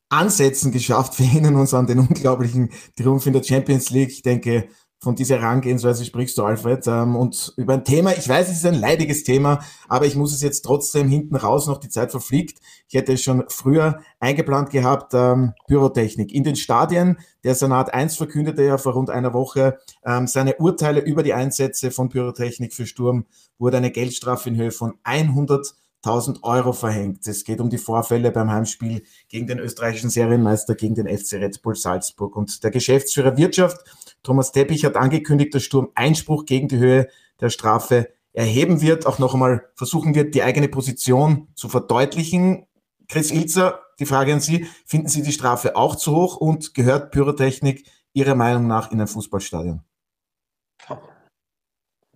Ansätzen 0.08 0.72
geschafft. 0.72 1.18
Wir 1.18 1.26
erinnern 1.26 1.56
uns 1.56 1.74
an 1.74 1.86
den 1.86 1.98
unglaublichen 1.98 2.70
Triumph 2.96 3.26
in 3.26 3.34
der 3.34 3.42
Champions 3.42 3.90
League. 3.90 4.10
Ich 4.10 4.22
denke, 4.22 4.68
von 4.98 5.14
dieser 5.14 5.40
Herangehensweise 5.40 6.04
sprichst 6.04 6.38
du, 6.38 6.44
Alfred. 6.44 6.86
Ähm, 6.86 7.16
und 7.16 7.52
über 7.56 7.74
ein 7.74 7.84
Thema, 7.84 8.12
ich 8.16 8.28
weiß, 8.28 8.48
es 8.48 8.58
ist 8.58 8.66
ein 8.66 8.80
leidiges 8.80 9.24
Thema, 9.24 9.60
aber 9.88 10.06
ich 10.06 10.16
muss 10.16 10.32
es 10.32 10.42
jetzt 10.42 10.62
trotzdem 10.62 11.08
hinten 11.08 11.36
raus, 11.36 11.66
noch 11.66 11.78
die 11.78 11.88
Zeit 11.88 12.10
verfliegt. 12.10 12.58
Ich 12.88 12.94
hätte 12.94 13.12
es 13.12 13.22
schon 13.22 13.44
früher 13.48 14.00
eingeplant 14.20 14.70
gehabt, 14.70 15.12
ähm, 15.14 15.52
Pyrotechnik. 15.66 16.32
In 16.32 16.44
den 16.44 16.56
Stadien, 16.56 17.18
der 17.44 17.54
Senat 17.54 17.92
1 17.92 18.16
verkündete 18.16 18.62
ja 18.62 18.78
vor 18.78 18.94
rund 18.94 19.10
einer 19.10 19.34
Woche 19.34 19.78
ähm, 20.04 20.26
seine 20.26 20.56
Urteile 20.56 21.00
über 21.00 21.22
die 21.22 21.34
Einsätze 21.34 21.90
von 21.90 22.08
Pyrotechnik 22.08 22.72
für 22.72 22.86
Sturm, 22.86 23.26
wurde 23.58 23.76
eine 23.76 23.90
Geldstrafe 23.90 24.48
in 24.48 24.56
Höhe 24.56 24.70
von 24.70 24.94
100 25.04 25.74
1000 26.06 26.44
Euro 26.44 26.72
verhängt. 26.72 27.26
Es 27.26 27.42
geht 27.42 27.60
um 27.60 27.68
die 27.68 27.78
Vorfälle 27.78 28.30
beim 28.30 28.50
Heimspiel 28.50 29.02
gegen 29.28 29.48
den 29.48 29.58
österreichischen 29.58 30.10
Serienmeister, 30.10 30.76
gegen 30.76 30.94
den 30.94 31.08
FC 31.08 31.34
Red 31.34 31.60
Bull 31.62 31.74
Salzburg. 31.74 32.36
Und 32.36 32.62
der 32.62 32.70
Geschäftsführer 32.70 33.36
Wirtschaft, 33.36 33.78
Thomas 34.26 34.50
Teppich, 34.50 34.84
hat 34.84 34.96
angekündigt, 34.96 35.54
dass 35.54 35.62
Sturm 35.62 35.90
Einspruch 35.94 36.46
gegen 36.46 36.66
die 36.66 36.78
Höhe 36.78 37.08
der 37.40 37.48
Strafe 37.48 38.12
erheben 38.32 38.82
wird, 38.82 39.06
auch 39.06 39.20
noch 39.20 39.34
einmal 39.34 39.70
versuchen 39.76 40.16
wird, 40.16 40.34
die 40.34 40.42
eigene 40.42 40.68
Position 40.68 41.46
zu 41.54 41.68
verdeutlichen. 41.68 42.66
Chris 43.08 43.30
Ilzer, 43.30 43.80
die 44.00 44.04
Frage 44.04 44.32
an 44.32 44.40
Sie, 44.40 44.66
finden 44.84 45.06
Sie 45.06 45.22
die 45.22 45.30
Strafe 45.30 45.76
auch 45.76 45.94
zu 45.94 46.14
hoch 46.14 46.36
und 46.36 46.74
gehört 46.74 47.12
Pyrotechnik 47.12 47.88
Ihrer 48.14 48.34
Meinung 48.34 48.66
nach 48.66 48.90
in 48.90 49.00
ein 49.00 49.06
Fußballstadion? 49.06 49.82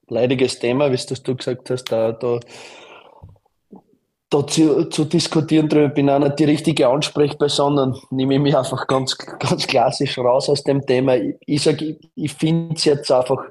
Leidiges 0.08 0.58
Thema, 0.58 0.90
wie 0.90 1.14
du 1.22 1.36
gesagt 1.36 1.70
hast, 1.70 1.84
da, 1.84 2.10
da 2.10 2.40
da 4.30 4.46
zu, 4.46 5.04
diskutieren 5.04 5.68
drüber. 5.68 5.86
Ich 5.86 5.94
bin 5.94 6.08
auch 6.08 6.20
nicht 6.20 6.38
die 6.38 6.44
richtige 6.44 6.88
Ansprechperson 6.88 7.78
und 7.78 8.12
nehme 8.12 8.38
mich 8.38 8.56
einfach 8.56 8.86
ganz, 8.86 9.18
ganz 9.18 9.66
klassisch 9.66 10.16
raus 10.18 10.48
aus 10.48 10.62
dem 10.62 10.86
Thema. 10.86 11.16
Ich, 11.16 11.36
ich 11.46 11.62
sage, 11.62 11.84
ich, 11.84 12.10
ich 12.14 12.32
finde 12.32 12.76
es 12.76 12.84
jetzt 12.84 13.10
einfach, 13.10 13.44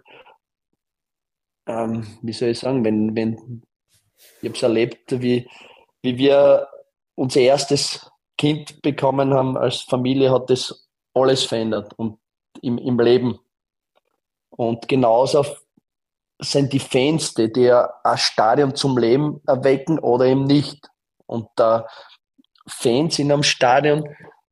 ähm, 1.67 2.07
wie 2.21 2.33
soll 2.33 2.49
ich 2.49 2.59
sagen, 2.59 2.83
wenn, 2.85 3.15
wenn 3.15 3.61
ich 4.41 4.49
habe 4.49 4.55
es 4.55 4.63
erlebt, 4.63 5.21
wie, 5.21 5.47
wie 6.01 6.17
wir 6.17 6.67
unser 7.15 7.41
erstes 7.41 8.09
Kind 8.37 8.81
bekommen 8.81 9.33
haben 9.33 9.57
als 9.57 9.81
Familie, 9.81 10.31
hat 10.31 10.49
das 10.49 10.89
alles 11.13 11.43
verändert 11.43 11.93
und 11.97 12.17
im, 12.61 12.77
im 12.77 12.99
Leben. 12.99 13.39
Und 14.49 14.87
genauso 14.87 15.45
sind 16.39 16.71
die 16.73 16.79
Fans, 16.79 17.33
die, 17.33 17.51
die 17.51 17.71
ein 17.71 18.17
Stadion 18.17 18.75
zum 18.75 18.97
Leben 18.97 19.41
erwecken 19.45 19.99
oder 19.99 20.25
eben 20.25 20.45
nicht. 20.45 20.89
Und 21.25 21.47
da 21.55 21.85
Fans 22.67 23.19
in 23.19 23.31
einem 23.31 23.43
Stadion 23.43 24.07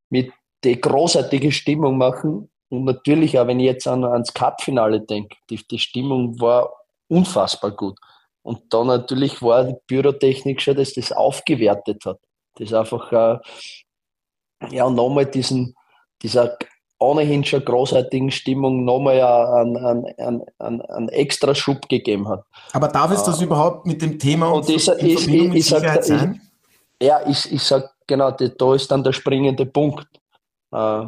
mit 0.09 0.31
die 0.63 0.79
großartige 0.79 1.51
Stimmung 1.51 1.97
machen. 1.97 2.49
Und 2.69 2.83
natürlich 2.83 3.39
auch, 3.39 3.47
wenn 3.47 3.59
ich 3.59 3.65
jetzt 3.65 3.87
an, 3.87 4.03
ans 4.03 4.33
Cup-Finale 4.33 5.01
denke, 5.01 5.37
die, 5.49 5.65
die 5.65 5.79
Stimmung 5.79 6.39
war 6.41 6.73
unfassbar 7.07 7.71
gut. 7.71 7.97
Und 8.41 8.73
da 8.73 8.83
natürlich 8.83 9.41
war 9.41 9.63
die 9.63 9.75
Pyrotechnik 9.87 10.61
schon, 10.61 10.75
dass 10.75 10.93
das 10.93 11.11
aufgewertet 11.11 12.05
hat. 12.05 12.19
Das 12.55 12.73
einfach, 12.73 13.11
äh, 13.11 13.39
ja, 14.71 14.89
nochmal 14.89 15.25
diesen, 15.25 15.75
dieser 16.21 16.57
ohnehin 16.99 17.43
schon 17.43 17.63
großartigen 17.63 18.31
Stimmung 18.31 18.83
nochmal 18.83 19.21
einen, 19.21 19.77
einen, 19.77 20.43
einen, 20.59 20.81
einen, 20.81 21.09
extra 21.09 21.53
Schub 21.53 21.87
gegeben 21.89 22.27
hat. 22.27 22.43
Aber 22.73 22.87
darf 22.87 23.11
es 23.11 23.23
das 23.23 23.39
äh, 23.39 23.43
überhaupt 23.43 23.85
mit 23.85 24.01
dem 24.01 24.17
Thema 24.17 24.49
und 24.49 24.67
ich, 24.69 24.87
in 24.87 25.05
ich, 25.05 25.19
Verbindung 25.19 25.47
ich, 25.47 25.53
mit 25.53 25.63
Sicherheit 25.63 26.05
sag, 26.05 26.19
sein? 26.19 26.41
ja, 27.01 27.21
ich, 27.27 27.51
ich 27.51 27.61
sage 27.61 27.89
genau, 28.07 28.31
da 28.31 28.73
ist 28.73 28.89
dann 28.89 29.03
der 29.03 29.13
springende 29.13 29.65
Punkt. 29.65 30.07
Äh, 30.71 31.05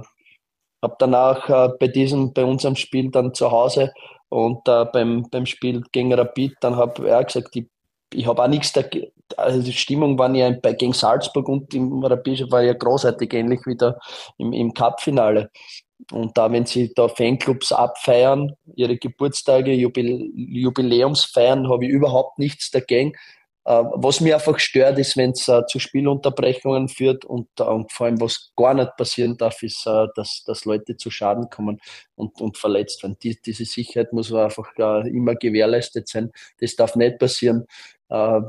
habe 0.81 0.95
danach 0.99 1.49
äh, 1.49 1.69
bei 1.79 1.87
diesem, 1.87 2.33
bei 2.33 2.45
unserem 2.45 2.75
Spiel 2.75 3.09
dann 3.11 3.33
zu 3.33 3.51
Hause 3.51 3.91
und 4.29 4.67
äh, 4.67 4.85
beim, 4.85 5.27
beim 5.29 5.45
Spiel 5.45 5.83
gegen 5.91 6.13
Rapid, 6.13 6.55
dann 6.61 6.75
habe 6.75 7.07
ich 7.07 7.13
auch 7.13 7.25
gesagt, 7.25 7.55
ich, 7.55 7.65
ich 8.13 8.27
habe 8.27 8.43
auch 8.43 8.47
nichts 8.47 8.73
dagegen, 8.73 9.11
also 9.37 9.61
die 9.61 9.73
Stimmung 9.73 10.17
war 10.17 10.33
ja 10.33 10.51
gegen 10.51 10.93
Salzburg 10.93 11.47
und 11.47 11.73
im 11.73 12.03
Rapid 12.03 12.51
war 12.51 12.61
ja 12.63 12.73
großartig, 12.73 13.33
ähnlich 13.33 13.61
wie 13.65 13.75
da 13.75 13.97
im, 14.37 14.53
im 14.53 14.73
Cup-Finale. 14.73 15.51
Und 16.11 16.37
da, 16.37 16.51
wenn 16.51 16.65
sie 16.65 16.93
da 16.93 17.07
Fanclubs 17.07 17.71
abfeiern, 17.71 18.53
ihre 18.75 18.97
Geburtstage, 18.97 19.73
Jubil 19.73 20.31
Jubiläumsfeiern, 20.33 21.69
habe 21.69 21.85
ich 21.85 21.91
überhaupt 21.91 22.39
nichts 22.39 22.71
dagegen. 22.71 23.13
Äh, 23.65 23.83
was 23.95 24.21
mir 24.21 24.35
einfach 24.35 24.57
stört, 24.59 24.97
ist, 24.97 25.17
wenn 25.17 25.31
es 25.31 25.47
äh, 25.47 25.65
zu 25.67 25.77
Spielunterbrechungen 25.77 26.87
führt 26.87 27.25
und, 27.25 27.49
äh, 27.59 27.63
und, 27.63 27.91
vor 27.91 28.07
allem, 28.07 28.19
was 28.21 28.51
gar 28.55 28.73
nicht 28.73 28.95
passieren 28.95 29.37
darf, 29.37 29.61
ist, 29.61 29.85
äh, 29.85 30.07
dass, 30.15 30.43
dass 30.45 30.65
Leute 30.65 30.95
zu 30.95 31.11
Schaden 31.11 31.49
kommen 31.49 31.79
und, 32.15 32.39
und 32.41 32.57
verletzt 32.57 33.03
werden. 33.03 33.17
Die, 33.21 33.37
diese 33.45 33.65
Sicherheit 33.65 34.13
muss 34.13 34.33
einfach 34.33 34.71
äh, 34.77 35.09
immer 35.09 35.35
gewährleistet 35.35 36.07
sein. 36.07 36.31
Das 36.59 36.75
darf 36.77 36.95
nicht 36.95 37.19
passieren. 37.19 37.67
Äh, 38.09 38.41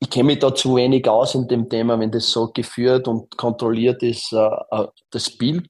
ich 0.00 0.10
kenne 0.10 0.24
mich 0.24 0.38
da 0.38 0.54
zu 0.54 0.76
wenig 0.76 1.08
aus 1.08 1.34
in 1.34 1.48
dem 1.48 1.68
Thema, 1.68 1.98
wenn 1.98 2.10
das 2.10 2.30
so 2.30 2.50
geführt 2.52 3.08
und 3.08 3.36
kontrolliert 3.36 4.02
ist, 4.02 4.32
äh, 4.32 4.48
äh, 4.70 4.86
das 5.10 5.30
Bild 5.30 5.68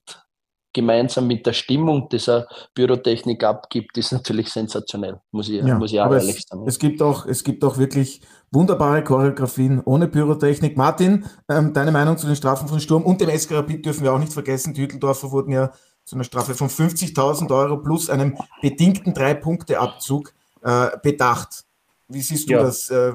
gemeinsam 0.71 1.25
mit 1.25 1.45
der 1.47 1.53
Stimmung, 1.53 2.09
die 2.09 2.19
er 2.27 2.47
Pyrotechnik 2.75 3.43
abgibt, 3.43 3.97
ist 3.97 4.11
natürlich 4.11 4.49
sensationell, 4.49 5.19
muss 5.31 5.49
ich, 5.49 5.63
ja, 5.63 5.75
muss 5.75 5.91
ich 5.91 5.99
auch 5.99 6.11
ehrlich 6.11 6.37
es, 6.37 6.43
sagen. 6.43 6.63
Es 6.67 6.77
gibt, 6.77 7.01
auch, 7.01 7.25
es 7.25 7.43
gibt 7.43 7.63
auch 7.63 7.77
wirklich 7.79 8.21
wunderbare 8.51 9.03
Choreografien 9.03 9.81
ohne 9.83 10.07
Pyrotechnik. 10.07 10.77
Martin, 10.77 11.25
ähm, 11.49 11.73
deine 11.73 11.91
Meinung 11.91 12.17
zu 12.17 12.27
den 12.27 12.35
Strafen 12.35 12.67
von 12.67 12.79
Sturm 12.79 13.03
und 13.03 13.19
dem 13.19 13.35
SK 13.35 13.53
Rapid 13.53 13.85
dürfen 13.85 14.03
wir 14.03 14.13
auch 14.13 14.19
nicht 14.19 14.33
vergessen. 14.33 14.75
Die 14.75 14.83
Hütteldorfer 14.83 15.31
wurden 15.31 15.51
ja 15.51 15.71
zu 16.05 16.15
einer 16.15 16.23
Strafe 16.23 16.53
von 16.53 16.69
50.000 16.69 17.51
Euro 17.51 17.77
plus 17.77 18.09
einem 18.09 18.37
bedingten 18.61 19.13
Drei-Punkte-Abzug 19.13 20.33
äh, 20.61 20.89
bedacht. 21.01 21.65
Wie 22.11 22.21
siehst 22.21 22.49
du 22.49 22.53
ja. 22.53 22.63
das? 22.63 22.89
Äh, 22.89 23.13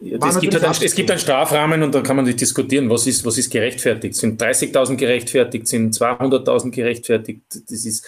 es, 0.00 0.40
gibt 0.40 0.60
halt 0.60 0.82
es 0.82 0.94
gibt 0.94 1.08
einen 1.08 1.20
Strafrahmen 1.20 1.84
und 1.84 1.94
dann 1.94 2.02
kann 2.02 2.16
man 2.16 2.24
nicht 2.24 2.40
diskutieren, 2.40 2.90
was 2.90 3.06
ist, 3.06 3.24
was 3.24 3.38
ist 3.38 3.48
gerechtfertigt. 3.48 4.16
Sind 4.16 4.42
30.000 4.42 4.96
gerechtfertigt, 4.96 5.68
sind 5.68 5.94
200.000 5.94 6.72
gerechtfertigt? 6.72 7.42
Das 7.48 7.84
ist, 7.84 8.04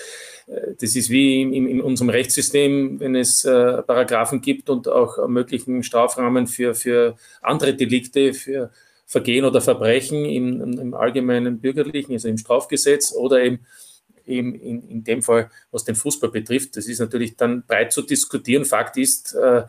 äh, 0.49 0.75
das 0.81 0.97
ist 0.97 1.11
wie 1.11 1.43
in, 1.43 1.69
in, 1.69 1.81
unserem 1.81 2.11
Rechtssystem, 2.11 2.99
wenn 2.99 3.15
es 3.15 3.45
äh, 3.45 3.83
Paragraphen 3.83 4.41
gibt 4.41 4.69
und 4.69 4.89
auch 4.89 5.29
möglichen 5.29 5.85
Strafrahmen 5.85 6.49
für, 6.49 6.75
für 6.75 7.17
andere 7.41 7.75
Delikte, 7.75 8.35
für 8.35 8.73
Vergehen 9.07 9.45
oder 9.45 9.61
Verbrechen 9.61 10.25
im, 10.25 10.79
im 10.79 10.95
allgemeinen 10.95 11.61
bürgerlichen, 11.61 12.15
also 12.15 12.27
im 12.27 12.39
Strafgesetz 12.39 13.13
oder 13.13 13.43
eben 13.43 13.61
in, 14.25 14.55
in, 14.55 14.89
in 14.89 15.05
dem 15.05 15.23
Fall, 15.23 15.51
was 15.71 15.85
den 15.85 15.95
Fußball 15.95 16.31
betrifft. 16.31 16.77
Das 16.77 16.87
ist 16.87 16.99
natürlich 16.99 17.37
dann 17.37 17.65
breit 17.67 17.93
zu 17.93 18.03
diskutieren. 18.03 18.65
Fakt 18.65 18.97
ist, 18.97 19.35
äh, 19.35 19.63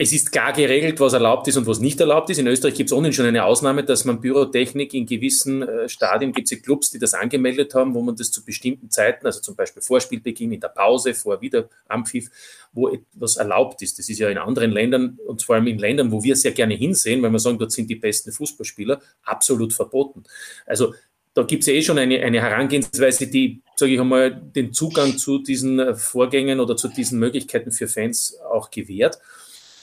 es 0.00 0.12
ist 0.12 0.30
klar 0.30 0.52
geregelt, 0.52 1.00
was 1.00 1.12
erlaubt 1.12 1.48
ist 1.48 1.56
und 1.56 1.66
was 1.66 1.80
nicht 1.80 1.98
erlaubt 1.98 2.30
ist. 2.30 2.38
In 2.38 2.46
Österreich 2.46 2.74
gibt 2.74 2.88
es 2.88 2.96
ohnehin 2.96 3.12
schon 3.12 3.26
eine 3.26 3.44
Ausnahme, 3.44 3.82
dass 3.82 4.04
man 4.04 4.20
Pyrotechnik 4.20 4.94
in 4.94 5.06
gewissen 5.06 5.62
äh, 5.62 5.88
Stadien, 5.88 6.30
gibt 6.32 6.50
es 6.52 6.62
Clubs, 6.62 6.92
die 6.92 7.00
das 7.00 7.14
angemeldet 7.14 7.74
haben, 7.74 7.94
wo 7.94 8.02
man 8.02 8.14
das 8.14 8.30
zu 8.30 8.44
bestimmten 8.44 8.90
Zeiten, 8.90 9.26
also 9.26 9.40
zum 9.40 9.56
Beispiel 9.56 9.82
Vorspielbeginn, 9.82 10.52
in 10.52 10.60
der 10.60 10.68
Pause, 10.68 11.14
vor 11.14 11.40
wieder 11.40 11.68
Ampfiff, 11.88 12.30
wo 12.72 12.90
etwas 12.90 13.38
erlaubt 13.38 13.82
ist. 13.82 13.98
Das 13.98 14.08
ist 14.08 14.20
ja 14.20 14.28
in 14.28 14.38
anderen 14.38 14.70
Ländern 14.70 15.18
und 15.26 15.42
vor 15.42 15.56
allem 15.56 15.66
in 15.66 15.80
Ländern, 15.80 16.12
wo 16.12 16.22
wir 16.22 16.36
sehr 16.36 16.52
gerne 16.52 16.74
hinsehen, 16.74 17.20
weil 17.20 17.32
wir 17.32 17.40
sagen, 17.40 17.58
dort 17.58 17.72
sind 17.72 17.90
die 17.90 17.96
besten 17.96 18.30
Fußballspieler, 18.30 19.00
absolut 19.24 19.72
verboten. 19.72 20.22
Also 20.64 20.94
da 21.34 21.42
gibt 21.42 21.62
es 21.62 21.68
eh 21.68 21.82
schon 21.82 21.98
eine, 21.98 22.20
eine 22.20 22.40
Herangehensweise, 22.40 23.26
die, 23.26 23.62
sage 23.74 23.94
ich 23.94 24.00
einmal, 24.00 24.30
den 24.30 24.72
Zugang 24.72 25.18
zu 25.18 25.38
diesen 25.38 25.80
äh, 25.80 25.96
Vorgängen 25.96 26.60
oder 26.60 26.76
zu 26.76 26.86
diesen 26.86 27.18
Möglichkeiten 27.18 27.72
für 27.72 27.88
Fans 27.88 28.38
auch 28.48 28.70
gewährt 28.70 29.18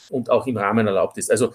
und 0.10 0.30
auch 0.30 0.48
im 0.48 0.58
Rahmen 0.58 0.88
erlaubt 0.88 1.18
ist. 1.18 1.32
Also 1.32 1.54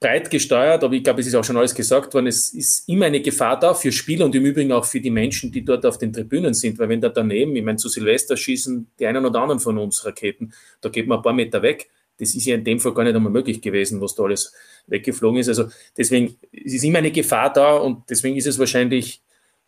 breit 0.00 0.30
gesteuert, 0.30 0.82
aber 0.82 0.94
ich 0.94 1.04
glaube, 1.04 1.20
es 1.20 1.26
ist 1.26 1.34
auch 1.34 1.44
schon 1.44 1.58
alles 1.58 1.74
gesagt 1.74 2.14
worden, 2.14 2.26
es 2.26 2.54
ist 2.54 2.88
immer 2.88 3.04
eine 3.04 3.20
Gefahr 3.20 3.60
da 3.60 3.74
für 3.74 3.92
Spieler 3.92 4.24
und 4.24 4.34
im 4.34 4.46
Übrigen 4.46 4.72
auch 4.72 4.86
für 4.86 5.00
die 5.00 5.10
Menschen, 5.10 5.52
die 5.52 5.62
dort 5.62 5.84
auf 5.84 5.98
den 5.98 6.12
Tribünen 6.12 6.54
sind, 6.54 6.78
weil 6.78 6.88
wenn 6.88 7.02
da 7.02 7.10
daneben, 7.10 7.54
ich 7.54 7.62
meine, 7.62 7.76
zu 7.76 7.88
Silvester 7.88 8.36
schießen 8.36 8.90
die 8.98 9.06
einen 9.06 9.26
oder 9.26 9.42
anderen 9.42 9.60
von 9.60 9.76
uns 9.76 10.04
Raketen, 10.06 10.54
da 10.80 10.88
geht 10.88 11.06
man 11.06 11.18
ein 11.18 11.22
paar 11.22 11.34
Meter 11.34 11.60
weg. 11.60 11.90
Das 12.18 12.34
ist 12.34 12.46
ja 12.46 12.54
in 12.54 12.64
dem 12.64 12.80
Fall 12.80 12.94
gar 12.94 13.04
nicht 13.04 13.14
einmal 13.14 13.32
möglich 13.32 13.60
gewesen, 13.60 14.00
was 14.00 14.14
da 14.14 14.22
alles 14.24 14.54
weggeflogen 14.86 15.40
ist. 15.40 15.48
Also 15.48 15.68
deswegen 15.96 16.36
es 16.52 16.74
ist 16.74 16.84
immer 16.84 16.98
eine 16.98 17.10
Gefahr 17.10 17.52
da 17.52 17.76
und 17.76 18.08
deswegen 18.08 18.36
ist 18.36 18.46
es 18.46 18.58
wahrscheinlich 18.58 19.22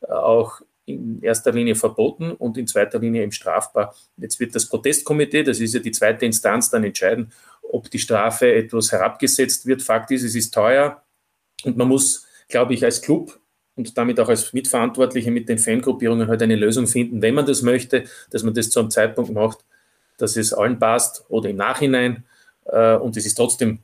auch 0.09 0.61
in 0.85 1.23
erster 1.23 1.53
Linie 1.53 1.75
verboten 1.75 2.33
und 2.33 2.59
in 2.59 2.67
zweiter 2.67 2.99
Linie 2.99 3.23
eben 3.23 3.33
strafbar. 3.33 3.95
Jetzt 4.17 4.41
wird 4.41 4.55
das 4.55 4.69
Protestkomitee, 4.69 5.43
das 5.43 5.61
ist 5.61 5.75
ja 5.75 5.81
die 5.81 5.93
zweite 5.93 6.27
Instanz, 6.27 6.71
dann 6.71 6.85
entscheiden, 6.85 7.33
ob 7.73 7.91
die 7.91 7.99
Strafe 7.99 8.53
etwas 8.55 8.93
herabgesetzt 8.93 9.67
wird. 9.67 9.83
Fakt 9.83 10.11
ist, 10.13 10.23
es 10.23 10.35
ist 10.35 10.55
teuer 10.55 11.03
und 11.65 11.77
man 11.77 11.89
muss, 11.89 12.27
glaube 12.49 12.75
ich, 12.75 12.85
als 12.85 13.03
Club 13.03 13.41
und 13.75 13.97
damit 13.99 14.21
auch 14.21 14.29
als 14.29 14.53
Mitverantwortliche 14.53 15.31
mit 15.31 15.49
den 15.49 15.59
Fangruppierungen 15.59 16.29
halt 16.29 16.43
eine 16.43 16.57
Lösung 16.57 16.87
finden, 16.87 17.23
wenn 17.23 17.35
man 17.35 17.47
das 17.47 17.63
möchte, 17.63 18.05
dass 18.31 18.45
man 18.45 18.55
das 18.55 18.71
zu 18.71 18.81
einem 18.81 18.91
Zeitpunkt 18.91 19.33
macht, 19.33 19.65
dass 20.19 20.37
es 20.37 20.53
allen 20.53 20.79
passt 20.79 21.25
oder 21.29 21.51
im 21.51 21.57
Nachhinein. 21.57 22.25
Äh, 22.67 22.95
und 22.97 23.17
es 23.17 23.27
ist 23.27 23.35
trotzdem 23.35 23.81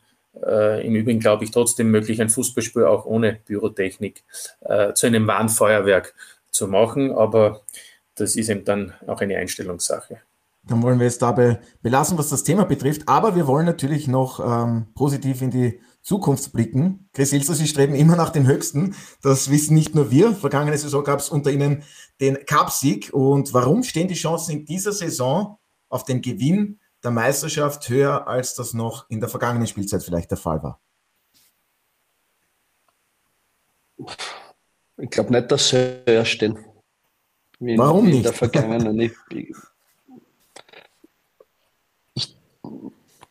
Äh, 0.47 0.86
Im 0.86 0.95
Übrigen 0.95 1.20
glaube 1.20 1.45
ich 1.45 1.51
trotzdem 1.51 1.91
möglich, 1.91 2.20
ein 2.20 2.28
Fußballspiel 2.28 2.84
auch 2.84 3.07
ohne 3.07 3.41
Pyrotechnik 3.47 4.22
äh, 4.61 4.93
zu 4.95 5.07
einem 5.07 5.26
wahren 5.26 5.49
Feuerwerk 5.49 6.14
zu 6.53 6.68
machen. 6.68 7.11
Aber 7.11 7.62
das 8.14 8.36
ist 8.36 8.49
eben 8.49 8.64
dann 8.64 8.93
auch 9.07 9.20
eine 9.20 9.36
Einstellungssache. 9.39 10.20
Dann 10.69 10.83
wollen 10.83 11.01
wir 11.01 11.07
es 11.07 11.19
dabei 11.19 11.61
belassen, 11.83 12.19
was 12.19 12.29
das 12.29 12.45
Thema 12.45 12.64
betrifft. 12.64 13.09
Aber 13.09 13.35
wir 13.35 13.47
wollen 13.47 13.66
natürlich 13.66 14.07
noch 14.07 14.39
ähm, 14.39 14.87
positiv 14.95 15.41
in 15.43 15.51
die 15.51 15.81
Zukunft 16.03 16.53
blicken. 16.53 17.09
Chris 17.14 17.33
Ilser, 17.33 17.55
Sie 17.55 17.66
streben 17.66 17.95
immer 17.95 18.16
nach 18.16 18.31
den 18.31 18.47
Höchsten. 18.47 18.95
Das 19.23 19.51
wissen 19.51 19.75
nicht 19.75 19.95
nur 19.95 20.11
wir. 20.11 20.35
Vergangene 20.35 20.77
Saison 20.77 21.03
gab 21.03 21.21
es 21.21 21.31
unter 21.31 21.51
Ihnen 21.51 21.83
den 22.21 22.39
Cupsieg. 22.47 23.11
Und 23.12 23.55
warum 23.55 23.83
stehen 23.83 24.09
die 24.09 24.14
Chancen 24.14 24.53
in 24.53 24.64
dieser 24.66 24.93
Saison 24.93 25.59
auf 25.89 26.05
den 26.05 26.21
Gewinn 26.21 26.79
der 27.03 27.12
Meisterschaft 27.12 27.89
höher, 27.89 28.29
als 28.29 28.55
das 28.55 28.75
noch 28.75 29.09
in 29.09 29.21
der 29.21 29.29
vergangenen 29.29 29.66
Spielzeit 29.66 30.03
vielleicht 30.03 30.31
der 30.31 30.39
Fall 30.39 30.62
war? 30.62 30.81
Ich 34.99 35.11
glaube 35.11 35.33
nicht, 35.33 35.51
dass 35.51 35.71
sie 35.71 36.03
höher 36.07 36.25
stehen. 36.25 36.59
Warum 37.59 38.07
nicht? 38.07 38.16
In 38.16 38.23
der 38.25 38.33
vergangenen. 38.33 39.11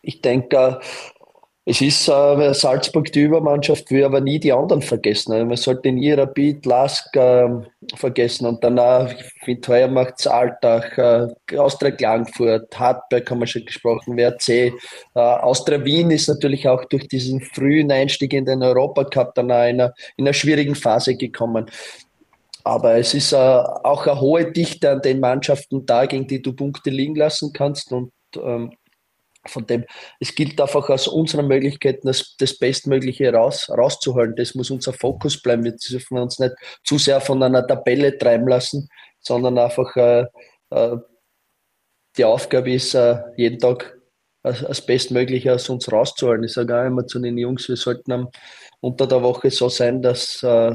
Ich, 0.01 0.21
denke, 0.21 0.79
es 1.69 1.81
ist 1.81 2.07
äh, 2.07 2.53
Salzburg 2.53 3.11
die 3.11 3.23
Übermannschaft, 3.23 3.91
will 3.91 4.05
aber 4.05 4.21
nie 4.21 4.39
die 4.39 4.53
anderen 4.53 4.81
vergessen. 4.81 5.33
Also 5.33 5.45
man 5.45 5.57
sollte 5.57 5.91
nie 5.91 6.13
Rapid, 6.13 6.65
Lask 6.65 7.13
äh, 7.17 7.45
vergessen 7.93 8.47
und 8.47 8.63
danach, 8.63 9.11
ich 9.11 9.43
finde, 9.43 9.67
heuer 9.67 9.87
macht 9.89 10.13
es 10.17 10.27
Alltag, 10.27 10.97
äh, 10.97 11.57
Austria 11.57 11.91
Klagenfurt, 11.91 12.79
Hartberg 12.79 13.29
haben 13.29 13.39
wir 13.41 13.47
schon 13.47 13.65
gesprochen, 13.65 14.15
WRC. 14.15 14.49
Äh, 14.49 14.71
Austria 15.19 15.83
Wien 15.83 16.09
ist 16.09 16.29
natürlich 16.29 16.69
auch 16.69 16.85
durch 16.85 17.09
diesen 17.09 17.41
frühen 17.41 17.91
Einstieg 17.91 18.31
in 18.31 18.45
den 18.45 18.63
Europacup 18.63 19.35
dann 19.35 19.47
in 19.47 19.51
einer, 19.51 19.93
in 20.15 20.25
einer 20.25 20.33
schwierigen 20.33 20.75
Phase 20.75 21.17
gekommen. 21.17 21.65
Aber 22.63 22.95
es 22.95 23.13
ist 23.13 23.33
äh, 23.33 23.35
auch 23.35 24.07
eine 24.07 24.21
hohe 24.21 24.53
Dichte 24.53 24.89
an 24.89 25.01
den 25.01 25.19
Mannschaften 25.19 25.85
da, 25.85 26.05
gegen 26.05 26.27
die 26.27 26.41
du 26.41 26.53
Punkte 26.53 26.91
liegen 26.91 27.15
lassen 27.15 27.51
kannst 27.51 27.91
und 27.91 28.13
ähm, 28.41 28.71
von 29.47 29.65
dem, 29.65 29.85
es 30.19 30.33
gilt 30.35 30.59
einfach 30.59 30.89
aus 30.89 31.07
unseren 31.07 31.47
Möglichkeiten 31.47 32.07
das, 32.07 32.35
das 32.37 32.57
Bestmögliche 32.57 33.31
raus, 33.33 33.69
rauszuholen. 33.69 34.35
Das 34.35 34.55
muss 34.55 34.71
unser 34.71 34.93
Fokus 34.93 35.41
bleiben. 35.41 35.63
Wir 35.63 35.75
dürfen 35.75 36.17
uns 36.17 36.39
nicht 36.39 36.55
zu 36.83 36.97
sehr 36.97 37.21
von 37.21 37.41
einer 37.43 37.65
Tabelle 37.65 38.17
treiben 38.17 38.47
lassen, 38.47 38.89
sondern 39.19 39.57
einfach 39.57 39.95
äh, 39.95 40.25
äh, 40.69 40.97
die 42.17 42.25
Aufgabe 42.25 42.73
ist, 42.73 42.93
äh, 42.95 43.17
jeden 43.35 43.59
Tag 43.59 43.97
das 44.43 44.85
Bestmögliche 44.85 45.53
aus 45.53 45.67
uns 45.69 45.91
rauszuholen. 45.91 46.43
Ich 46.43 46.53
sage 46.53 46.79
auch 46.79 46.85
immer 46.85 47.05
zu 47.05 47.19
den 47.19 47.37
Jungs, 47.37 47.67
wir 47.67 47.75
sollten 47.75 48.11
am, 48.11 48.29
unter 48.79 49.05
der 49.05 49.21
Woche 49.21 49.51
so 49.51 49.67
sein, 49.67 50.01
dass 50.01 50.41
äh, 50.43 50.71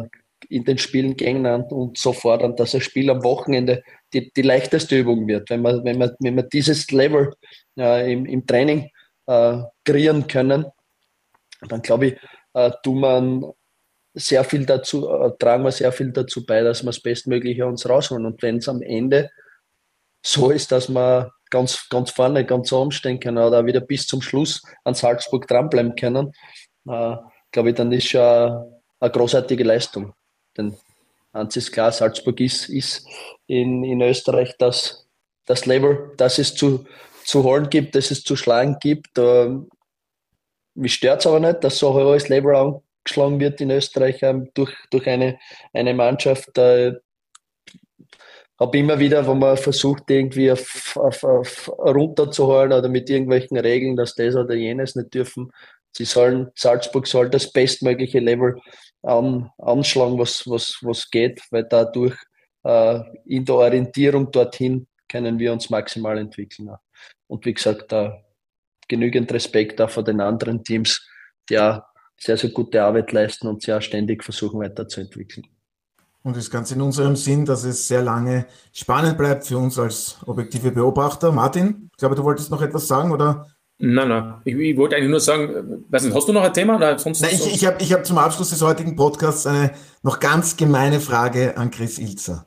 in 0.49 0.65
den 0.65 0.79
Spielen 0.79 1.17
gehen 1.17 1.47
und 1.47 1.97
so 1.97 2.13
fordern, 2.13 2.57
dass 2.57 2.75
ein 2.75 2.81
Spiel 2.81 3.11
am 3.11 3.23
Wochenende 3.23 3.83
die, 4.13 4.33
die 4.33 4.43
leichteste 4.43 4.99
Übung 4.99 5.27
wird. 5.27 5.51
Wenn 5.51 5.63
man, 5.63 5.85
wenn 5.85 5.99
man, 5.99 6.11
wenn 6.21 6.35
man 6.35 6.49
dieses 6.49 6.91
Level 6.91 7.33
äh, 7.79 8.13
im, 8.13 8.27
im 8.27 8.47
Training 8.47 8.91
äh, 9.27 9.59
kreieren 9.85 10.27
können, 10.27 10.67
dann 11.69 11.83
glaube 11.83 12.07
ich, 12.07 12.17
äh, 12.55 12.71
tun 12.83 13.01
man 13.01 13.53
sehr 14.15 14.45
viel 14.45 14.67
dazu, 14.67 15.09
äh, 15.09 15.33
tragen 15.39 15.65
wir 15.65 15.73
sehr 15.73 15.93
viel 15.93 16.13
dazu 16.13 16.45
bei, 16.45 16.63
dass 16.63 16.83
wir 16.83 16.87
das 16.87 17.01
Bestmögliche 17.01 17.67
uns 17.67 17.89
rausholen. 17.89 18.27
Und 18.27 18.43
wenn 18.43 18.59
es 18.59 18.69
am 18.69 18.83
Ende 18.83 19.31
so 20.23 20.51
ist, 20.51 20.71
dass 20.73 20.89
wir 20.89 21.33
ganz, 21.51 21.89
ganz 21.89 22.11
vorne, 22.11 22.45
ganz 22.45 22.73
oben 22.73 22.93
stehen 22.93 23.21
können 23.21 23.39
oder 23.39 23.65
wieder 23.65 23.81
bis 23.81 24.07
zum 24.07 24.23
Schluss 24.23 24.63
an 24.85 24.95
Salzburg 24.95 25.47
dranbleiben 25.47 25.97
können, 25.97 26.33
äh, 26.89 27.17
glaube 27.51 27.71
ich, 27.71 27.75
dann 27.75 27.93
ist 27.93 28.09
schon 28.09 28.21
eine 29.01 29.11
großartige 29.11 29.65
Leistung. 29.65 30.15
Denn 30.57 30.77
eins 31.33 31.57
ist 31.57 31.73
klar, 31.73 31.93
Salzburg 31.93 32.41
ist, 32.41 32.69
ist 32.69 33.07
in, 33.47 33.85
in 33.85 34.01
Österreich 34.01 34.55
das, 34.59 35.09
das 35.47 35.67
Level, 35.67 36.13
das 36.17 36.39
es 36.39 36.55
zu, 36.55 36.85
zu 37.25 37.43
holen 37.45 37.69
gibt, 37.71 37.95
das 37.95 38.11
es 38.11 38.23
zu 38.23 38.37
schlagen 38.37 38.77
gibt. 38.81 39.19
Ähm, 39.19 39.69
mich 40.75 40.95
stört 40.95 41.21
es 41.21 41.27
aber 41.27 41.41
nicht, 41.41 41.65
dass 41.65 41.79
so 41.79 41.91
ein 41.91 42.05
hohes 42.05 42.29
Level 42.29 42.55
angeschlagen 42.55 43.41
wird 43.41 43.61
in 43.61 43.71
Österreich 43.71 44.23
ähm, 44.23 44.51
durch, 44.55 44.75
durch 44.91 45.07
eine, 45.07 45.39
eine 45.73 45.95
Mannschaft. 45.95 46.57
Äh, 46.59 46.95
habe 48.61 48.79
immer 48.79 48.99
wieder, 48.99 49.27
wo 49.27 49.35
man 49.35 49.57
versucht, 49.57 50.09
irgendwie 50.09 50.53
auf, 50.53 50.97
auf, 50.97 51.25
auf 51.25 51.69
runterzuholen 51.79 52.73
oder 52.73 52.89
mit 52.89 53.11
irgendwelchen 53.11 53.59
Regeln, 53.59 53.97
dass 53.97 54.15
das 54.15 54.37
oder 54.37 54.55
jenes 54.55 54.95
nicht 54.95 55.13
dürfen. 55.13 55.51
Sie 55.91 56.05
sollen, 56.05 56.51
Salzburg 56.55 57.07
soll 57.07 57.29
das 57.29 57.53
bestmögliche 57.53 58.21
Level 58.21 58.61
an, 59.03 59.51
anschlagen, 59.59 60.19
was, 60.19 60.47
was, 60.47 60.79
was 60.83 61.11
geht, 61.11 61.41
weil 61.51 61.65
dadurch 61.65 62.17
äh, 62.65 63.01
in 63.27 63.45
der 63.45 63.55
Orientierung 63.57 64.31
dorthin 64.31 64.87
können 65.09 65.39
wir 65.39 65.53
uns 65.53 65.71
maximal 65.71 66.19
entwickeln. 66.19 66.71
Und 67.27 67.45
wie 67.45 67.55
gesagt, 67.55 67.91
da 67.93 68.23
genügend 68.89 69.33
Respekt 69.33 69.81
auch 69.81 69.91
vor 69.91 70.05
den 70.05 70.21
anderen 70.21 70.63
Teams, 70.63 71.07
die 71.49 71.55
ja 71.55 71.85
sehr, 72.19 72.37
sehr 72.37 72.51
gute 72.51 72.83
Arbeit 72.83 73.13
leisten 73.13 73.49
und 73.49 73.69
auch 73.69 73.83
ständig 73.83 74.23
versuchen 74.23 74.61
weiterzuentwickeln. 74.61 75.47
Und 76.23 76.37
das 76.37 76.51
Ganze 76.51 76.75
in 76.75 76.83
unserem 76.83 77.17
Sinn, 77.17 77.45
dass 77.45 77.65
es 77.65 77.89
sehr 77.89 78.03
lange 78.03 78.47
spannend 78.73 79.19
bleibt 79.19 79.45
für 79.45 79.59
uns 79.59 79.77
als 79.77 80.19
objektive 80.25 80.71
Beobachter. 80.71 81.33
Martin, 81.33 81.89
ich 81.91 81.99
glaube, 81.99 82.15
du 82.15 82.23
wolltest 82.23 82.51
noch 82.51 82.63
etwas 82.63 82.87
sagen 82.87 83.11
oder 83.11 83.49
Nein, 83.85 84.09
nein. 84.09 84.35
Ich, 84.45 84.55
ich, 84.55 84.77
wollte 84.77 84.95
eigentlich 84.95 85.11
nur 85.11 85.19
sagen, 85.19 85.85
weiß 85.89 86.05
nicht, 86.05 86.15
hast 86.15 86.29
du 86.29 86.33
noch 86.33 86.45
ein 86.45 86.55
Thema? 86.55 86.77
Oder 86.77 86.97
sonst 87.01 87.21
nein, 87.21 87.33
ich, 87.35 87.53
ich 87.53 87.67
habe 87.67 87.83
ich 87.83 87.93
hab 87.93 88.07
zum 88.07 88.17
Abschluss 88.17 88.51
des 88.51 88.63
heutigen 88.63 88.95
Podcasts 88.95 89.45
eine 89.45 89.73
noch 90.05 90.21
ganz 90.21 90.57
gemeine 90.57 91.01
Frage 91.01 91.57
an 91.57 91.73
Chris 91.73 91.99
Ilzer. 91.99 92.47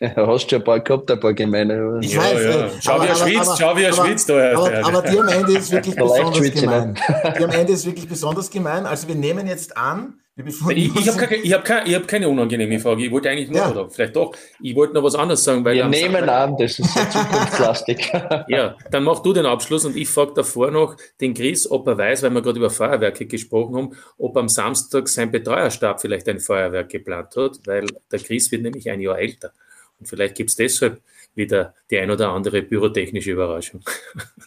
Ja, 0.00 0.14
hast 0.26 0.48
schon 0.48 0.60
ein 0.60 0.64
paar 0.64 0.80
gehabt, 0.80 1.10
ein 1.10 1.20
paar 1.20 1.34
gemeine. 1.34 1.98
Ich 2.00 2.16
weiß, 2.16 2.32
ja, 2.32 2.50
ja. 2.50 2.70
Schau, 2.80 2.92
aber, 2.94 3.04
wie 3.04 3.08
er 3.08 3.16
schwitzt, 3.16 3.48
aber, 3.48 3.56
schau, 3.58 3.76
wie 3.76 3.82
er 3.82 3.92
schwitzt. 3.92 4.30
Aber, 4.30 4.56
aber, 4.56 4.86
aber 4.86 5.02
die 5.10 5.18
am 5.20 5.28
Ende 5.28 5.52
ist 5.58 5.70
wirklich 5.70 5.94
besonders 5.98 6.52
gemein. 6.52 6.98
Die 7.38 7.44
am 7.44 7.50
Ende 7.50 7.72
ist 7.74 7.84
wirklich 7.84 8.08
besonders 8.08 8.50
gemein. 8.50 8.86
Also 8.86 9.08
wir 9.08 9.14
nehmen 9.14 9.46
jetzt 9.46 9.76
an, 9.76 10.21
ich, 10.34 10.96
ich 10.96 11.08
habe 11.08 11.26
keine, 11.26 11.42
hab 11.52 11.64
keine, 11.64 11.94
hab 11.94 12.08
keine 12.08 12.28
unangenehme 12.28 12.80
Frage. 12.80 13.04
Ich 13.04 13.10
wollte 13.10 13.28
eigentlich 13.28 13.50
nur, 13.50 13.58
ja. 13.58 13.70
oder 13.70 13.90
vielleicht 13.90 14.16
doch, 14.16 14.34
ich 14.62 14.74
wollte 14.74 14.94
noch 14.94 15.02
was 15.02 15.14
anderes 15.14 15.44
sagen. 15.44 15.62
Weil 15.62 15.76
Wir 15.76 15.88
nehmen 15.88 16.26
an, 16.26 16.56
das 16.56 16.78
ist 16.78 16.94
so 16.94 17.00
zukunftslastig. 17.10 18.10
ja, 18.48 18.74
dann 18.90 19.04
mach 19.04 19.18
du 19.18 19.34
den 19.34 19.44
Abschluss 19.44 19.84
und 19.84 19.94
ich 19.94 20.08
frage 20.08 20.32
davor 20.34 20.70
noch 20.70 20.96
den 21.20 21.34
Chris, 21.34 21.70
ob 21.70 21.86
er 21.86 21.98
weiß, 21.98 22.22
weil 22.22 22.30
wir 22.30 22.40
gerade 22.40 22.58
über 22.58 22.70
Feuerwerke 22.70 23.26
gesprochen 23.26 23.76
haben, 23.76 23.96
ob 24.16 24.36
am 24.38 24.48
Samstag 24.48 25.06
sein 25.08 25.30
Betreuerstab 25.30 26.00
vielleicht 26.00 26.26
ein 26.30 26.40
Feuerwerk 26.40 26.88
geplant 26.88 27.36
hat, 27.36 27.58
weil 27.66 27.86
der 28.10 28.18
Chris 28.18 28.50
wird 28.50 28.62
nämlich 28.62 28.88
ein 28.88 29.00
Jahr 29.00 29.18
älter. 29.18 29.52
Und 30.00 30.06
vielleicht 30.06 30.34
gibt 30.34 30.48
es 30.48 30.56
deshalb 30.56 31.02
wieder 31.34 31.74
die 31.90 31.98
ein 31.98 32.10
oder 32.10 32.30
andere 32.30 32.62
pyrotechnische 32.62 33.32
Überraschung. 33.32 33.82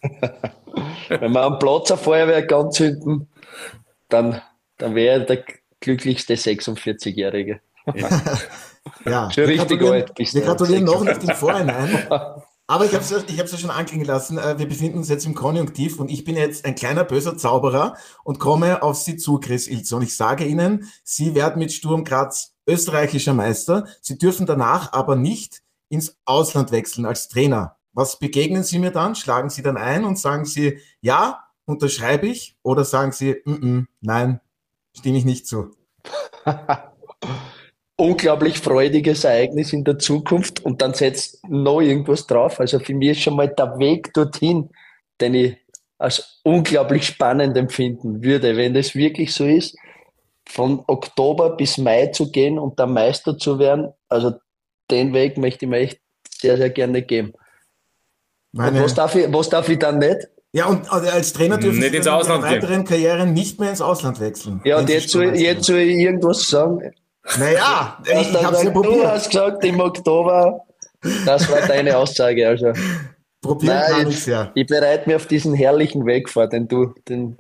Wenn 1.10 1.32
wir 1.32 1.42
am 1.44 1.60
Platz 1.60 1.92
ein 1.92 2.00
Feuerwerk 2.00 2.52
anzünden, 2.52 3.28
dann, 4.10 4.42
dann 4.78 4.96
wäre 4.96 5.24
der 5.26 5.44
glücklichste 5.86 6.34
46-Jährige. 6.34 7.62
Ja, 7.94 8.22
ja. 9.06 9.32
Schon 9.32 9.44
richtig 9.46 9.82
alt. 9.84 10.12
Wir 10.18 10.42
gratulieren 10.42 10.84
noch 10.84 11.04
nicht 11.04 11.24
im 11.24 11.30
Vorhinein. 11.36 12.08
Aber 12.68 12.86
ich 12.86 12.94
habe 12.94 13.04
es 13.04 13.12
ja, 13.12 13.20
ja 13.28 13.48
schon 13.48 13.70
anklingen 13.70 14.08
lassen, 14.08 14.40
äh, 14.40 14.58
wir 14.58 14.68
befinden 14.68 14.98
uns 14.98 15.10
jetzt 15.10 15.28
im 15.28 15.36
Konjunktiv 15.36 16.00
und 16.00 16.10
ich 16.10 16.24
bin 16.24 16.36
jetzt 16.36 16.66
ein 16.66 16.74
kleiner 16.74 17.04
böser 17.04 17.38
Zauberer 17.38 17.96
und 18.24 18.40
komme 18.40 18.82
auf 18.82 18.98
Sie 18.98 19.18
zu, 19.18 19.40
Chris 19.40 19.68
Ilze. 19.68 19.96
Und 19.96 20.02
ich 20.02 20.18
sage 20.18 20.46
Ihnen, 20.46 20.90
Sie 21.04 21.36
werden 21.36 21.60
mit 21.60 21.72
Sturm 21.72 22.04
Graz 22.04 22.56
österreichischer 22.68 23.36
Meister. 23.36 23.86
Sie 24.02 24.18
dürfen 24.18 24.48
danach 24.48 24.92
aber 24.94 25.16
nicht 25.16 25.62
ins 25.90 26.18
Ausland 26.26 26.72
wechseln 26.72 27.06
als 27.06 27.28
Trainer. 27.28 27.78
Was 27.94 28.18
begegnen 28.18 28.64
Sie 28.64 28.80
mir 28.80 28.92
dann? 28.92 29.14
Schlagen 29.14 29.52
Sie 29.52 29.62
dann 29.62 29.78
ein 29.78 30.04
und 30.04 30.18
sagen 30.18 30.46
Sie, 30.46 30.80
ja, 31.02 31.44
unterschreibe 31.66 32.26
ich? 32.26 32.58
Oder 32.64 32.84
sagen 32.84 33.12
Sie, 33.12 33.36
mm 33.46 33.54
-mm, 33.54 33.86
nein, 34.02 34.42
stimme 34.98 35.18
ich 35.18 35.26
nicht 35.26 35.48
zu. 35.48 35.72
Unglaublich 37.98 38.60
freudiges 38.60 39.24
Ereignis 39.24 39.72
in 39.72 39.84
der 39.84 40.00
Zukunft 40.00 40.64
und 40.66 40.82
dann 40.82 40.94
setzt 40.94 41.48
noch 41.48 41.80
irgendwas 41.80 42.28
drauf. 42.28 42.60
Also 42.60 42.80
für 42.80 42.94
mich 42.94 43.12
ist 43.12 43.22
schon 43.22 43.36
mal 43.36 43.48
der 43.48 43.78
Weg 43.80 44.14
dorthin, 44.14 44.70
den 45.22 45.34
ich 45.34 45.58
als 45.98 46.42
unglaublich 46.44 47.06
spannend 47.08 47.56
empfinden 47.58 48.22
würde, 48.22 48.58
wenn 48.58 48.74
das 48.74 48.96
wirklich 48.96 49.34
so 49.34 49.46
ist, 49.46 49.78
von 50.48 50.84
Oktober 50.88 51.56
bis 51.56 51.78
Mai 51.78 52.08
zu 52.08 52.32
gehen 52.32 52.60
und 52.60 52.80
dann 52.80 52.94
Meister 52.94 53.38
zu 53.38 53.60
werden. 53.60 53.94
Also 54.10 54.34
den 54.92 55.14
Weg 55.14 55.38
möchte 55.38 55.66
ich 55.66 55.70
mir 55.70 55.80
echt 55.80 56.02
sehr, 56.30 56.58
sehr 56.58 56.70
gerne 56.70 57.02
geben. 57.02 57.34
Meine, 58.52 58.82
was, 58.84 58.94
darf 58.94 59.16
ich, 59.16 59.32
was 59.34 59.50
darf 59.50 59.68
ich 59.70 59.80
dann 59.80 60.00
nicht? 60.00 60.28
Ja, 60.56 60.68
und 60.68 60.90
als 60.90 61.34
Trainer 61.34 61.58
dürfen 61.58 61.80
nicht 61.80 62.02
Sie 62.02 62.10
Ausland 62.10 62.46
in 62.46 62.50
weiteren 62.50 62.86
Karrieren 62.86 63.34
nicht 63.34 63.60
mehr 63.60 63.72
ins 63.72 63.82
Ausland 63.82 64.22
wechseln. 64.22 64.62
Ja, 64.64 64.80
und 64.80 64.90
jetzt 64.90 65.10
soll, 65.10 65.36
jetzt 65.36 65.66
soll 65.66 65.80
ich 65.80 65.98
irgendwas 65.98 66.48
sagen. 66.48 66.94
Naja, 67.38 68.02
ich, 68.06 68.32
ich 68.32 68.42
habe 68.42 68.64
ja 68.64 68.72
probiert. 68.72 68.96
Du 68.96 69.06
hast 69.06 69.30
gesagt 69.30 69.66
im 69.66 69.82
Oktober, 69.82 70.62
das 71.26 71.52
war 71.52 71.68
deine 71.68 71.98
Aussage. 71.98 72.48
Also. 72.48 72.72
Probieren 73.42 73.76
Nein, 73.76 73.92
kann 74.04 74.10
ich 74.10 74.26
ja. 74.28 74.52
Ich 74.56 74.66
bereite 74.66 75.10
mich 75.10 75.18
auf 75.18 75.26
diesen 75.26 75.54
herrlichen 75.54 76.06
Weg 76.06 76.30
vor, 76.30 76.48
den 76.48 76.70
du, 76.70 76.94
den 77.10 77.38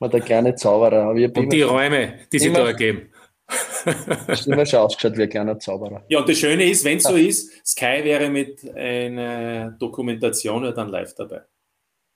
war 0.00 0.08
der 0.08 0.20
kleine 0.20 0.56
Zauberer. 0.56 1.10
und 1.10 1.52
die 1.52 1.62
Räume, 1.62 2.14
die 2.32 2.40
sich 2.40 2.52
da 2.52 2.66
ergeben. 2.66 3.08
Hast 4.26 4.48
immer 4.48 4.66
schon 4.66 4.80
ausgeschaut 4.80 5.16
wie 5.16 5.22
ein 5.22 5.30
kleiner 5.30 5.60
Zauberer. 5.60 6.04
Ja, 6.08 6.18
und 6.18 6.28
das 6.28 6.38
Schöne 6.38 6.68
ist, 6.68 6.84
wenn 6.84 6.96
es 6.96 7.04
so 7.04 7.14
ist, 7.14 7.52
Sky 7.64 8.00
wäre 8.02 8.28
mit 8.30 8.68
einer 8.74 9.70
Dokumentation 9.78 10.64
ja 10.64 10.72
dann 10.72 10.88
live 10.88 11.14
dabei. 11.14 11.42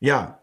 Ja. 0.01 0.43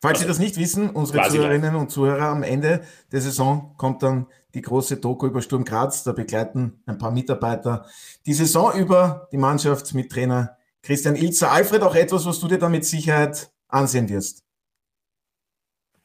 Falls 0.00 0.20
Sie 0.20 0.26
das 0.26 0.38
nicht 0.38 0.56
wissen, 0.56 0.90
unsere 0.90 1.28
Zuhörerinnen 1.28 1.74
und 1.74 1.90
Zuhörer, 1.90 2.28
am 2.28 2.44
Ende 2.44 2.84
der 3.10 3.20
Saison 3.20 3.74
kommt 3.76 4.02
dann 4.02 4.28
die 4.54 4.62
große 4.62 4.98
Doku 4.98 5.26
über 5.26 5.42
Sturm 5.42 5.64
Graz. 5.64 6.04
Da 6.04 6.12
begleiten 6.12 6.82
ein 6.86 6.98
paar 6.98 7.10
Mitarbeiter 7.10 7.86
die 8.24 8.34
Saison 8.34 8.72
über 8.78 9.28
die 9.32 9.38
Mannschaft 9.38 9.92
mit 9.94 10.12
Trainer 10.12 10.56
Christian 10.82 11.16
Ilzer. 11.16 11.50
Alfred, 11.50 11.82
auch 11.82 11.96
etwas, 11.96 12.26
was 12.26 12.38
du 12.38 12.46
dir 12.46 12.58
da 12.58 12.68
mit 12.68 12.84
Sicherheit 12.84 13.50
ansehen 13.66 14.08
wirst. 14.08 14.44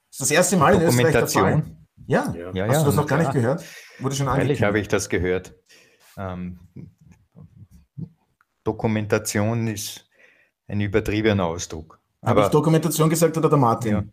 Das 0.09 0.19
ist 0.19 0.21
das 0.21 0.32
erste 0.32 0.57
Mal 0.57 0.76
in 0.76 0.82
Österreich 0.82 1.13
der 1.13 1.28
Fall. 1.28 1.63
Ja, 2.05 2.34
ja, 2.36 2.51
ja 2.53 2.67
hast 2.67 2.82
du 2.82 2.86
das 2.86 2.95
noch 2.95 3.07
gar 3.07 3.19
nicht 3.19 3.32
gehört? 3.32 3.63
Wurde 3.99 4.15
schon 4.15 4.28
Ehrlich 4.28 4.63
habe 4.63 4.80
ich 4.80 4.88
das 4.88 5.07
gehört. 5.07 5.55
Ähm, 6.17 6.59
Dokumentation 8.63 9.67
ist 9.67 10.07
ein 10.67 10.82
übertriebener 10.82 11.45
Ausdruck. 11.45 11.99
Habe 12.24 12.41
ich 12.41 12.47
Dokumentation 12.47 13.09
gesagt 13.09 13.38
oder 13.38 13.49
der 13.49 13.57
Martin? 13.57 13.91
Ja, 13.91 14.03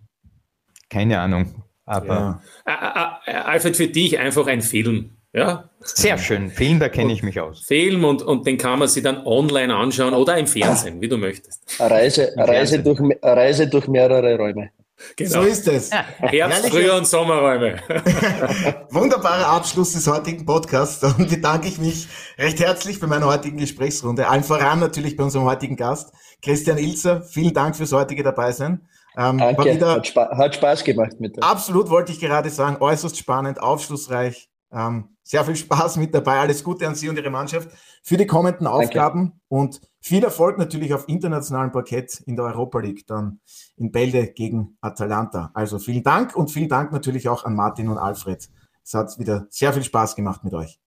keine 0.89 1.21
Ahnung. 1.21 1.55
Aber 1.85 2.41
ja. 2.67 3.21
Alfred, 3.45 3.77
für 3.77 3.89
dich 3.89 4.19
einfach 4.19 4.47
ein 4.47 4.63
Film. 4.63 5.11
Ja? 5.33 5.71
Sehr 5.81 6.19
schön. 6.19 6.51
Film, 6.51 6.81
da 6.81 6.89
kenne 6.89 7.13
ich 7.13 7.23
mich 7.23 7.41
aus. 7.41 7.65
Film 7.67 8.05
und, 8.05 8.23
und 8.23 8.47
den 8.47 8.59
kann 8.59 8.79
man 8.79 8.89
sich 8.89 9.03
dann 9.03 9.25
online 9.27 9.75
anschauen 9.75 10.15
oder 10.15 10.37
im 10.37 10.47
Fernsehen, 10.47 11.01
wie 11.01 11.09
du 11.09 11.17
möchtest. 11.17 11.81
Reise, 11.81 12.33
Reise, 12.37 12.83
durch, 12.83 13.01
Reise 13.23 13.69
durch 13.69 13.87
mehrere 13.89 14.37
Räume. 14.37 14.71
Genau. 15.17 15.31
So 15.31 15.43
ist 15.43 15.67
es. 15.69 15.91
Herbst, 16.19 16.69
Früh- 16.69 16.91
und 16.91 17.07
Sommerräume. 17.07 17.77
Wunderbarer 18.91 19.47
Abschluss 19.47 19.93
des 19.93 20.07
heutigen 20.07 20.45
Podcasts. 20.45 21.03
Und 21.03 21.31
bedanke 21.31 21.69
ich 21.69 21.79
mich 21.79 22.09
recht 22.39 22.61
herzlich 22.61 23.01
bei 23.01 23.07
meiner 23.07 23.27
heutigen 23.27 23.59
Gesprächsrunde. 23.59 24.29
Allen 24.29 24.45
voran 24.45 24.79
natürlich 24.79 25.17
bei 25.17 25.25
unserem 25.25 25.47
heutigen 25.47 25.77
Gast, 25.77 26.13
Christian 26.43 26.79
Ilzer. 26.79 27.23
Vielen 27.23 27.55
Dank 27.55 27.77
fürs 27.77 27.93
heutige 27.93 28.23
Dabeisein. 28.23 28.87
Ähm, 29.17 29.39
Danke, 29.39 29.75
wieder, 29.75 29.93
hat, 29.93 30.07
Spa 30.07 30.37
hat, 30.37 30.55
Spaß 30.55 30.85
gemacht 30.85 31.19
mit 31.19 31.37
dir. 31.37 31.43
Absolut, 31.43 31.91
wollte 31.91 32.13
ich 32.13 32.21
gerade 32.21 32.51
sagen. 32.51 32.77
Äußerst 32.81 33.19
spannend, 33.19 33.61
aufschlussreich. 33.61 34.49
Ähm, 34.73 35.17
sehr 35.23 35.45
viel 35.45 35.57
Spaß 35.57 35.97
mit 35.97 36.15
dabei. 36.15 36.39
Alles 36.39 36.63
Gute 36.63 36.87
an 36.87 36.95
Sie 36.95 37.09
und 37.09 37.17
Ihre 37.17 37.31
Mannschaft 37.31 37.71
für 38.03 38.17
die 38.17 38.27
kommenden 38.27 38.65
Danke. 38.65 38.79
Aufgaben 38.79 39.41
und 39.49 39.81
viel 40.01 40.25
Erfolg 40.25 40.59
natürlich 40.59 40.95
auf 40.95 41.09
internationalem 41.09 41.73
Parkett 41.73 42.21
in 42.27 42.37
der 42.37 42.47
Europa 42.47 42.81
League, 42.81 43.07
dann 43.07 43.41
in 43.77 43.93
Bälde 43.93 44.29
gegen 44.29 44.77
Atalanta. 44.81 45.51
Also 45.55 45.79
vielen 45.79 46.03
Dank 46.03 46.35
und 46.35 46.51
vielen 46.51 46.69
Dank 46.69 46.93
natürlich 46.93 47.29
auch 47.29 47.45
an 47.45 47.55
Martin 47.55 47.89
und 47.89 47.99
Alfred. 47.99 48.49
Es 48.83 48.95
hat 48.95 49.19
wieder 49.19 49.47
sehr 49.51 49.73
viel 49.73 49.85
Spaß 49.85 50.17
gemacht 50.17 50.43
mit 50.45 50.55
euch. 50.55 50.81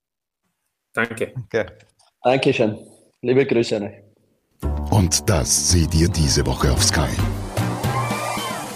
Danke. 0.94 1.34
Okay. 1.46 1.66
Dankeschön. 2.22 2.78
Liebe 3.22 3.46
Grüße 3.46 3.78
an 3.78 3.84
euch. 3.84 4.04
Und 4.92 5.30
das 5.30 5.72
seht 5.72 5.94
ihr 5.96 6.10
diese 6.10 6.46
Woche 6.46 6.72
auf 6.72 6.84
Sky. 6.84 7.10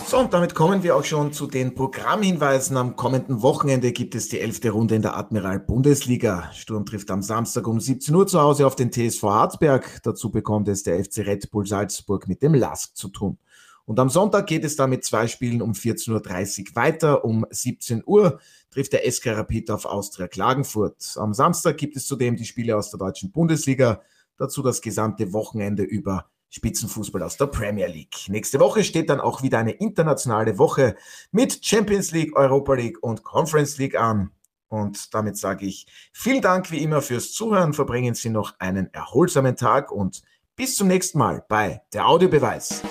So, 0.10 0.20
und 0.20 0.34
damit 0.34 0.56
kommen 0.56 0.84
wir 0.84 0.96
auch 0.96 1.04
schon 1.04 1.34
zu 1.34 1.48
den 1.48 1.76
Programmhinweisen. 1.76 2.78
Am 2.78 2.96
kommenden 2.96 3.42
Wochenende 3.42 3.92
gibt 3.92 4.16
es 4.16 4.30
die 4.30 4.40
elfte 4.40 4.70
Runde 4.70 4.96
in 4.96 5.02
der 5.02 5.18
Admiral 5.18 5.60
Bundesliga. 5.60 6.50
Sturm 6.54 6.86
trifft 6.86 7.12
am 7.12 7.22
Samstag 7.22 7.68
um 7.68 7.82
17 7.82 8.16
Uhr 8.16 8.26
zu 8.26 8.40
Hause 8.40 8.66
auf 8.66 8.78
den 8.78 8.90
TSV 8.90 9.24
Harzberg. 9.24 10.00
Dazu 10.04 10.32
bekommt 10.32 10.70
es 10.70 10.84
der 10.84 11.04
FC 11.04 11.18
Red 11.28 11.52
Bull 11.52 11.68
Salzburg 11.68 12.30
mit 12.30 12.42
dem 12.42 12.54
LASK 12.54 12.96
zu 12.96 13.10
tun. 13.10 13.38
Und 13.84 14.00
am 14.00 14.10
Sonntag 14.10 14.48
geht 14.48 14.64
es 14.64 14.78
da 14.78 14.88
mit 14.88 15.04
zwei 15.04 15.28
Spielen 15.28 15.62
um 15.62 15.74
14.30 15.74 16.70
Uhr 16.70 16.76
weiter. 16.78 17.26
Um 17.26 17.46
17 17.50 18.02
Uhr 18.06 18.40
trifft 18.72 18.94
der 18.94 19.12
SK 19.12 19.36
Rapid 19.36 19.72
auf 19.72 19.84
Austria 19.84 20.30
Klagenfurt. 20.30 21.16
Am 21.18 21.34
Samstag 21.34 21.76
gibt 21.76 21.98
es 21.98 22.08
zudem 22.08 22.38
die 22.38 22.46
Spiele 22.46 22.78
aus 22.78 22.92
der 22.92 23.00
deutschen 23.00 23.34
Bundesliga. 23.34 24.02
Dazu 24.38 24.64
das 24.64 24.82
gesamte 24.82 25.34
Wochenende 25.34 25.84
über 25.84 26.30
Spitzenfußball 26.50 27.24
aus 27.24 27.38
der 27.38 27.48
Premier 27.48 27.88
League. 27.88 28.28
Nächste 28.28 28.60
Woche 28.60 28.84
steht 28.84 29.10
dann 29.10 29.20
auch 29.20 29.44
wieder 29.44 29.60
eine 29.60 29.72
internationale 29.72 30.58
Woche 30.58 30.96
mit 31.32 31.66
Champions 31.66 32.12
League, 32.12 32.36
Europa 32.36 32.74
League 32.74 33.02
und 33.02 33.24
Conference 33.24 33.78
League 33.78 33.96
an. 34.00 34.32
Und 34.70 35.14
damit 35.14 35.38
sage 35.38 35.66
ich 35.66 35.88
vielen 36.14 36.42
Dank 36.42 36.72
wie 36.72 36.84
immer 36.84 37.02
fürs 37.02 37.32
Zuhören. 37.32 37.74
Verbringen 37.74 38.16
Sie 38.16 38.30
noch 38.30 38.60
einen 38.60 38.94
erholsamen 38.94 39.56
Tag 39.56 39.92
und 39.92 40.22
bis 40.56 40.76
zum 40.76 40.88
nächsten 40.88 41.20
Mal 41.20 41.46
bei 41.48 41.82
der 41.94 42.08
Audiobeweis. 42.08 42.82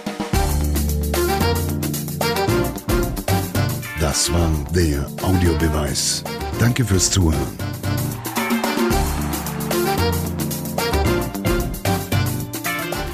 Das 4.00 4.32
war 4.32 4.50
der 4.74 5.07
Audiobeweis. 5.22 6.22
Danke 6.59 6.84
fürs 6.84 7.11
Zuhören. 7.11 7.59